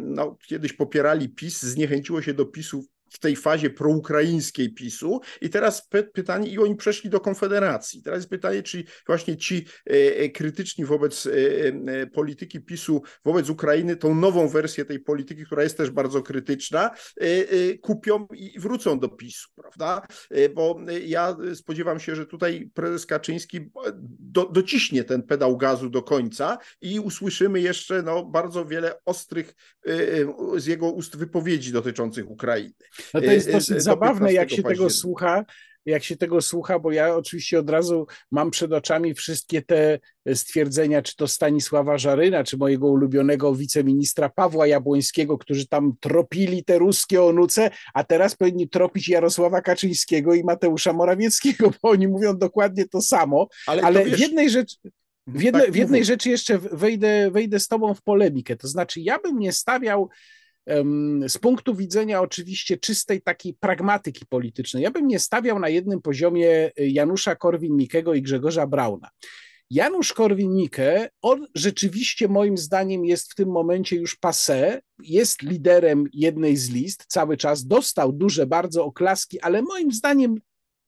no, 0.00 0.36
kiedyś 0.46 0.72
popierali 0.72 1.28
PiS, 1.28 1.62
zniechęciło 1.62 2.22
się 2.22 2.34
do 2.34 2.46
PiSu 2.46 2.84
w 3.14 3.18
tej 3.18 3.36
fazie 3.36 3.70
proukraińskiej 3.70 4.74
PiSu 4.74 5.20
i 5.40 5.50
teraz 5.50 5.88
pytanie, 6.14 6.48
i 6.48 6.58
oni 6.58 6.76
przeszli 6.76 7.10
do 7.10 7.20
Konfederacji. 7.20 8.02
Teraz 8.02 8.18
jest 8.18 8.30
pytanie, 8.30 8.62
czy 8.62 8.84
właśnie 9.06 9.36
ci 9.36 9.66
e, 9.86 9.92
e, 10.16 10.28
krytyczni 10.28 10.84
wobec 10.84 11.26
e, 11.26 12.06
polityki 12.06 12.60
PiSu, 12.60 13.02
wobec 13.24 13.50
Ukrainy, 13.50 13.96
tą 13.96 14.14
nową 14.14 14.48
wersję 14.48 14.84
tej 14.84 15.00
polityki, 15.00 15.44
która 15.44 15.62
jest 15.62 15.76
też 15.76 15.90
bardzo 15.90 16.22
krytyczna, 16.22 16.90
kupią 17.82 18.26
i 18.34 18.60
wrócą 18.60 18.98
do 18.98 19.08
PiSu, 19.08 19.48
prawda? 19.56 20.06
Bo 20.54 20.80
ja 21.06 21.36
spodziewam 21.54 22.00
się, 22.00 22.16
że 22.16 22.26
tutaj 22.26 22.70
prezes 22.74 23.06
Kaczyński 23.06 23.70
do, 24.20 24.44
dociśnie 24.44 25.04
ten 25.04 25.22
pedał 25.22 25.56
gazu 25.56 25.90
do 25.90 26.02
końca 26.02 26.58
i 26.80 27.00
usłyszymy 27.00 27.60
jeszcze 27.60 28.02
no, 28.02 28.24
bardzo 28.24 28.64
wiele 28.64 28.94
ostrych 29.04 29.54
z 30.56 30.66
jego 30.66 30.90
ust 30.90 31.16
wypowiedzi 31.16 31.72
dotyczących 31.72 32.30
Ukrainy. 32.30 32.74
No 33.14 33.20
to 33.20 33.26
jest 33.26 33.46
y, 33.46 33.50
y, 33.50 33.52
dosyć 33.52 33.82
zabawne, 33.82 34.32
jak 34.32 34.50
się 34.50 34.62
tego 34.62 34.90
słucha, 34.90 35.44
jak 35.86 36.04
się 36.04 36.16
tego 36.16 36.42
słucha, 36.42 36.78
bo 36.78 36.92
ja 36.92 37.16
oczywiście 37.16 37.58
od 37.58 37.70
razu 37.70 38.06
mam 38.30 38.50
przed 38.50 38.72
oczami 38.72 39.14
wszystkie 39.14 39.62
te 39.62 39.98
stwierdzenia, 40.34 41.02
czy 41.02 41.16
to 41.16 41.28
Stanisława 41.28 41.98
Żaryna, 41.98 42.44
czy 42.44 42.56
mojego 42.56 42.86
ulubionego 42.86 43.54
wiceministra 43.54 44.28
Pawła 44.28 44.66
Jabłońskiego, 44.66 45.38
którzy 45.38 45.68
tam 45.68 45.92
tropili 46.00 46.64
te 46.64 46.78
ruskie 46.78 47.22
onuce, 47.22 47.70
a 47.94 48.04
teraz 48.04 48.36
powinni 48.36 48.68
tropić 48.68 49.08
Jarosława 49.08 49.60
Kaczyńskiego 49.60 50.34
i 50.34 50.44
Mateusza 50.44 50.92
Morawieckiego, 50.92 51.72
bo 51.82 51.90
oni 51.90 52.08
mówią 52.08 52.38
dokładnie 52.38 52.88
to 52.88 53.02
samo, 53.02 53.48
ale, 53.66 53.82
ale 53.82 54.04
wiesz... 54.04 54.14
w 54.14 54.18
jednej 54.18 54.50
rzeczy... 54.50 54.76
W, 55.26 55.42
jedne, 55.42 55.60
tak 55.60 55.72
w 55.72 55.76
jednej 55.76 56.04
rzeczy 56.04 56.30
jeszcze 56.30 56.58
wejdę, 56.58 57.30
wejdę 57.30 57.60
z 57.60 57.68
tobą 57.68 57.94
w 57.94 58.02
polemikę, 58.02 58.56
to 58.56 58.68
znaczy 58.68 59.00
ja 59.00 59.18
bym 59.18 59.38
nie 59.38 59.52
stawiał 59.52 60.08
z 61.26 61.38
punktu 61.38 61.74
widzenia 61.74 62.20
oczywiście 62.20 62.76
czystej 62.76 63.22
takiej 63.22 63.54
pragmatyki 63.54 64.26
politycznej, 64.26 64.82
ja 64.82 64.90
bym 64.90 65.06
nie 65.06 65.18
stawiał 65.18 65.58
na 65.58 65.68
jednym 65.68 66.02
poziomie 66.02 66.70
Janusza 66.76 67.34
Korwin-Mikkego 67.34 68.14
i 68.14 68.22
Grzegorza 68.22 68.66
Brauna. 68.66 69.10
Janusz 69.70 70.12
Korwin-Mikke, 70.12 71.08
on 71.22 71.46
rzeczywiście 71.54 72.28
moim 72.28 72.58
zdaniem 72.58 73.04
jest 73.04 73.32
w 73.32 73.34
tym 73.34 73.48
momencie 73.48 73.96
już 73.96 74.18
passé, 74.26 74.80
jest 75.02 75.42
liderem 75.42 76.04
jednej 76.12 76.56
z 76.56 76.70
list 76.70 77.04
cały 77.08 77.36
czas, 77.36 77.66
dostał 77.66 78.12
duże 78.12 78.46
bardzo 78.46 78.84
oklaski, 78.84 79.40
ale 79.40 79.62
moim 79.62 79.92
zdaniem 79.92 80.40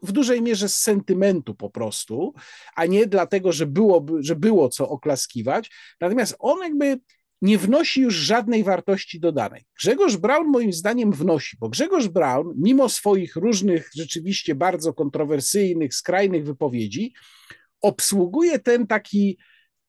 w 0.02 0.12
dużej 0.12 0.42
mierze 0.42 0.68
z 0.68 0.78
sentymentu 0.78 1.54
po 1.54 1.70
prostu, 1.70 2.34
a 2.76 2.86
nie 2.86 3.06
dlatego, 3.06 3.52
że 3.52 3.66
było, 3.66 4.06
że 4.20 4.36
było 4.36 4.68
co 4.68 4.88
oklaskiwać. 4.88 5.70
Natomiast 6.00 6.36
on 6.38 6.58
jakby 6.62 7.00
nie 7.46 7.58
wnosi 7.58 8.00
już 8.00 8.14
żadnej 8.14 8.64
wartości 8.64 9.20
dodanej. 9.20 9.64
Grzegorz 9.78 10.16
Braun 10.16 10.46
moim 10.46 10.72
zdaniem 10.72 11.12
wnosi, 11.12 11.56
bo 11.60 11.68
Grzegorz 11.68 12.08
Braun, 12.08 12.54
mimo 12.56 12.88
swoich 12.88 13.36
różnych 13.36 13.90
rzeczywiście 13.94 14.54
bardzo 14.54 14.94
kontrowersyjnych, 14.94 15.94
skrajnych 15.94 16.44
wypowiedzi, 16.44 17.12
obsługuje 17.80 18.58
ten 18.58 18.86
taki 18.86 19.38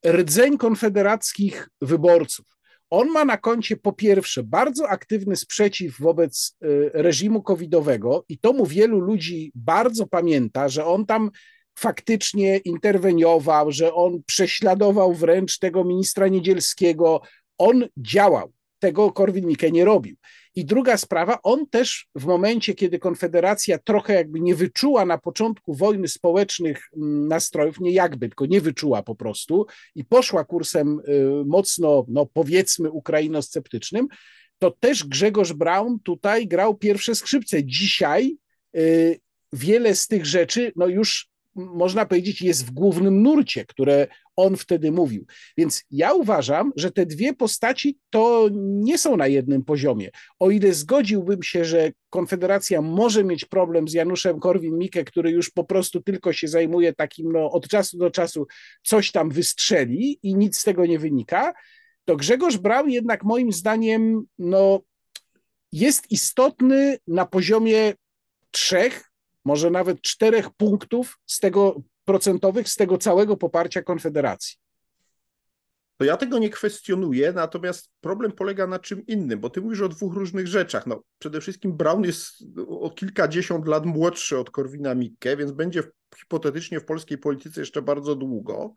rdzeń 0.08 0.58
konfederackich 0.58 1.70
wyborców. 1.82 2.46
On 2.90 3.10
ma 3.10 3.26
na 3.26 3.38
koncie 3.38 3.78
po 3.78 3.94
pierwsze 3.94 4.44
bardzo 4.44 4.90
aktywny 4.90 5.36
sprzeciw 5.36 6.00
wobec 6.00 6.58
y, 6.64 6.92
reżimu 6.94 7.42
covidowego 7.42 8.26
i 8.30 8.38
to 8.38 8.54
mu 8.54 8.66
wielu 8.66 9.00
ludzi 9.00 9.52
bardzo 9.56 10.08
pamięta, 10.08 10.70
że 10.70 10.86
on 10.86 11.06
tam 11.06 11.32
faktycznie 11.78 12.58
interweniował, 12.58 13.72
że 13.72 13.94
on 13.94 14.24
prześladował 14.26 15.14
wręcz 15.14 15.60
tego 15.60 15.84
ministra 15.84 16.28
Niedzielskiego. 16.28 17.22
On 17.58 17.88
działał. 17.98 18.54
Tego 18.80 19.12
Korwin-Mikke 19.12 19.72
nie 19.72 19.86
robił. 19.86 20.16
I 20.56 20.66
druga 20.66 20.98
sprawa, 20.98 21.40
on 21.44 21.68
też 21.68 22.08
w 22.16 22.26
momencie, 22.26 22.74
kiedy 22.74 23.00
Konfederacja 23.00 23.78
trochę 23.78 24.14
jakby 24.14 24.40
nie 24.40 24.56
wyczuła 24.56 25.06
na 25.06 25.18
początku 25.18 25.74
wojny 25.74 26.08
społecznych 26.08 26.90
mm, 26.98 27.28
nastrojów, 27.28 27.80
nie 27.80 27.92
jakby, 27.92 28.30
tylko 28.30 28.46
nie 28.46 28.62
wyczuła 28.62 29.04
po 29.04 29.16
prostu 29.16 29.66
i 29.96 30.06
poszła 30.06 30.44
kursem 30.44 31.00
y, 31.08 31.46
mocno, 31.46 32.06
no 32.08 32.26
powiedzmy, 32.26 32.92
ukrainosceptycznym, 32.92 34.08
to 34.60 34.72
też 34.72 35.04
Grzegorz 35.04 35.54
Braun 35.54 36.00
tutaj 36.04 36.48
grał 36.48 36.76
pierwsze 36.76 37.16
skrzypce. 37.16 37.64
Dzisiaj 37.64 38.38
y, 38.78 39.20
wiele 39.54 39.96
z 39.96 40.08
tych 40.08 40.26
rzeczy 40.26 40.72
no 40.76 40.88
już 40.88 41.30
można 41.58 42.06
powiedzieć, 42.06 42.42
jest 42.42 42.66
w 42.66 42.72
głównym 42.72 43.22
nurcie, 43.22 43.66
które 43.66 44.08
on 44.36 44.58
wtedy 44.58 44.92
mówił. 44.92 45.26
Więc 45.58 45.84
ja 45.92 46.14
uważam, 46.14 46.72
że 46.76 46.92
te 46.92 47.06
dwie 47.06 47.34
postaci 47.34 47.98
to 48.10 48.50
nie 48.54 48.98
są 48.98 49.18
na 49.18 49.28
jednym 49.28 49.64
poziomie. 49.64 50.10
O 50.40 50.52
ile 50.52 50.74
zgodziłbym 50.74 51.44
się, 51.44 51.66
że 51.66 51.92
Konfederacja 52.10 52.82
może 52.82 53.24
mieć 53.24 53.46
problem 53.46 53.88
z 53.88 53.94
Januszem 53.94 54.40
Korwin-Mikke, 54.40 55.04
który 55.04 55.32
już 55.32 55.50
po 55.50 55.64
prostu 55.64 56.02
tylko 56.02 56.34
się 56.34 56.48
zajmuje 56.48 56.94
takim, 56.94 57.32
no, 57.32 57.52
od 57.52 57.68
czasu 57.68 57.98
do 57.98 58.12
czasu 58.12 58.48
coś 58.84 59.12
tam 59.12 59.30
wystrzeli 59.30 60.20
i 60.24 60.36
nic 60.36 60.58
z 60.58 60.64
tego 60.64 60.86
nie 60.86 61.00
wynika, 61.00 61.54
to 62.06 62.16
Grzegorz 62.16 62.58
Braun 62.58 62.90
jednak 62.90 63.24
moim 63.24 63.52
zdaniem, 63.52 64.26
no, 64.40 64.82
jest 65.72 66.12
istotny 66.12 66.98
na 67.08 67.26
poziomie 67.26 67.94
trzech, 68.52 69.12
może 69.48 69.70
nawet 69.70 70.02
czterech 70.02 70.50
punktów 70.58 71.20
z 71.26 71.40
tego 71.40 71.82
procentowych 72.06 72.70
z 72.70 72.76
tego 72.76 72.98
całego 72.98 73.38
poparcia 73.38 73.84
Konfederacji. 73.84 74.58
To 75.98 76.06
ja 76.06 76.18
tego 76.18 76.40
nie 76.40 76.50
kwestionuję, 76.50 77.34
natomiast 77.34 77.90
problem 78.02 78.32
polega 78.32 78.68
na 78.68 78.80
czym 78.80 79.06
innym, 79.06 79.40
bo 79.40 79.50
ty 79.50 79.62
mówisz 79.62 79.82
o 79.82 79.90
dwóch 79.90 80.14
różnych 80.14 80.48
rzeczach. 80.48 80.88
No, 80.88 81.04
przede 81.20 81.42
wszystkim 81.42 81.78
Brown 81.78 82.04
jest 82.04 82.44
o 82.68 82.90
kilkadziesiąt 82.90 83.68
lat 83.68 83.86
młodszy 83.86 84.38
od 84.38 84.52
Korwina 84.52 84.96
Mikke, 84.96 85.38
więc 85.38 85.52
będzie 85.52 85.84
hipotetycznie 86.20 86.80
w 86.80 86.86
polskiej 86.86 87.18
polityce 87.18 87.62
jeszcze 87.62 87.82
bardzo 87.82 88.16
długo. 88.16 88.74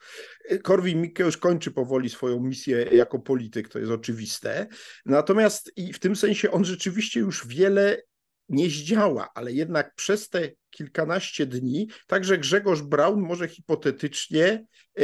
Korwin-Mikke 0.62 1.25
już 1.25 1.37
kończy 1.37 1.71
powoli 1.71 2.11
swoją 2.11 2.41
misję 2.41 2.77
jako 2.93 3.18
polityk, 3.18 3.68
to 3.68 3.79
jest 3.79 3.93
oczywiste. 3.93 4.66
Natomiast 5.07 5.73
i 5.77 5.93
w 5.93 5.99
tym 5.99 6.16
sensie 6.16 6.51
on 6.51 6.64
rzeczywiście 6.64 7.21
już 7.21 7.47
wiele 7.47 8.03
nie 8.51 8.70
zdziała, 8.70 9.28
ale 9.34 9.53
jednak 9.53 9.94
przez 9.94 10.28
te 10.28 10.51
kilkanaście 10.70 11.46
dni 11.46 11.88
także 12.07 12.38
Grzegorz 12.38 12.82
Braun 12.82 13.20
może 13.20 13.48
hipotetycznie 13.48 14.64
e, 14.98 15.03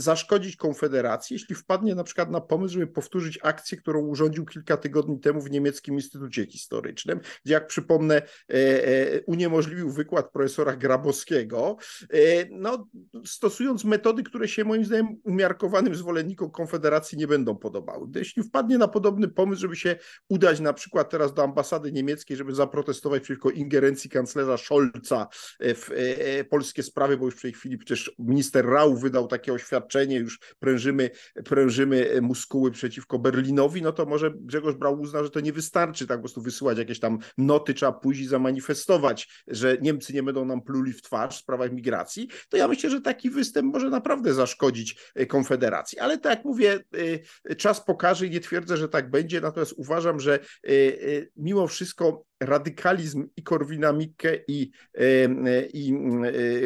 zaszkodzić 0.00 0.56
Konfederacji, 0.56 1.34
jeśli 1.34 1.54
wpadnie 1.54 1.94
na 1.94 2.04
przykład 2.04 2.30
na 2.30 2.40
pomysł, 2.40 2.74
żeby 2.74 2.86
powtórzyć 2.86 3.38
akcję, 3.42 3.78
którą 3.78 4.00
urządził 4.06 4.46
kilka 4.46 4.76
tygodni 4.76 5.20
temu 5.20 5.40
w 5.40 5.50
niemieckim 5.50 5.94
Instytucie 5.94 6.46
Historycznym, 6.46 7.20
gdzie 7.44 7.54
jak 7.54 7.66
przypomnę, 7.66 8.14
e, 8.16 8.22
e, 8.54 9.20
uniemożliwił 9.20 9.90
wykład 9.90 10.32
profesora 10.32 10.76
Grabowskiego, 10.76 11.76
e, 12.12 12.18
no, 12.50 12.88
stosując 13.24 13.84
metody, 13.84 14.22
które 14.22 14.48
się 14.48 14.64
moim 14.64 14.84
zdaniem 14.84 15.20
umiarkowanym 15.24 15.94
zwolennikom 15.94 16.50
Konfederacji 16.50 17.18
nie 17.18 17.26
będą 17.26 17.56
podobały. 17.56 18.08
Jeśli 18.14 18.42
wpadnie 18.42 18.78
na 18.78 18.88
podobny 18.88 19.28
pomysł, 19.28 19.60
żeby 19.60 19.76
się 19.76 19.96
udać 20.28 20.60
na 20.60 20.72
przykład 20.72 21.10
teraz 21.10 21.34
do 21.34 21.42
ambasady 21.42 21.92
niemieckiej, 21.92 22.36
żeby 22.36 22.54
zaprotestować 22.54 23.22
przeciwko 23.22 23.50
ingerencji 23.50 24.10
kanclerza 24.10 24.56
Scholza 24.56 25.28
w 25.60 25.90
polskie 26.50 26.82
sprawy, 26.82 27.16
bo 27.16 27.24
już 27.24 27.34
w 27.34 27.42
tej 27.42 27.52
chwili 27.52 27.78
przecież 27.78 28.14
minister 28.18 28.66
Rau 28.66 28.96
wydał 28.96 29.26
takie 29.26 29.52
oświadczenie, 29.52 29.89
doświadczenie, 29.90 30.16
już 30.16 30.38
prężymy, 30.58 31.10
prężymy 31.44 32.20
muskuły 32.22 32.70
przeciwko 32.70 33.18
Berlinowi, 33.18 33.82
no 33.82 33.92
to 33.92 34.06
może 34.06 34.32
Grzegorz 34.36 34.74
Braun 34.74 35.00
uzna, 35.00 35.24
że 35.24 35.30
to 35.30 35.40
nie 35.40 35.52
wystarczy 35.52 36.06
tak 36.06 36.18
po 36.18 36.22
prostu 36.22 36.42
wysyłać 36.42 36.78
jakieś 36.78 37.00
tam 37.00 37.18
noty, 37.38 37.74
trzeba 37.74 38.00
i 38.14 38.24
zamanifestować, 38.24 39.44
że 39.46 39.78
Niemcy 39.80 40.12
nie 40.12 40.22
będą 40.22 40.44
nam 40.44 40.62
pluli 40.62 40.92
w 40.92 41.02
twarz 41.02 41.36
w 41.36 41.38
sprawach 41.40 41.72
migracji, 41.72 42.28
to 42.48 42.56
ja 42.56 42.68
myślę, 42.68 42.90
że 42.90 43.00
taki 43.00 43.30
występ 43.30 43.72
może 43.72 43.90
naprawdę 43.90 44.34
zaszkodzić 44.34 44.96
e, 45.14 45.26
Konfederacji. 45.26 45.98
Ale 45.98 46.18
tak 46.18 46.36
jak 46.36 46.44
mówię, 46.44 46.80
e, 47.44 47.56
czas 47.56 47.84
pokaże 47.84 48.26
i 48.26 48.30
nie 48.30 48.40
twierdzę, 48.40 48.76
że 48.76 48.88
tak 48.88 49.10
będzie, 49.10 49.40
natomiast 49.40 49.74
uważam, 49.76 50.20
że 50.20 50.34
e, 50.34 50.72
mimo 51.36 51.66
wszystko 51.66 52.29
radykalizm 52.40 53.26
i 53.36 53.42
Korwina 53.42 53.92
Mikke 53.92 54.44
i, 54.48 54.70
i 55.72 55.94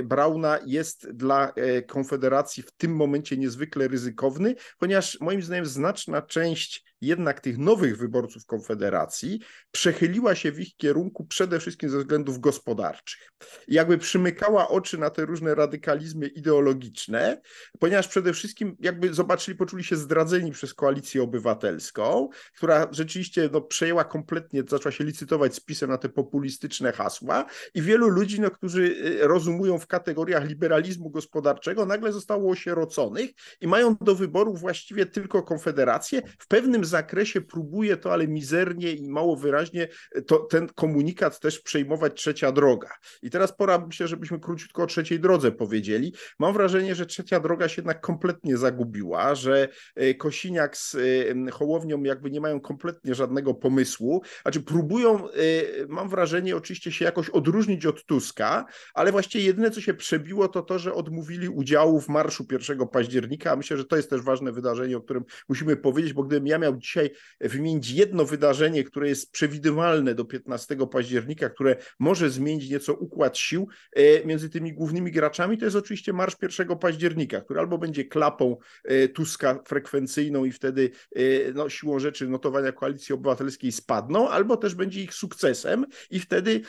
Brauna 0.04 0.58
jest 0.66 1.10
dla 1.12 1.52
Konfederacji 1.86 2.62
w 2.62 2.72
tym 2.72 2.96
momencie 2.96 3.36
niezwykle 3.36 3.88
ryzykowny, 3.88 4.54
ponieważ 4.78 5.20
moim 5.20 5.42
zdaniem 5.42 5.66
znaczna 5.66 6.22
część 6.22 6.93
jednak 7.07 7.40
tych 7.40 7.59
nowych 7.59 7.98
wyborców 7.98 8.46
Konfederacji 8.46 9.40
przechyliła 9.70 10.34
się 10.34 10.52
w 10.52 10.61
ich 10.61 10.76
kierunku 10.76 11.24
przede 11.24 11.61
wszystkim 11.61 11.90
ze 11.90 11.98
względów 11.98 12.40
gospodarczych. 12.40 13.30
I 13.68 13.74
jakby 13.74 13.98
przymykała 13.98 14.68
oczy 14.68 14.98
na 14.98 15.11
te 15.11 15.24
różne 15.24 15.55
radykalizmy 15.55 16.26
ideologiczne, 16.26 17.40
ponieważ 17.78 18.09
przede 18.09 18.32
wszystkim 18.32 18.76
jakby 18.80 19.14
zobaczyli, 19.14 19.57
poczuli 19.57 19.84
się 19.84 19.96
zdradzeni 19.96 20.52
przez 20.52 20.74
koalicję 20.74 21.22
obywatelską, 21.22 22.28
która 22.57 22.88
rzeczywiście 22.90 23.50
no, 23.52 23.61
przejęła 23.61 24.05
kompletnie, 24.05 24.62
zaczęła 24.68 24.92
się 24.92 25.05
licytować 25.05 25.55
z 25.55 25.61
pisem 25.61 25.90
na 25.90 25.98
te 25.98 26.09
populistyczne 26.09 26.92
hasła 26.92 27.46
i 27.74 27.82
wielu 27.82 28.09
ludzi, 28.09 28.40
no, 28.40 28.50
którzy 28.50 28.82
y, 28.82 29.18
rozumują 29.22 29.78
w 29.78 29.86
kategoriach 29.86 30.48
liberalizmu 30.48 31.11
gospodarczego, 31.11 31.86
nagle 31.86 32.12
zostało 32.12 32.50
osieroconych 32.50 33.30
i 33.61 33.66
mają 33.66 33.96
do 34.00 34.14
wyboru 34.14 34.55
właściwie 34.55 35.07
tylko 35.07 35.42
Konfederację. 35.42 36.22
W 36.38 36.46
pewnym 36.46 36.84
zakresie 36.95 37.40
próbuje 37.40 37.97
to, 37.97 38.12
ale 38.12 38.28
mizernie 38.28 38.92
i 38.92 39.09
mało 39.09 39.36
wyraźnie 39.36 39.88
to, 40.26 40.38
ten 40.38 40.68
komunikat 40.68 41.40
też 41.40 41.61
przejmować 41.61 42.14
trzecia 42.14 42.53
droga. 42.53 42.90
I 43.22 43.30
teraz 43.30 43.57
pora, 43.57 43.78
myślę, 43.78 44.09
żebyśmy 44.09 44.40
króciutko 44.40 44.82
o 44.82 44.86
trzeciej 44.86 45.20
drodze 45.20 45.53
powiedzieli. 45.53 46.14
Mam 46.38 46.53
wrażenie, 46.53 46.95
że 46.95 47.07
trzecia 47.07 47.40
droga 47.40 47.68
się 47.68 47.82
jednak 47.82 48.01
kompletnie 48.01 48.57
zagubiła, 48.57 49.34
że 49.34 49.68
e, 49.95 50.14
Kosiniak 50.14 50.76
z 50.76 50.95
e, 50.95 51.51
Hołownią 51.51 52.03
jakby 52.03 52.30
nie 52.30 52.40
mają 52.40 52.61
kompletnie 52.61 53.14
żadnego 53.14 53.55
pomysłu. 53.55 54.22
Znaczy 54.42 54.61
próbują, 54.61 55.28
e, 55.28 55.32
mam 55.88 56.09
wrażenie, 56.09 56.57
oczywiście 56.57 56.92
się 56.92 57.05
jakoś 57.05 57.30
odróżnić 57.30 57.86
od 57.86 58.05
Tuska, 58.05 58.64
ale 58.95 59.12
właściwie 59.12 59.45
jedyne, 59.45 59.70
co 59.70 59.80
się 59.80 59.95
przebiło, 59.95 60.49
to 60.49 60.62
to, 60.62 60.78
że 60.78 60.95
odmówili 60.95 61.49
udziału 61.49 62.01
w 62.01 62.09
marszu 62.09 62.47
1 62.51 62.88
października, 62.88 63.57
myślę, 63.57 63.76
że 63.76 63.84
to 63.84 63.97
jest 63.97 64.11
też 64.11 64.22
ważne 64.22 64.53
wydarzenie, 64.53 64.97
o 64.97 65.01
którym 65.01 65.24
musimy 65.49 65.76
powiedzieć, 65.76 66.12
bo 66.12 66.22
gdybym 66.22 66.47
ja 66.47 66.59
miał 66.59 66.76
dzisiaj 66.85 67.11
wymienić 67.41 67.91
jedno 67.91 68.24
wydarzenie, 68.24 68.85
które 68.85 69.09
jest 69.09 69.32
przewidywalne 69.32 70.14
do 70.14 70.24
15 70.24 70.76
października, 70.93 71.51
które 71.51 71.76
może 71.99 72.30
zmienić 72.30 72.70
nieco 72.70 72.95
układ 72.95 73.39
sił 73.39 73.68
e, 73.93 74.24
między 74.26 74.51
tymi 74.51 74.72
głównymi 74.72 75.12
graczami, 75.12 75.59
to 75.59 75.64
jest 75.64 75.76
oczywiście 75.76 76.12
Marsz 76.12 76.37
1 76.59 76.78
października, 76.78 77.41
który 77.41 77.61
albo 77.61 77.78
będzie 77.78 78.05
klapą 78.05 78.57
e, 78.85 79.09
Tuska 79.09 79.62
frekwencyjną 79.66 80.45
i 80.45 80.53
wtedy 80.53 80.91
e, 81.16 81.20
no, 81.55 81.68
siłą 81.68 81.99
rzeczy 81.99 82.28
notowania 82.28 82.72
koalicji 82.72 83.14
obywatelskiej 83.14 83.72
spadną, 83.72 84.28
albo 84.28 84.57
też 84.57 84.74
będzie 84.74 85.03
ich 85.03 85.14
sukcesem 85.14 85.87
i 86.11 86.20
wtedy 86.20 86.61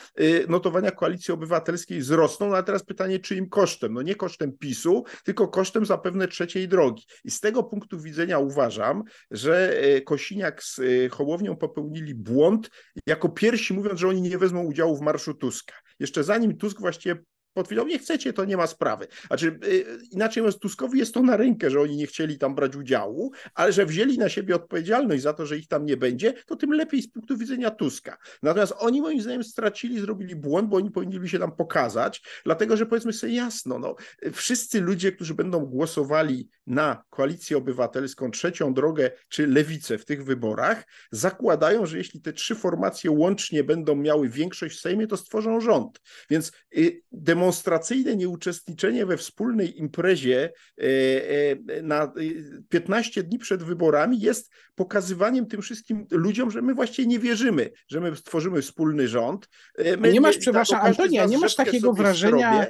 notowania 0.48 0.90
koalicji 0.90 1.34
obywatelskiej 1.34 1.98
wzrosną. 1.98 2.48
No 2.48 2.56
a 2.56 2.62
teraz 2.62 2.84
pytanie, 2.84 3.18
czyim 3.18 3.48
kosztem? 3.48 3.94
No 3.94 4.02
nie 4.02 4.14
kosztem 4.14 4.52
PiSu, 4.58 5.04
tylko 5.24 5.48
kosztem 5.48 5.86
zapewne 5.86 6.28
trzeciej 6.28 6.68
drogi. 6.68 7.04
I 7.24 7.30
z 7.30 7.40
tego 7.40 7.62
punktu 7.62 8.00
widzenia 8.00 8.38
uważam, 8.38 9.02
że 9.30 9.80
Kosiniak 10.00 10.62
z 10.62 10.78
y, 10.78 11.08
Hołownią 11.12 11.56
popełnili 11.56 12.14
błąd, 12.14 12.70
jako 13.06 13.28
pierwsi 13.28 13.74
mówiąc, 13.74 14.00
że 14.00 14.08
oni 14.08 14.22
nie 14.22 14.38
wezmą 14.38 14.64
udziału 14.64 14.96
w 14.96 15.00
marszu 15.00 15.34
Tuska. 15.34 15.74
Jeszcze 16.00 16.24
zanim 16.24 16.56
Tusk 16.56 16.80
właściwie 16.80 17.22
potwierdzał, 17.56 17.86
nie 17.86 17.98
chcecie, 17.98 18.32
to 18.32 18.44
nie 18.44 18.56
ma 18.56 18.66
sprawy. 18.66 19.06
Znaczy, 19.26 19.58
yy, 19.62 19.98
inaczej 20.10 20.42
mówiąc, 20.42 20.58
Tuskowi 20.58 20.98
jest 20.98 21.14
to 21.14 21.22
na 21.22 21.36
rękę, 21.36 21.70
że 21.70 21.80
oni 21.80 21.96
nie 21.96 22.06
chcieli 22.06 22.38
tam 22.38 22.54
brać 22.54 22.76
udziału, 22.76 23.32
ale 23.54 23.72
że 23.72 23.86
wzięli 23.86 24.18
na 24.18 24.28
siebie 24.28 24.54
odpowiedzialność 24.54 25.22
za 25.22 25.32
to, 25.32 25.46
że 25.46 25.58
ich 25.58 25.68
tam 25.68 25.86
nie 25.86 25.96
będzie, 25.96 26.32
to 26.46 26.56
tym 26.56 26.72
lepiej 26.72 27.02
z 27.02 27.12
punktu 27.12 27.36
widzenia 27.36 27.70
Tuska. 27.70 28.18
Natomiast 28.42 28.74
oni 28.78 29.00
moim 29.00 29.20
zdaniem 29.20 29.44
stracili, 29.44 30.00
zrobili 30.00 30.36
błąd, 30.36 30.68
bo 30.68 30.76
oni 30.76 30.90
powinni 30.90 31.28
się 31.28 31.38
tam 31.38 31.56
pokazać, 31.56 32.22
dlatego 32.44 32.76
że 32.76 32.86
powiedzmy 32.86 33.12
sobie 33.12 33.32
jasno, 33.32 33.78
no, 33.78 33.94
wszyscy 34.32 34.80
ludzie, 34.80 35.12
którzy 35.12 35.34
będą 35.34 35.66
głosowali 35.66 36.48
na 36.66 37.02
koalicję 37.10 37.56
obywatelską, 37.56 38.30
trzecią 38.30 38.74
drogę 38.74 39.10
czy 39.28 39.46
lewicę 39.46 39.98
w 39.98 40.04
tych 40.04 40.24
wyborach, 40.24 40.84
zakładają, 41.10 41.86
że 41.86 41.98
jeśli 41.98 42.20
te 42.20 42.32
trzy 42.32 42.54
formacje 42.54 43.10
łącznie 43.10 43.64
będą 43.64 43.96
miały 43.96 44.28
większość 44.28 44.76
w 44.76 44.80
Sejmie, 44.80 45.06
to 45.06 45.16
stworzą 45.16 45.60
rząd. 45.60 46.00
Więc 46.30 46.52
y, 46.76 47.02
demonstracyjne 47.46 48.16
nieuczestniczenie 48.16 49.06
we 49.06 49.16
wspólnej 49.16 49.78
imprezie 49.78 50.52
e, 50.78 50.84
e, 51.78 51.82
na 51.82 52.12
15 52.68 53.22
dni 53.22 53.38
przed 53.38 53.62
wyborami 53.62 54.20
jest 54.20 54.50
pokazywaniem 54.74 55.46
tym 55.46 55.62
wszystkim 55.62 56.06
ludziom, 56.10 56.50
że 56.50 56.62
my 56.62 56.74
właściwie 56.74 57.08
nie 57.08 57.18
wierzymy, 57.18 57.70
że 57.88 58.00
my 58.00 58.16
stworzymy 58.16 58.62
wspólny 58.62 59.08
rząd. 59.08 59.48
E, 59.78 59.96
my 59.96 60.12
nie 60.12 60.20
masz, 60.20 60.38
przepraszam, 60.38 60.80
Antonia, 60.82 61.26
nie 61.26 61.38
masz 61.38 61.54
takiego 61.54 61.92
wrażenia, 61.92 62.66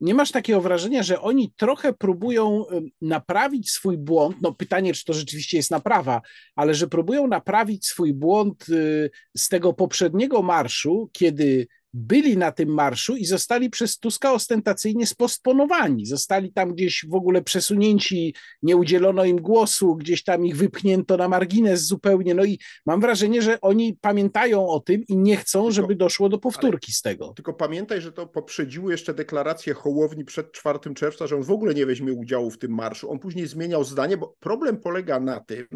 nie 0.00 0.14
masz 0.14 0.30
takiego 0.30 0.60
wrażenia, 0.60 1.02
że 1.02 1.20
oni 1.20 1.52
trochę 1.56 1.92
próbują 1.92 2.64
naprawić 3.00 3.70
swój 3.70 3.98
błąd? 3.98 4.36
No 4.42 4.54
pytanie, 4.54 4.94
czy 4.94 5.04
to 5.04 5.12
rzeczywiście 5.12 5.56
jest 5.56 5.70
naprawa, 5.70 6.20
ale 6.56 6.74
że 6.74 6.86
próbują 6.86 7.26
naprawić 7.26 7.86
swój 7.86 8.14
błąd 8.14 8.68
y, 8.68 9.10
z 9.36 9.48
tego 9.48 9.72
poprzedniego 9.72 10.42
marszu, 10.42 11.10
kiedy 11.12 11.66
byli 11.94 12.36
na 12.36 12.52
tym 12.52 12.68
marszu 12.68 13.16
i 13.16 13.24
zostali 13.24 13.70
przez 13.70 13.98
Tuska 13.98 14.32
ostentacyjnie 14.32 15.06
spostponowani. 15.06 16.06
Zostali 16.06 16.52
tam 16.52 16.74
gdzieś 16.74 17.06
w 17.08 17.14
ogóle 17.14 17.42
przesunięci, 17.42 18.34
nie 18.62 18.76
udzielono 18.76 19.24
im 19.24 19.36
głosu, 19.36 19.96
gdzieś 19.96 20.24
tam 20.24 20.46
ich 20.46 20.56
wypchnięto 20.56 21.16
na 21.16 21.28
margines 21.28 21.84
zupełnie. 21.84 22.34
No 22.34 22.44
i 22.44 22.58
mam 22.86 23.00
wrażenie, 23.00 23.42
że 23.42 23.60
oni 23.60 23.96
pamiętają 24.00 24.68
o 24.68 24.80
tym 24.80 25.02
i 25.08 25.16
nie 25.16 25.36
chcą, 25.36 25.62
tylko, 25.62 25.72
żeby 25.72 25.94
doszło 25.94 26.28
do 26.28 26.38
powtórki 26.38 26.92
z 26.92 27.02
tego. 27.02 27.32
Tylko 27.36 27.52
pamiętaj, 27.52 28.00
że 28.00 28.12
to 28.12 28.26
poprzedziło 28.26 28.90
jeszcze 28.90 29.14
deklarację 29.14 29.74
Hołowni 29.74 30.24
przed 30.24 30.52
4 30.52 30.78
czerwca, 30.94 31.26
że 31.26 31.36
on 31.36 31.42
w 31.42 31.50
ogóle 31.50 31.74
nie 31.74 31.86
weźmie 31.86 32.12
udziału 32.12 32.50
w 32.50 32.58
tym 32.58 32.74
marszu. 32.74 33.10
On 33.10 33.18
później 33.18 33.46
zmieniał 33.46 33.84
zdanie, 33.84 34.16
bo 34.16 34.34
problem 34.40 34.76
polega 34.76 35.20
na 35.20 35.40
tym, 35.40 35.66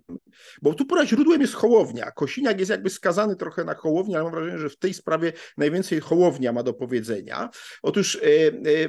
bo 0.63 0.75
tu 0.75 0.87
pora 0.87 1.07
źródłem 1.07 1.41
jest 1.41 1.55
Hołownia. 1.55 2.11
Kosiniak 2.11 2.59
jest 2.59 2.71
jakby 2.71 2.91
skazany 2.91 3.37
trochę 3.37 3.65
na 3.65 3.75
Hołownię, 3.75 4.15
ale 4.15 4.25
mam 4.25 4.33
wrażenie, 4.33 4.59
że 4.59 4.69
w 4.69 4.79
tej 4.79 4.95
sprawie 4.95 5.33
najwięcej 5.57 6.01
Hołownia 6.01 6.53
ma 6.53 6.63
do 6.63 6.75
powiedzenia. 6.75 7.51
Otóż 7.83 8.17
e, 8.17 8.21
e, 8.23 8.85
e, 8.85 8.89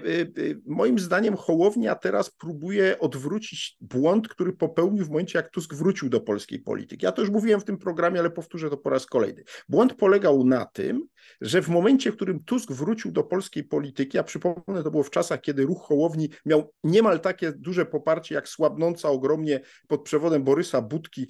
moim 0.66 1.00
zdaniem 1.00 1.36
Hołownia 1.36 1.96
teraz 1.96 2.30
próbuje 2.30 3.00
odwrócić 3.00 3.78
błąd, 3.82 4.28
który 4.28 4.54
popełnił 4.54 5.06
w 5.06 5.10
momencie, 5.10 5.40
jak 5.40 5.50
Tusk 5.50 5.74
wrócił 5.74 6.10
do 6.10 6.22
polskiej 6.22 6.60
polityki. 6.60 7.06
Ja 7.06 7.12
to 7.12 7.22
już 7.22 7.32
mówiłem 7.32 7.60
w 7.60 7.66
tym 7.66 7.78
programie, 7.78 8.20
ale 8.20 8.30
powtórzę 8.30 8.70
to 8.70 8.78
po 8.78 8.90
raz 8.90 9.06
kolejny. 9.06 9.44
Błąd 9.70 9.94
polegał 9.94 10.44
na 10.44 10.66
tym, 10.66 11.08
że 11.42 11.62
w 11.62 11.70
momencie, 11.70 12.12
w 12.12 12.16
którym 12.16 12.44
Tusk 12.44 12.72
wrócił 12.72 13.12
do 13.12 13.24
polskiej 13.24 13.64
polityki, 13.64 14.18
a 14.18 14.24
przypomnę, 14.24 14.84
to 14.84 14.92
było 14.92 15.04
w 15.04 15.10
czasach, 15.10 15.42
kiedy 15.42 15.64
ruch 15.64 15.82
Hołowni 15.82 16.30
miał 16.46 16.74
niemal 16.84 17.20
takie 17.20 17.52
duże 17.52 17.86
poparcie, 17.86 18.36
jak 18.36 18.50
słabnąca 18.50 19.10
ogromnie 19.10 19.62
pod 19.88 20.04
przewodem 20.04 20.44
Borysa 20.44 20.82
Budki 20.82 21.28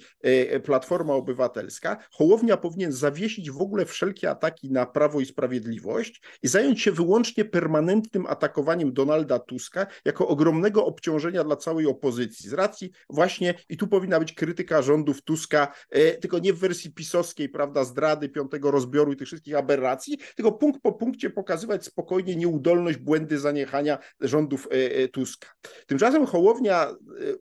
Platforma 0.64 1.14
Obywatelska, 1.14 1.96
Hołownia 2.10 2.56
powinien 2.56 2.92
zawiesić 2.92 3.50
w 3.50 3.60
ogóle 3.60 3.86
wszelkie 3.86 4.30
ataki 4.30 4.70
na 4.70 4.86
Prawo 4.86 5.20
i 5.20 5.26
Sprawiedliwość 5.26 6.22
i 6.42 6.48
zająć 6.48 6.82
się 6.82 6.92
wyłącznie 6.92 7.44
permanentnym 7.44 8.26
atakowaniem 8.26 8.92
Donalda 8.92 9.38
Tuska 9.38 9.86
jako 10.04 10.28
ogromnego 10.28 10.86
obciążenia 10.86 11.44
dla 11.44 11.56
całej 11.56 11.86
opozycji. 11.86 12.50
Z 12.50 12.52
racji 12.52 12.90
właśnie, 13.10 13.54
i 13.68 13.76
tu 13.76 13.88
powinna 13.88 14.18
być 14.18 14.32
krytyka 14.32 14.82
rządów 14.82 15.22
Tuska, 15.22 15.72
e, 15.90 16.12
tylko 16.14 16.38
nie 16.38 16.52
w 16.52 16.58
wersji 16.58 16.92
pisowskiej, 16.92 17.48
prawda, 17.48 17.84
zdrady, 17.84 18.28
piątego 18.28 18.70
rozbioru 18.70 19.12
i 19.12 19.16
tych 19.16 19.26
wszystkich 19.26 19.54
aberracji, 19.54 20.18
tylko 20.36 20.52
punkt 20.52 20.80
po 20.82 20.92
punkcie 20.92 21.30
pokazywać 21.30 21.84
spokojnie 21.84 22.36
nieudolność, 22.36 22.98
błędy, 22.98 23.38
zaniechania 23.38 23.98
rządów 24.20 24.68
Tuska. 25.12 25.48
Tymczasem 25.86 26.26
Hołownia 26.26 26.94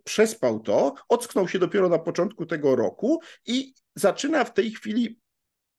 przespał 0.03 0.59
to, 0.59 0.93
ocknął 1.09 1.47
się 1.47 1.59
dopiero 1.59 1.89
na 1.89 1.99
początku 1.99 2.45
tego 2.45 2.56
roku 2.63 3.19
i 3.45 3.73
zaczyna 3.95 4.43
w 4.43 4.53
tej 4.53 4.71
chwili 4.71 5.19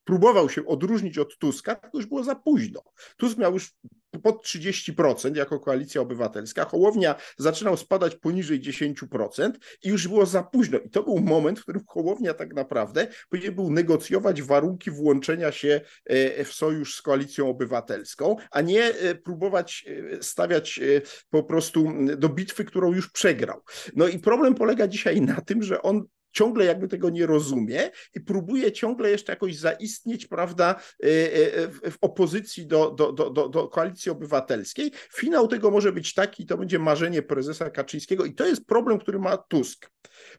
próbował 0.04 0.50
się 0.50 0.66
odróżnić 0.66 1.18
od 1.18 1.38
Tuska, 1.38 1.74
to 1.74 1.98
już 1.98 2.06
było 2.06 2.24
za 2.24 2.34
późno. 2.34 2.82
Tusk 3.16 3.38
miał 3.38 3.52
już 3.52 3.74
pod 4.22 4.46
30% 4.46 5.36
jako 5.36 5.60
koalicja 5.60 6.00
obywatelska, 6.00 6.64
Hołownia 6.64 7.14
zaczynał 7.38 7.76
spadać 7.76 8.16
poniżej 8.16 8.60
10% 8.60 9.50
i 9.82 9.88
już 9.88 10.08
było 10.08 10.26
za 10.26 10.42
późno. 10.42 10.78
I 10.78 10.90
to 10.90 11.02
był 11.02 11.18
moment, 11.18 11.58
w 11.58 11.62
którym 11.62 11.82
Hołownia 11.86 12.34
tak 12.34 12.54
naprawdę 12.54 13.06
powinien 13.30 13.54
był 13.54 13.70
negocjować 13.70 14.42
warunki 14.42 14.90
włączenia 14.90 15.52
się 15.52 15.80
e, 16.04 16.44
w 16.44 16.52
sojusz 16.52 16.94
z 16.94 17.02
koalicją 17.02 17.50
obywatelską, 17.50 18.36
a 18.50 18.60
nie 18.60 18.84
e, 18.84 19.14
próbować 19.14 19.84
e, 19.88 20.22
stawiać 20.22 20.80
po 21.30 21.42
prostu 21.42 21.92
do 22.16 22.28
bitwy, 22.28 22.64
którą 22.64 22.92
już 22.92 23.10
przegrał. 23.10 23.60
No 23.96 24.08
i 24.08 24.18
problem 24.18 24.54
polega 24.54 24.88
dzisiaj 24.88 25.20
na 25.20 25.40
tym, 25.40 25.62
że 25.62 25.82
on 25.82 26.04
ciągle 26.32 26.64
jakby 26.64 26.88
tego 26.88 27.10
nie 27.10 27.26
rozumie 27.26 27.90
i 28.14 28.20
próbuje 28.20 28.72
ciągle 28.72 29.10
jeszcze 29.10 29.32
jakoś 29.32 29.56
zaistnieć, 29.56 30.26
prawda, 30.26 30.80
e, 31.02 31.06
e, 31.06 31.90
w 31.90 31.98
opozycji 32.00 32.66
do, 32.66 32.90
do, 32.90 33.12
do, 33.12 33.48
do 33.48 33.68
koalicji 33.68 34.10
obywatelskiej. 34.12 34.92
Finał 35.14 35.48
tego 35.48 35.70
może 35.70 35.92
być 35.92 36.14
taki, 36.14 36.46
to 36.46 36.58
będzie 36.58 36.78
marzenie 36.78 37.22
prezesa 37.22 37.70
Kaczyńskiego 37.70 38.24
i 38.24 38.34
to 38.34 38.46
jest 38.46 38.66
problem, 38.66 38.98
który 38.98 39.18
ma 39.18 39.36
Tusk. 39.36 39.90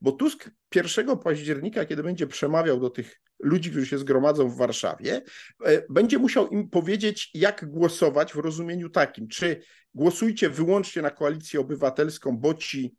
Bo 0.01 0.11
Tusk 0.11 0.49
1 0.75 1.17
października, 1.17 1.85
kiedy 1.85 2.03
będzie 2.03 2.27
przemawiał 2.27 2.79
do 2.79 2.89
tych 2.89 3.21
ludzi, 3.39 3.71
którzy 3.71 3.85
się 3.85 3.97
zgromadzą 3.97 4.49
w 4.49 4.57
Warszawie, 4.57 5.21
e, 5.65 5.83
będzie 5.89 6.17
musiał 6.17 6.47
im 6.47 6.69
powiedzieć, 6.69 7.29
jak 7.33 7.65
głosować 7.71 8.33
w 8.33 8.37
rozumieniu 8.37 8.89
takim, 8.89 9.27
czy 9.27 9.61
głosujcie 9.93 10.49
wyłącznie 10.49 11.01
na 11.01 11.09
koalicję 11.09 11.59
obywatelską, 11.59 12.37
bo 12.37 12.53
ci 12.53 12.95
E, 12.95 12.98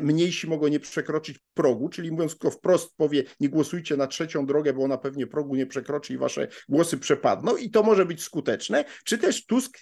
mniejsi 0.00 0.46
mogą 0.46 0.68
nie 0.68 0.80
przekroczyć 0.80 1.38
progu, 1.54 1.88
czyli 1.88 2.12
mówiąc 2.12 2.34
go 2.34 2.50
wprost 2.50 2.96
powie, 2.96 3.22
nie 3.40 3.48
głosujcie 3.48 3.96
na 3.96 4.06
trzecią 4.06 4.46
drogę, 4.46 4.72
bo 4.72 4.82
ona 4.82 4.98
pewnie 4.98 5.26
progu 5.26 5.56
nie 5.56 5.66
przekroczy 5.66 6.14
i 6.14 6.18
wasze 6.18 6.48
głosy 6.68 6.98
przepadną 6.98 7.56
i 7.56 7.70
to 7.70 7.82
może 7.82 8.06
być 8.06 8.22
skuteczne, 8.22 8.84
czy 9.04 9.18
też 9.18 9.46
Tusk 9.46 9.78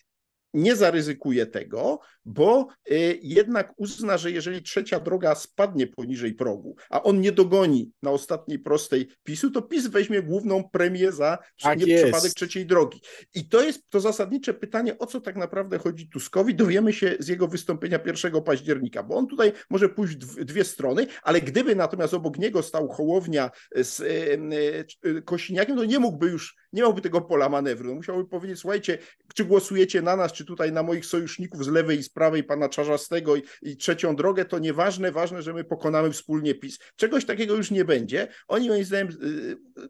nie 0.55 0.77
zaryzykuje 0.77 1.47
tego, 1.47 2.01
bo 2.25 2.69
y, 2.91 3.19
jednak 3.23 3.73
uzna, 3.77 4.19
że 4.19 4.31
jeżeli 4.31 4.63
trzecia 4.63 5.01
droga 5.01 5.35
spadnie 5.35 5.87
poniżej 5.87 6.35
progu, 6.35 6.77
a 6.91 7.03
on 7.03 7.21
nie 7.21 7.33
dogoni 7.33 7.93
na 8.03 8.11
ostatniej 8.11 8.59
prostej 8.59 9.09
PiSu, 9.23 9.51
to 9.51 9.63
PiS 9.63 9.87
weźmie 9.87 10.23
główną 10.23 10.69
premię 10.73 11.13
za 11.13 11.39
tak 11.63 11.79
przypadek 11.79 12.33
trzeciej 12.33 12.67
drogi. 12.67 13.01
I 13.35 13.49
to 13.49 13.63
jest 13.63 13.91
to 13.91 14.01
zasadnicze 14.01 14.55
pytanie, 14.55 14.99
o 14.99 15.07
co 15.07 15.21
tak 15.21 15.37
naprawdę 15.37 15.79
chodzi 15.79 16.09
Tuskowi. 16.09 16.55
Dowiemy 16.55 16.93
się 16.93 17.17
z 17.19 17.29
jego 17.29 17.49
wystąpienia 17.49 17.99
1 18.07 18.43
października, 18.43 19.03
bo 19.03 19.17
on 19.17 19.27
tutaj 19.27 19.53
może 19.71 19.89
pójść 19.89 20.17
w 20.17 20.45
dwie 20.45 20.65
strony, 20.65 21.07
ale 21.23 21.41
gdyby 21.41 21.77
natomiast 21.77 22.15
obok 22.15 22.39
niego 22.39 22.63
stał 22.63 22.89
Hołownia 22.89 23.51
z 23.77 24.01
y, 24.01 25.07
y, 25.07 25.23
Kosiniakiem, 25.23 25.77
to 25.77 25.85
nie 25.85 25.99
mógłby 25.99 26.27
już, 26.27 26.57
nie 26.73 26.83
miałby 26.83 27.01
tego 27.01 27.21
pola 27.21 27.49
manewru. 27.49 27.89
No 27.89 27.95
musiałby 27.95 28.29
powiedzieć, 28.29 28.59
słuchajcie, 28.59 28.99
czy 29.35 29.45
głosujecie 29.45 30.03
na 30.03 30.17
nas, 30.17 30.33
czy 30.33 30.45
tutaj 30.45 30.73
na 30.73 30.83
moich 30.83 31.07
sojuszników 31.07 31.65
z 31.65 31.69
lewej 31.69 31.99
i 31.99 32.03
z 32.03 32.09
prawej, 32.09 32.45
pana 32.45 32.69
Czarzastego 32.69 33.37
i, 33.37 33.43
i 33.63 33.77
trzecią 33.77 34.17
drogę, 34.17 34.45
to 34.45 34.59
nieważne, 34.59 35.13
ważne, 35.13 35.43
że 35.43 35.53
my 35.53 35.65
pokonamy 35.65 36.11
wspólnie 36.11 36.55
PiS. 36.55 36.79
Czegoś 36.97 37.25
takiego 37.25 37.55
już 37.55 37.71
nie 37.71 37.85
będzie. 37.85 38.29
Oni 38.49 38.69
moim 38.69 38.85
zdaniem 38.85 39.09
yy, 39.09 39.89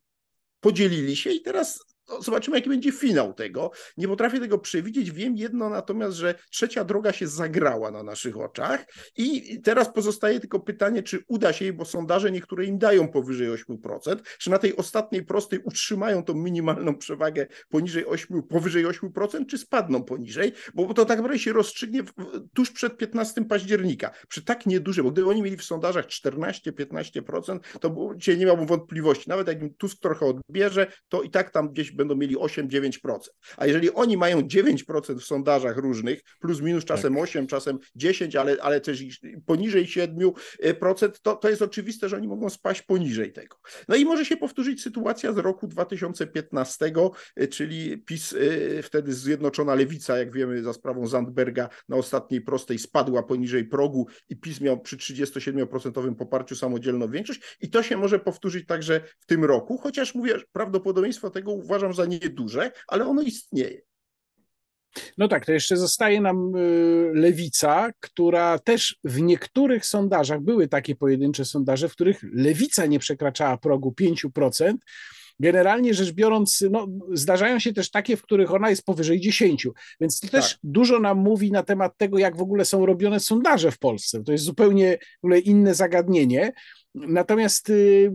podzielili 0.61 1.17
się 1.17 1.31
i 1.31 1.43
teraz 1.43 1.92
no, 2.09 2.23
zobaczymy, 2.23 2.57
jaki 2.57 2.69
będzie 2.69 2.93
finał 2.93 3.35
tego. 3.35 3.71
Nie 3.97 4.09
potrafię 4.09 4.41
tego 4.41 4.59
przewidzieć. 4.59 5.11
Wiem 5.11 5.37
jedno 5.37 5.69
natomiast, 5.69 6.17
że 6.17 6.35
trzecia 6.51 6.85
droga 6.85 7.13
się 7.13 7.27
zagrała 7.27 7.91
na 7.91 8.03
naszych 8.03 8.39
oczach 8.39 8.85
i 9.17 9.61
teraz 9.63 9.93
pozostaje 9.93 10.41
tylko 10.41 10.61
pytanie, 10.61 11.03
czy 11.03 11.25
uda 11.29 11.53
się 11.53 11.65
jej, 11.65 11.75
bo 11.75 11.85
sondaże 11.85 12.33
niektóre 12.33 12.65
im 12.65 12.79
dają 12.79 13.09
powyżej 13.09 13.49
8%, 13.49 14.17
czy 14.39 14.51
na 14.51 14.59
tej 14.59 14.77
ostatniej 14.77 15.25
prostej 15.25 15.59
utrzymają 15.65 16.25
tą 16.25 16.35
minimalną 16.35 16.99
przewagę 16.99 17.47
poniżej 17.69 18.07
8, 18.07 18.43
powyżej 18.43 18.87
8%, 18.87 19.47
czy 19.47 19.59
spadną 19.59 20.05
poniżej, 20.05 20.53
bo 20.75 20.95
to 20.95 21.05
tak 21.05 21.19
naprawdę 21.19 21.39
się 21.39 21.53
rozstrzygnie 21.53 22.03
tuż 22.55 22.71
przed 22.71 22.97
15 22.97 23.45
października. 23.45 24.11
Przy 24.29 24.45
tak 24.45 24.67
niedużym, 24.67 25.05
bo 25.05 25.11
gdyby 25.11 25.29
oni 25.29 25.43
mieli 25.43 25.57
w 25.57 25.65
sondażach 25.65 26.07
14-15%, 26.07 27.59
to 27.81 28.11
dzisiaj 28.17 28.39
nie 28.39 28.47
miałbym 28.47 28.67
wątpliwości. 28.67 29.29
Nawet 29.29 29.49
jak 29.49 29.63
im 29.63 29.75
Tusk 29.75 29.99
trochę 30.01 30.27
odbierze, 30.27 30.87
to 31.09 31.23
i 31.23 31.31
tak 31.31 31.51
tam 31.51 31.69
gdzieś 31.69 31.92
będą 31.95 32.17
mieli 32.17 32.37
8-9%. 32.37 33.19
A 33.57 33.67
jeżeli 33.67 33.95
oni 33.95 34.17
mają 34.17 34.41
9% 34.41 35.19
w 35.19 35.25
sondażach 35.25 35.77
różnych, 35.77 36.21
plus 36.41 36.61
minus 36.61 36.85
czasem 36.85 37.15
tak. 37.15 37.23
8, 37.23 37.47
czasem 37.47 37.79
10, 37.95 38.37
ale, 38.37 38.57
ale 38.63 38.81
też 38.81 39.05
poniżej 39.47 39.87
7%, 39.87 40.33
to, 41.23 41.37
to 41.37 41.51
jest 41.51 41.63
oczywiste, 41.63 42.09
że 42.09 42.17
oni 42.17 42.29
mogą 42.29 42.51
spaść 42.51 42.83
poniżej 42.83 43.33
tego. 43.33 43.57
No 43.89 43.97
i 43.97 44.05
może 44.05 44.25
się 44.25 44.37
powtórzyć 44.37 44.83
sytuacja 44.83 45.33
z 45.33 45.39
roku 45.39 45.67
2015, 45.67 46.93
czyli 47.51 47.99
PiS, 47.99 48.33
y, 48.33 48.81
wtedy 48.83 49.13
Zjednoczona 49.13 49.75
Lewica, 49.75 50.19
jak 50.19 50.33
wiemy, 50.33 50.63
za 50.63 50.73
sprawą 50.73 51.07
Zandberga 51.07 51.69
na 51.89 51.97
ostatniej 51.97 52.41
prostej 52.41 52.79
spadła 52.79 53.23
poniżej 53.23 53.65
progu 53.65 54.07
i 54.29 54.37
PiS 54.37 54.61
miał 54.61 54.81
przy 54.81 54.97
37% 54.97 56.15
poparciu 56.15 56.57
samodzielną 56.57 57.11
większość 57.11 57.41
i 57.61 57.71
to 57.71 57.83
się 57.83 57.97
może 57.97 58.19
powtórzyć 58.19 58.67
także 58.67 59.01
w 59.19 59.27
tym 59.27 59.45
roku, 59.45 59.79
chociaż 59.79 60.15
mówię, 60.15 60.35
prawdopodobieństwo 60.53 61.31
tego 61.31 61.53
uważam 61.53 61.82
uważam 61.83 61.95
za 62.05 62.07
nieduże, 62.07 62.73
ale 62.89 63.07
ono 63.07 63.23
istnieje. 63.23 63.81
No 65.19 65.29
tak, 65.29 65.47
to 65.47 65.53
jeszcze 65.53 65.77
zostaje 65.77 66.21
nam 66.21 66.57
y, 66.57 67.13
lewica, 67.15 67.91
która 68.01 68.59
też 68.59 68.99
w 69.05 69.21
niektórych 69.21 69.87
sondażach, 69.87 70.41
były 70.41 70.69
takie 70.69 70.97
pojedyncze 70.97 71.45
sondaże, 71.45 71.89
w 71.89 71.93
których 71.93 72.23
lewica 72.33 72.87
nie 72.87 72.99
przekraczała 72.99 73.57
progu 73.57 73.95
5%. 74.01 74.75
Generalnie 75.41 75.95
rzecz 75.95 76.13
biorąc, 76.13 76.65
no, 76.71 76.87
zdarzają 77.13 77.59
się 77.59 77.73
też 77.73 77.91
takie, 77.91 78.17
w 78.17 78.23
których 78.23 78.55
ona 78.55 78.71
jest 78.71 78.85
powyżej 78.85 79.21
10, 79.21 79.67
więc 80.01 80.21
to 80.21 80.29
też 80.29 80.51
tak. 80.51 80.59
dużo 80.63 81.01
nam 81.01 81.19
mówi 81.19 81.53
na 81.53 81.63
temat 81.63 81.97
tego, 81.97 82.19
jak 82.19 82.37
w 82.37 82.43
ogóle 82.43 82.65
są 82.65 82.87
robione 82.87 83.21
sondaże 83.21 83.71
w 83.71 83.79
Polsce. 83.79 84.25
To 84.25 84.33
jest 84.33 84.45
zupełnie 84.45 84.99
inne 85.45 85.75
zagadnienie. 85.75 86.53
Natomiast 86.95 87.71
y, 87.71 88.13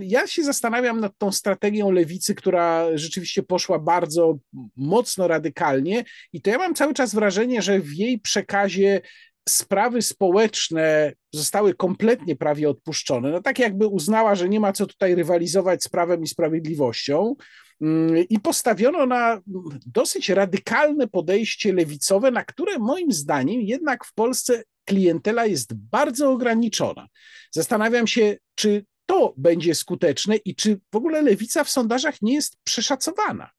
ja 0.00 0.26
się 0.26 0.44
zastanawiam 0.44 1.00
nad 1.00 1.18
tą 1.18 1.32
strategią 1.32 1.90
lewicy, 1.90 2.34
która 2.34 2.86
rzeczywiście 2.94 3.42
poszła 3.42 3.78
bardzo 3.78 4.38
mocno 4.76 5.28
radykalnie, 5.28 6.04
i 6.32 6.42
to 6.42 6.50
ja 6.50 6.58
mam 6.58 6.74
cały 6.74 6.94
czas 6.94 7.14
wrażenie, 7.14 7.62
że 7.62 7.80
w 7.80 7.94
jej 7.94 8.18
przekazie 8.18 9.00
sprawy 9.48 10.02
społeczne 10.02 11.12
zostały 11.32 11.74
kompletnie 11.74 12.36
prawie 12.36 12.70
odpuszczone. 12.70 13.30
No 13.30 13.42
tak 13.42 13.58
jakby 13.58 13.86
uznała, 13.86 14.34
że 14.34 14.48
nie 14.48 14.60
ma 14.60 14.72
co 14.72 14.86
tutaj 14.86 15.14
rywalizować 15.14 15.82
z 15.82 15.88
prawem 15.88 16.22
i 16.22 16.28
sprawiedliwością. 16.28 17.36
Mm, 17.80 18.24
I 18.28 18.40
postawiono 18.40 19.06
na 19.06 19.40
dosyć 19.86 20.28
radykalne 20.28 21.08
podejście 21.08 21.72
lewicowe, 21.72 22.30
na 22.30 22.44
które 22.44 22.78
moim 22.78 23.12
zdaniem 23.12 23.60
jednak 23.60 24.04
w 24.04 24.14
Polsce 24.14 24.62
klientela 24.84 25.46
jest 25.46 25.74
bardzo 25.74 26.30
ograniczona. 26.30 27.08
Zastanawiam 27.52 28.06
się, 28.06 28.36
czy 28.54 28.84
to 29.06 29.34
będzie 29.36 29.74
skuteczne 29.74 30.36
i 30.36 30.54
czy 30.54 30.80
w 30.92 30.96
ogóle 30.96 31.22
lewica 31.22 31.64
w 31.64 31.70
sondażach 31.70 32.22
nie 32.22 32.34
jest 32.34 32.56
przeszacowana. 32.64 33.50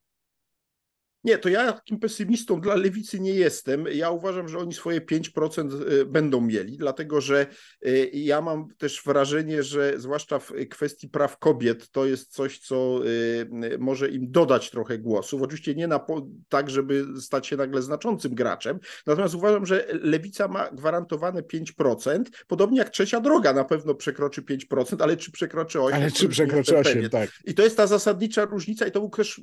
Nie, 1.24 1.38
to 1.38 1.48
ja 1.48 1.72
takim 1.72 1.98
pesymistą 1.98 2.60
dla 2.60 2.74
lewicy 2.74 3.20
nie 3.20 3.34
jestem. 3.34 3.84
Ja 3.92 4.10
uważam, 4.10 4.48
że 4.48 4.58
oni 4.58 4.74
swoje 4.74 5.00
5% 5.00 5.92
y, 5.92 6.06
będą 6.06 6.40
mieli, 6.40 6.76
dlatego 6.76 7.20
że 7.20 7.46
y, 7.86 8.10
ja 8.12 8.40
mam 8.40 8.68
też 8.78 9.02
wrażenie, 9.06 9.62
że 9.62 9.94
zwłaszcza 9.96 10.38
w 10.38 10.52
kwestii 10.70 11.08
praw 11.08 11.38
kobiet 11.38 11.90
to 11.90 12.06
jest 12.06 12.32
coś, 12.32 12.58
co 12.58 13.00
y, 13.06 13.78
może 13.78 14.08
im 14.08 14.30
dodać 14.30 14.70
trochę 14.70 14.98
głosów. 14.98 15.42
Oczywiście 15.42 15.74
nie 15.74 15.88
na, 15.88 16.06
tak, 16.48 16.70
żeby 16.70 17.06
stać 17.20 17.46
się 17.46 17.56
nagle 17.56 17.82
znaczącym 17.82 18.34
graczem. 18.34 18.78
Natomiast 19.06 19.34
uważam, 19.34 19.66
że 19.66 19.86
lewica 20.02 20.48
ma 20.48 20.70
gwarantowane 20.70 21.42
5%, 21.42 22.22
podobnie 22.46 22.78
jak 22.78 22.90
trzecia 22.90 23.20
droga 23.20 23.52
na 23.52 23.64
pewno 23.64 23.94
przekroczy 23.94 24.42
5%, 24.42 25.02
ale 25.02 25.16
czy 25.16 25.32
przekroczy 25.32 25.78
8%? 25.78 25.92
Ale 25.92 26.10
czy 26.10 26.28
przekroczy 26.28 26.74
8%, 26.74 27.08
tak. 27.08 27.30
I 27.44 27.54
to 27.54 27.62
jest 27.62 27.76
ta 27.76 27.86
zasadnicza 27.86 28.44
różnica 28.44 28.86
i 28.86 28.92
to 28.92 29.00
był 29.00 29.10
też 29.10 29.40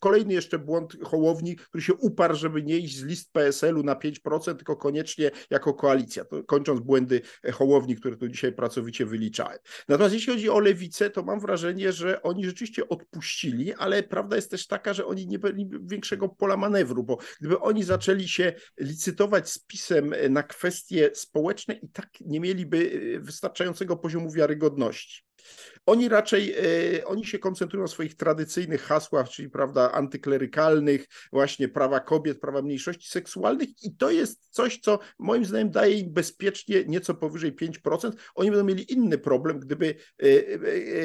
kolejny 0.00 0.34
jeszcze 0.34 0.58
błąd 0.58 0.96
Hołowni, 1.16 1.56
który 1.56 1.82
się 1.82 1.94
uparł, 1.94 2.36
żeby 2.36 2.62
nie 2.62 2.78
iść 2.78 2.96
z 2.96 3.04
list 3.04 3.32
PSL-u 3.32 3.82
na 3.82 3.94
5%, 3.94 4.56
tylko 4.56 4.76
koniecznie 4.76 5.30
jako 5.50 5.74
koalicja. 5.74 6.24
To 6.24 6.44
kończąc 6.44 6.80
błędy 6.80 7.20
Hołowni, 7.52 7.96
które 7.96 8.16
tu 8.16 8.28
dzisiaj 8.28 8.52
pracowicie 8.52 9.06
wyliczałem. 9.06 9.58
Natomiast 9.88 10.14
jeśli 10.14 10.32
chodzi 10.32 10.50
o 10.50 10.60
lewicę, 10.60 11.10
to 11.10 11.22
mam 11.22 11.40
wrażenie, 11.40 11.92
że 11.92 12.22
oni 12.22 12.44
rzeczywiście 12.44 12.88
odpuścili, 12.88 13.74
ale 13.74 14.02
prawda 14.02 14.36
jest 14.36 14.50
też 14.50 14.66
taka, 14.66 14.94
że 14.94 15.06
oni 15.06 15.26
nie 15.26 15.38
mieli 15.38 15.70
większego 15.82 16.28
pola 16.28 16.56
manewru, 16.56 17.04
bo 17.04 17.18
gdyby 17.40 17.60
oni 17.60 17.82
zaczęli 17.84 18.28
się 18.28 18.52
licytować 18.80 19.50
z 19.50 19.58
PiSem 19.58 20.14
na 20.30 20.42
kwestie 20.42 21.10
społeczne 21.14 21.74
i 21.74 21.88
tak 21.88 22.08
nie 22.20 22.40
mieliby 22.40 22.90
wystarczającego 23.22 23.96
poziomu 23.96 24.30
wiarygodności. 24.30 25.25
Oni 25.86 26.08
raczej, 26.08 26.54
e, 26.98 27.04
oni 27.04 27.26
się 27.26 27.38
koncentrują 27.38 27.84
na 27.84 27.88
swoich 27.88 28.16
tradycyjnych 28.16 28.82
hasłach, 28.82 29.28
czyli 29.28 29.50
prawda, 29.50 29.92
antyklerykalnych, 29.92 31.06
właśnie 31.32 31.68
prawa 31.68 32.00
kobiet, 32.00 32.40
prawa 32.40 32.62
mniejszości 32.62 33.08
seksualnych 33.08 33.68
i 33.82 33.96
to 33.96 34.10
jest 34.10 34.48
coś, 34.50 34.78
co 34.78 34.98
moim 35.18 35.44
zdaniem 35.44 35.70
daje 35.70 35.98
im 35.98 36.12
bezpiecznie 36.12 36.84
nieco 36.84 37.14
powyżej 37.14 37.56
5%. 37.56 38.12
Oni 38.34 38.50
będą 38.50 38.64
mieli 38.64 38.92
inny 38.92 39.18
problem, 39.18 39.58
gdyby 39.58 39.94
e, 40.22 40.26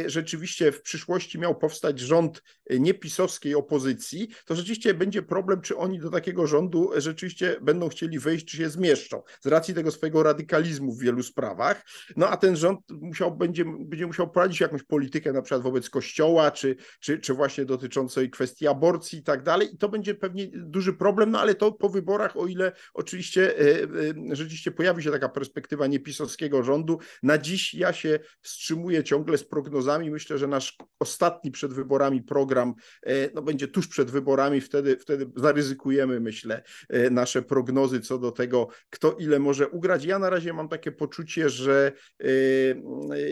e, 0.05 0.09
rzeczywiście 0.09 0.71
w 0.71 0.81
przyszłości 0.81 1.39
miał 1.39 1.55
powstać 1.55 1.99
rząd 1.99 2.43
niepisowskiej 2.69 3.55
opozycji, 3.55 4.27
to 4.45 4.55
rzeczywiście 4.55 4.93
będzie 4.93 5.21
problem, 5.21 5.61
czy 5.61 5.77
oni 5.77 5.99
do 5.99 6.09
takiego 6.09 6.47
rządu 6.47 6.91
rzeczywiście 6.95 7.57
będą 7.61 7.89
chcieli 7.89 8.19
wejść, 8.19 8.45
czy 8.45 8.57
się 8.57 8.69
zmieszczą, 8.69 9.21
z 9.41 9.47
racji 9.47 9.73
tego 9.73 9.91
swojego 9.91 10.23
radykalizmu 10.23 10.93
w 10.93 10.99
wielu 10.99 11.23
sprawach. 11.23 11.85
No 12.15 12.29
a 12.29 12.37
ten 12.37 12.55
rząd 12.55 12.79
musiał, 12.91 13.37
będzie, 13.37 13.65
będzie 13.65 14.07
musiał 14.07 14.30
prowadzić 14.31 14.59
jakąś 14.59 14.83
politykę 14.83 15.33
na 15.33 15.41
przykład 15.41 15.63
wobec 15.63 15.89
Kościoła, 15.89 16.51
czy, 16.51 16.75
czy, 16.99 17.19
czy 17.19 17.33
właśnie 17.33 17.65
dotyczącej 17.65 18.29
kwestii 18.29 18.67
aborcji 18.67 19.19
i 19.19 19.23
tak 19.23 19.43
dalej. 19.43 19.73
I 19.73 19.77
to 19.77 19.89
będzie 19.89 20.15
pewnie 20.15 20.47
duży 20.53 20.93
problem, 20.93 21.31
no 21.31 21.39
ale 21.39 21.55
to 21.55 21.71
po 21.71 21.89
wyborach, 21.89 22.37
o 22.37 22.47
ile 22.47 22.71
oczywiście 22.93 23.59
e, 23.59 23.83
e, 23.83 23.87
rzeczywiście 24.31 24.71
pojawi 24.71 25.03
się 25.03 25.11
taka 25.11 25.29
perspektywa 25.29 25.87
niepisowskiego 25.87 26.63
rządu, 26.63 26.99
na 27.23 27.37
dziś 27.37 27.73
ja 27.73 27.93
się 27.93 28.19
wstrzymuję 28.41 29.03
ciągle 29.03 29.37
z 29.37 29.43
prognozami. 29.43 30.11
Myślę, 30.11 30.37
że 30.37 30.47
nasz 30.47 30.77
ostatni 30.99 31.51
przed 31.51 31.73
wyborami 31.73 32.21
program 32.21 32.73
e, 33.03 33.33
no, 33.33 33.41
będzie 33.41 33.67
tuż 33.67 33.87
przed 33.87 34.11
wyborami, 34.11 34.61
wtedy, 34.61 34.97
wtedy 34.97 35.31
zaryzykujemy, 35.35 36.19
myślę, 36.19 36.63
nasze 37.11 37.41
prognozy 37.41 38.01
co 38.01 38.17
do 38.17 38.31
tego, 38.31 38.67
kto 38.89 39.11
ile 39.11 39.39
może 39.39 39.69
ugrać. 39.69 40.05
Ja 40.05 40.19
na 40.19 40.29
razie 40.29 40.53
mam 40.53 40.69
takie 40.69 40.91
poczucie, 40.91 41.49
że 41.49 41.91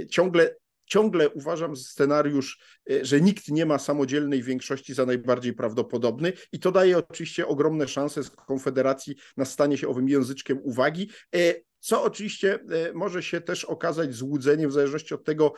ciągle 0.09 0.55
ciągle 0.89 1.29
uważam 1.29 1.75
scenariusz, 1.75 2.59
e, 2.91 3.05
że 3.05 3.21
nikt 3.21 3.47
nie 3.47 3.65
ma 3.65 3.79
samodzielnej 3.79 4.43
większości 4.43 4.93
za 4.93 5.05
najbardziej 5.05 5.53
prawdopodobny 5.53 6.33
i 6.51 6.59
to 6.59 6.71
daje 6.71 6.97
oczywiście 6.97 7.47
ogromne 7.47 7.87
szanse 7.87 8.23
z 8.23 8.29
Konfederacji 8.29 9.15
na 9.37 9.45
stanie 9.45 9.77
się 9.77 9.87
owym 9.87 10.09
języczkiem 10.09 10.59
uwagi. 10.63 11.09
E, 11.35 11.55
co 11.79 12.03
oczywiście 12.03 12.53
e, 12.53 12.93
może 12.93 13.23
się 13.23 13.41
też 13.41 13.65
okazać 13.65 14.13
złudzeniem 14.13 14.69
w 14.69 14.73
zależności 14.73 15.13
od 15.13 15.23
tego, 15.23 15.53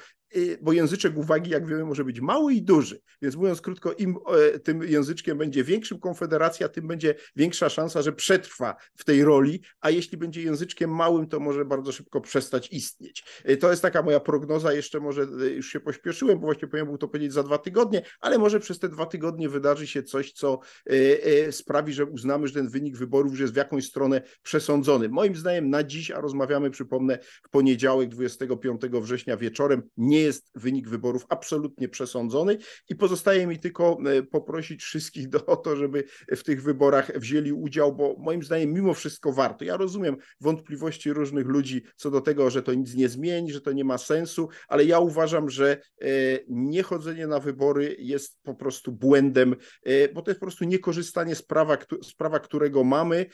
bo 0.62 0.74
języczek 0.74 1.18
uwagi, 1.18 1.52
jak 1.52 1.68
wiemy, 1.68 1.86
może 1.86 2.04
być 2.04 2.22
mały 2.22 2.54
i 2.54 2.62
duży. 2.62 3.02
Więc 3.22 3.36
mówiąc 3.36 3.62
krótko, 3.62 3.94
im 3.94 4.16
e, 4.56 4.60
tym 4.60 4.84
języczkiem 4.84 5.38
będzie 5.38 5.64
większym 5.64 6.00
Konfederacja, 6.00 6.70
tym 6.70 6.88
będzie 6.88 7.16
większa 7.36 7.70
szansa, 7.70 8.02
że 8.02 8.14
przetrwa 8.14 8.76
w 8.96 9.04
tej 9.04 9.24
roli, 9.24 9.62
a 9.82 9.90
jeśli 9.90 10.18
będzie 10.18 10.42
języczkiem 10.42 10.96
małym, 10.96 11.28
to 11.28 11.40
może 11.40 11.66
bardzo 11.66 11.92
szybko 11.92 12.22
przestać 12.22 12.72
istnieć. 12.72 13.24
Y, 13.50 13.58
to 13.58 13.70
jest 13.70 13.82
taka 13.82 14.02
moja 14.02 14.20
prognoza, 14.20 14.74
jeszcze 14.74 15.00
może 15.00 15.28
y, 15.42 15.50
już 15.50 15.70
się 15.70 15.80
pośpieszyłem, 15.80 16.40
bo 16.40 16.46
właśnie 16.46 16.68
powinienem 16.68 16.88
był 16.88 16.98
to 16.98 17.08
powiedzieć 17.08 17.34
za 17.34 17.44
dwa 17.44 17.58
tygodnie, 17.58 18.02
ale 18.20 18.38
może 18.38 18.60
przez 18.60 18.80
te 18.80 18.90
dwa 18.90 19.06
tygodnie 19.06 19.50
wydarzy 19.50 19.88
się 19.88 20.04
coś, 20.04 20.32
co 20.32 20.60
sprawi, 21.52 21.94
że 21.94 22.06
uznamy, 22.06 22.48
że 22.48 22.54
ten 22.54 22.70
wynik 22.70 22.98
wyborów 22.98 23.32
już 23.32 23.40
jest 23.40 23.54
w 23.54 23.58
jakąś 23.58 23.86
stronę 23.86 24.22
przesądzony. 24.44 25.10
Moim 25.10 25.36
zdaniem 25.36 25.70
na 25.70 25.84
dziś, 25.84 26.12
a 26.12 26.22
rozmawiamy, 26.22 26.70
przypomnę, 26.70 27.20
w 27.44 27.50
poniedziałek 27.50 28.10
25 28.10 28.82
września 28.82 29.38
wieczorem, 29.38 29.82
nie 29.98 30.21
jest 30.22 30.52
wynik 30.56 30.90
wyborów 30.90 31.26
absolutnie 31.30 31.90
przesądzony 31.90 32.58
i 32.90 32.96
pozostaje 32.96 33.48
mi 33.48 33.60
tylko 33.60 33.98
e, 34.06 34.24
poprosić 34.24 34.84
wszystkich 34.84 35.30
do, 35.30 35.46
o 35.46 35.56
to, 35.56 35.76
żeby 35.76 36.04
w 36.28 36.44
tych 36.44 36.64
wyborach 36.64 37.20
wzięli 37.20 37.52
udział, 37.52 37.96
bo 37.96 38.16
moim 38.20 38.44
zdaniem 38.44 38.74
mimo 38.74 38.94
wszystko 38.94 39.34
warto. 39.34 39.66
Ja 39.66 39.78
rozumiem 39.78 40.18
wątpliwości 40.42 41.14
różnych 41.14 41.48
ludzi 41.48 41.84
co 41.96 42.12
do 42.12 42.22
tego, 42.22 42.50
że 42.50 42.64
to 42.64 42.74
nic 42.74 42.96
nie 42.96 43.10
zmieni, 43.10 43.54
że 43.54 43.62
to 43.62 43.72
nie 43.72 43.84
ma 43.84 43.98
sensu, 43.98 44.50
ale 44.68 44.86
ja 44.86 45.00
uważam, 45.00 45.50
że 45.50 45.78
e, 46.02 46.06
niechodzenie 46.48 47.28
na 47.28 47.40
wybory 47.40 47.96
jest 48.00 48.38
po 48.44 48.56
prostu 48.56 48.92
błędem, 48.92 49.56
e, 49.84 50.14
bo 50.14 50.22
to 50.22 50.32
jest 50.32 50.40
po 50.40 50.46
prostu 50.46 50.66
niekorzystanie 50.66 51.36
z 51.36 51.42
prawa, 51.42 51.78
z 52.04 52.14
prawa 52.14 52.40
którego 52.40 52.84
mamy, 52.84 53.26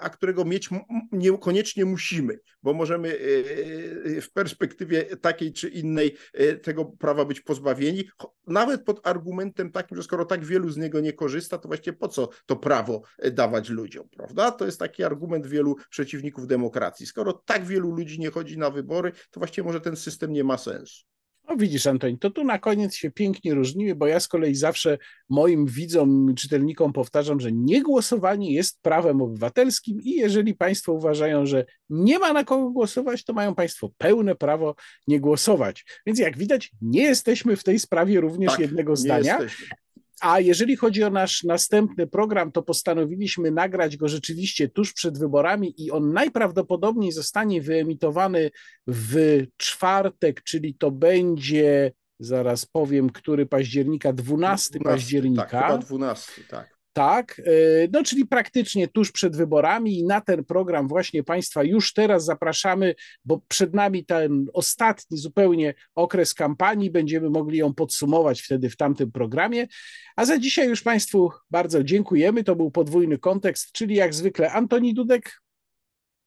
a 0.00 0.10
którego 0.10 0.44
mieć 0.44 0.68
niekoniecznie 1.12 1.84
musimy, 1.84 2.38
bo 2.62 2.74
możemy 2.74 3.18
w 4.22 4.26
perspektywie 4.34 5.04
takiej 5.16 5.52
czy 5.52 5.68
innej 5.68 6.16
tego 6.62 6.84
prawa 6.84 7.24
być 7.24 7.40
pozbawieni, 7.40 8.04
nawet 8.46 8.84
pod 8.84 9.06
argumentem 9.06 9.72
takim, 9.72 9.96
że 9.96 10.02
skoro 10.02 10.24
tak 10.24 10.44
wielu 10.44 10.70
z 10.70 10.76
niego 10.76 11.00
nie 11.00 11.12
korzysta, 11.12 11.58
to 11.58 11.68
właściwie 11.68 11.96
po 11.96 12.08
co 12.08 12.28
to 12.46 12.56
prawo 12.56 13.02
y, 13.24 13.30
dawać 13.30 13.68
ludziom, 13.68 14.08
prawda? 14.08 14.50
To 14.50 14.66
jest 14.66 14.78
taki 14.78 15.04
argument 15.04 15.46
wielu 15.46 15.76
przeciwników 15.90 16.46
demokracji. 16.46 17.06
Skoro 17.06 17.32
tak 17.32 17.64
wielu 17.64 17.90
ludzi 17.90 18.20
nie 18.20 18.30
chodzi 18.30 18.58
na 18.58 18.70
wybory, 18.70 19.12
to 19.30 19.40
właściwie 19.40 19.66
może 19.66 19.80
ten 19.80 19.96
system 19.96 20.32
nie 20.32 20.44
ma 20.44 20.58
sensu. 20.58 21.13
No 21.48 21.56
widzisz, 21.56 21.86
Antoni, 21.86 22.18
to 22.18 22.30
tu 22.30 22.44
na 22.44 22.58
koniec 22.58 22.94
się 22.94 23.10
pięknie 23.10 23.54
różnimy, 23.54 23.94
bo 23.94 24.06
ja 24.06 24.20
z 24.20 24.28
kolei 24.28 24.54
zawsze 24.54 24.98
moim 25.28 25.66
widzom, 25.66 26.34
czytelnikom 26.34 26.92
powtarzam, 26.92 27.40
że 27.40 27.52
niegłosowanie 27.52 28.52
jest 28.52 28.82
prawem 28.82 29.22
obywatelskim 29.22 30.00
i 30.02 30.10
jeżeli 30.10 30.54
Państwo 30.54 30.92
uważają, 30.92 31.46
że 31.46 31.64
nie 31.90 32.18
ma 32.18 32.32
na 32.32 32.44
kogo 32.44 32.70
głosować, 32.70 33.24
to 33.24 33.32
mają 33.32 33.54
Państwo 33.54 33.90
pełne 33.98 34.34
prawo 34.34 34.74
nie 35.06 35.20
głosować. 35.20 35.84
Więc 36.06 36.18
jak 36.18 36.38
widać, 36.38 36.70
nie 36.82 37.02
jesteśmy 37.02 37.56
w 37.56 37.64
tej 37.64 37.78
sprawie 37.78 38.20
również 38.20 38.50
tak, 38.50 38.60
jednego 38.60 38.96
zdania. 38.96 39.40
Jesteśmy. 39.40 39.83
A 40.20 40.40
jeżeli 40.40 40.76
chodzi 40.76 41.04
o 41.04 41.10
nasz 41.10 41.44
następny 41.44 42.06
program, 42.06 42.52
to 42.52 42.62
postanowiliśmy 42.62 43.50
nagrać 43.50 43.96
go 43.96 44.08
rzeczywiście 44.08 44.68
tuż 44.68 44.92
przed 44.92 45.18
wyborami 45.18 45.74
i 45.78 45.90
on 45.90 46.12
najprawdopodobniej 46.12 47.12
zostanie 47.12 47.62
wyemitowany 47.62 48.50
w 48.86 49.42
czwartek, 49.56 50.42
czyli 50.42 50.74
to 50.74 50.90
będzie, 50.90 51.92
zaraz 52.20 52.66
powiem, 52.66 53.10
który 53.10 53.46
października, 53.46 54.12
12, 54.12 54.78
12 54.78 54.80
października. 54.80 55.60
Tak, 55.60 55.66
chyba 55.66 55.78
12, 55.78 56.42
tak. 56.48 56.73
Tak, 56.94 57.40
e, 57.40 57.52
no 57.92 58.02
czyli 58.02 58.26
praktycznie 58.26 58.88
tuż 58.88 59.12
przed 59.12 59.36
wyborami 59.36 59.98
i 59.98 60.04
na 60.04 60.20
ten 60.20 60.44
program 60.44 60.88
właśnie 60.88 61.22
Państwa 61.24 61.62
już 61.62 61.92
teraz 61.92 62.24
zapraszamy, 62.24 62.94
bo 63.24 63.40
przed 63.48 63.74
nami 63.74 64.04
ten 64.04 64.46
ostatni 64.52 65.18
zupełnie 65.18 65.74
okres 65.94 66.34
kampanii, 66.34 66.90
będziemy 66.90 67.30
mogli 67.30 67.58
ją 67.58 67.74
podsumować 67.74 68.42
wtedy 68.42 68.70
w 68.70 68.76
tamtym 68.76 69.12
programie. 69.12 69.66
A 70.16 70.24
za 70.24 70.38
dzisiaj 70.38 70.68
już 70.68 70.82
Państwu 70.82 71.30
bardzo 71.50 71.84
dziękujemy. 71.84 72.44
To 72.44 72.56
był 72.56 72.70
podwójny 72.70 73.18
kontekst, 73.18 73.72
czyli 73.72 73.94
jak 73.94 74.14
zwykle 74.14 74.52
Antoni 74.52 74.94
Dudek, 74.94 75.43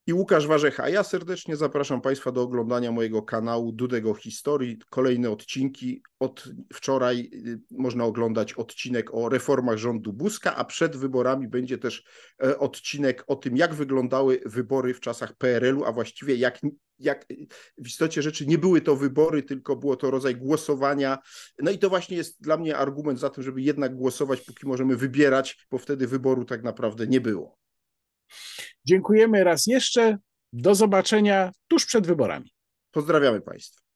i 0.08 0.14
Łukasz 0.14 0.48
Warzecha. 0.48 0.90
Ja 0.90 1.04
serdecznie 1.04 1.56
zapraszam 1.56 2.02
Państwa 2.02 2.32
do 2.32 2.42
oglądania 2.42 2.92
mojego 2.92 3.22
kanału 3.22 3.72
Dudego 3.72 4.14
Historii. 4.14 4.78
Kolejne 4.90 5.30
odcinki. 5.30 6.02
Od 6.20 6.44
wczoraj 6.74 7.30
y, 7.34 7.60
można 7.72 8.06
oglądać 8.06 8.54
odcinek 8.54 9.14
o 9.14 9.30
reformach 9.30 9.78
rządu 9.78 10.14
Buzka, 10.14 10.56
a 10.56 10.66
przed 10.66 10.96
wyborami 10.96 11.48
będzie 11.48 11.78
też 11.78 12.04
e, 12.44 12.60
odcinek 12.60 13.24
o 13.28 13.36
tym, 13.36 13.58
jak 13.58 13.74
wyglądały 13.74 14.42
wybory 14.46 14.94
w 14.94 15.00
czasach 15.00 15.34
PRL-u, 15.34 15.86
a 15.86 15.92
właściwie 15.92 16.36
jak 16.36 16.60
jak 17.00 17.26
w 17.78 17.88
istocie 17.88 18.22
rzeczy 18.22 18.48
nie 18.48 18.58
były 18.58 18.82
to 18.82 18.96
wybory, 18.96 19.44
tylko 19.44 19.76
było 19.76 19.96
to 19.96 20.12
rodzaj 20.12 20.36
głosowania. 20.36 21.18
No 21.60 21.72
i 21.72 21.80
to 21.80 21.90
właśnie 21.90 22.18
jest 22.18 22.42
dla 22.42 22.58
mnie 22.58 22.78
argument 22.78 23.20
za 23.20 23.30
tym, 23.30 23.44
żeby 23.44 23.62
jednak 23.62 23.96
głosować, 23.96 24.42
póki 24.42 24.68
możemy 24.68 24.96
wybierać, 24.96 25.68
bo 25.72 25.78
wtedy 25.78 26.08
wyboru 26.08 26.46
tak 26.46 26.64
naprawdę 26.64 27.08
nie 27.08 27.22
było. 27.22 27.58
Dziękujemy 28.86 29.44
raz 29.44 29.68
jeszcze. 29.68 30.18
Do 30.54 30.76
zobaczenia 30.76 31.52
tuż 31.68 31.86
przed 31.86 32.08
wyborami. 32.08 32.52
Pozdrawiamy 32.92 33.42
Państwa. 33.42 33.87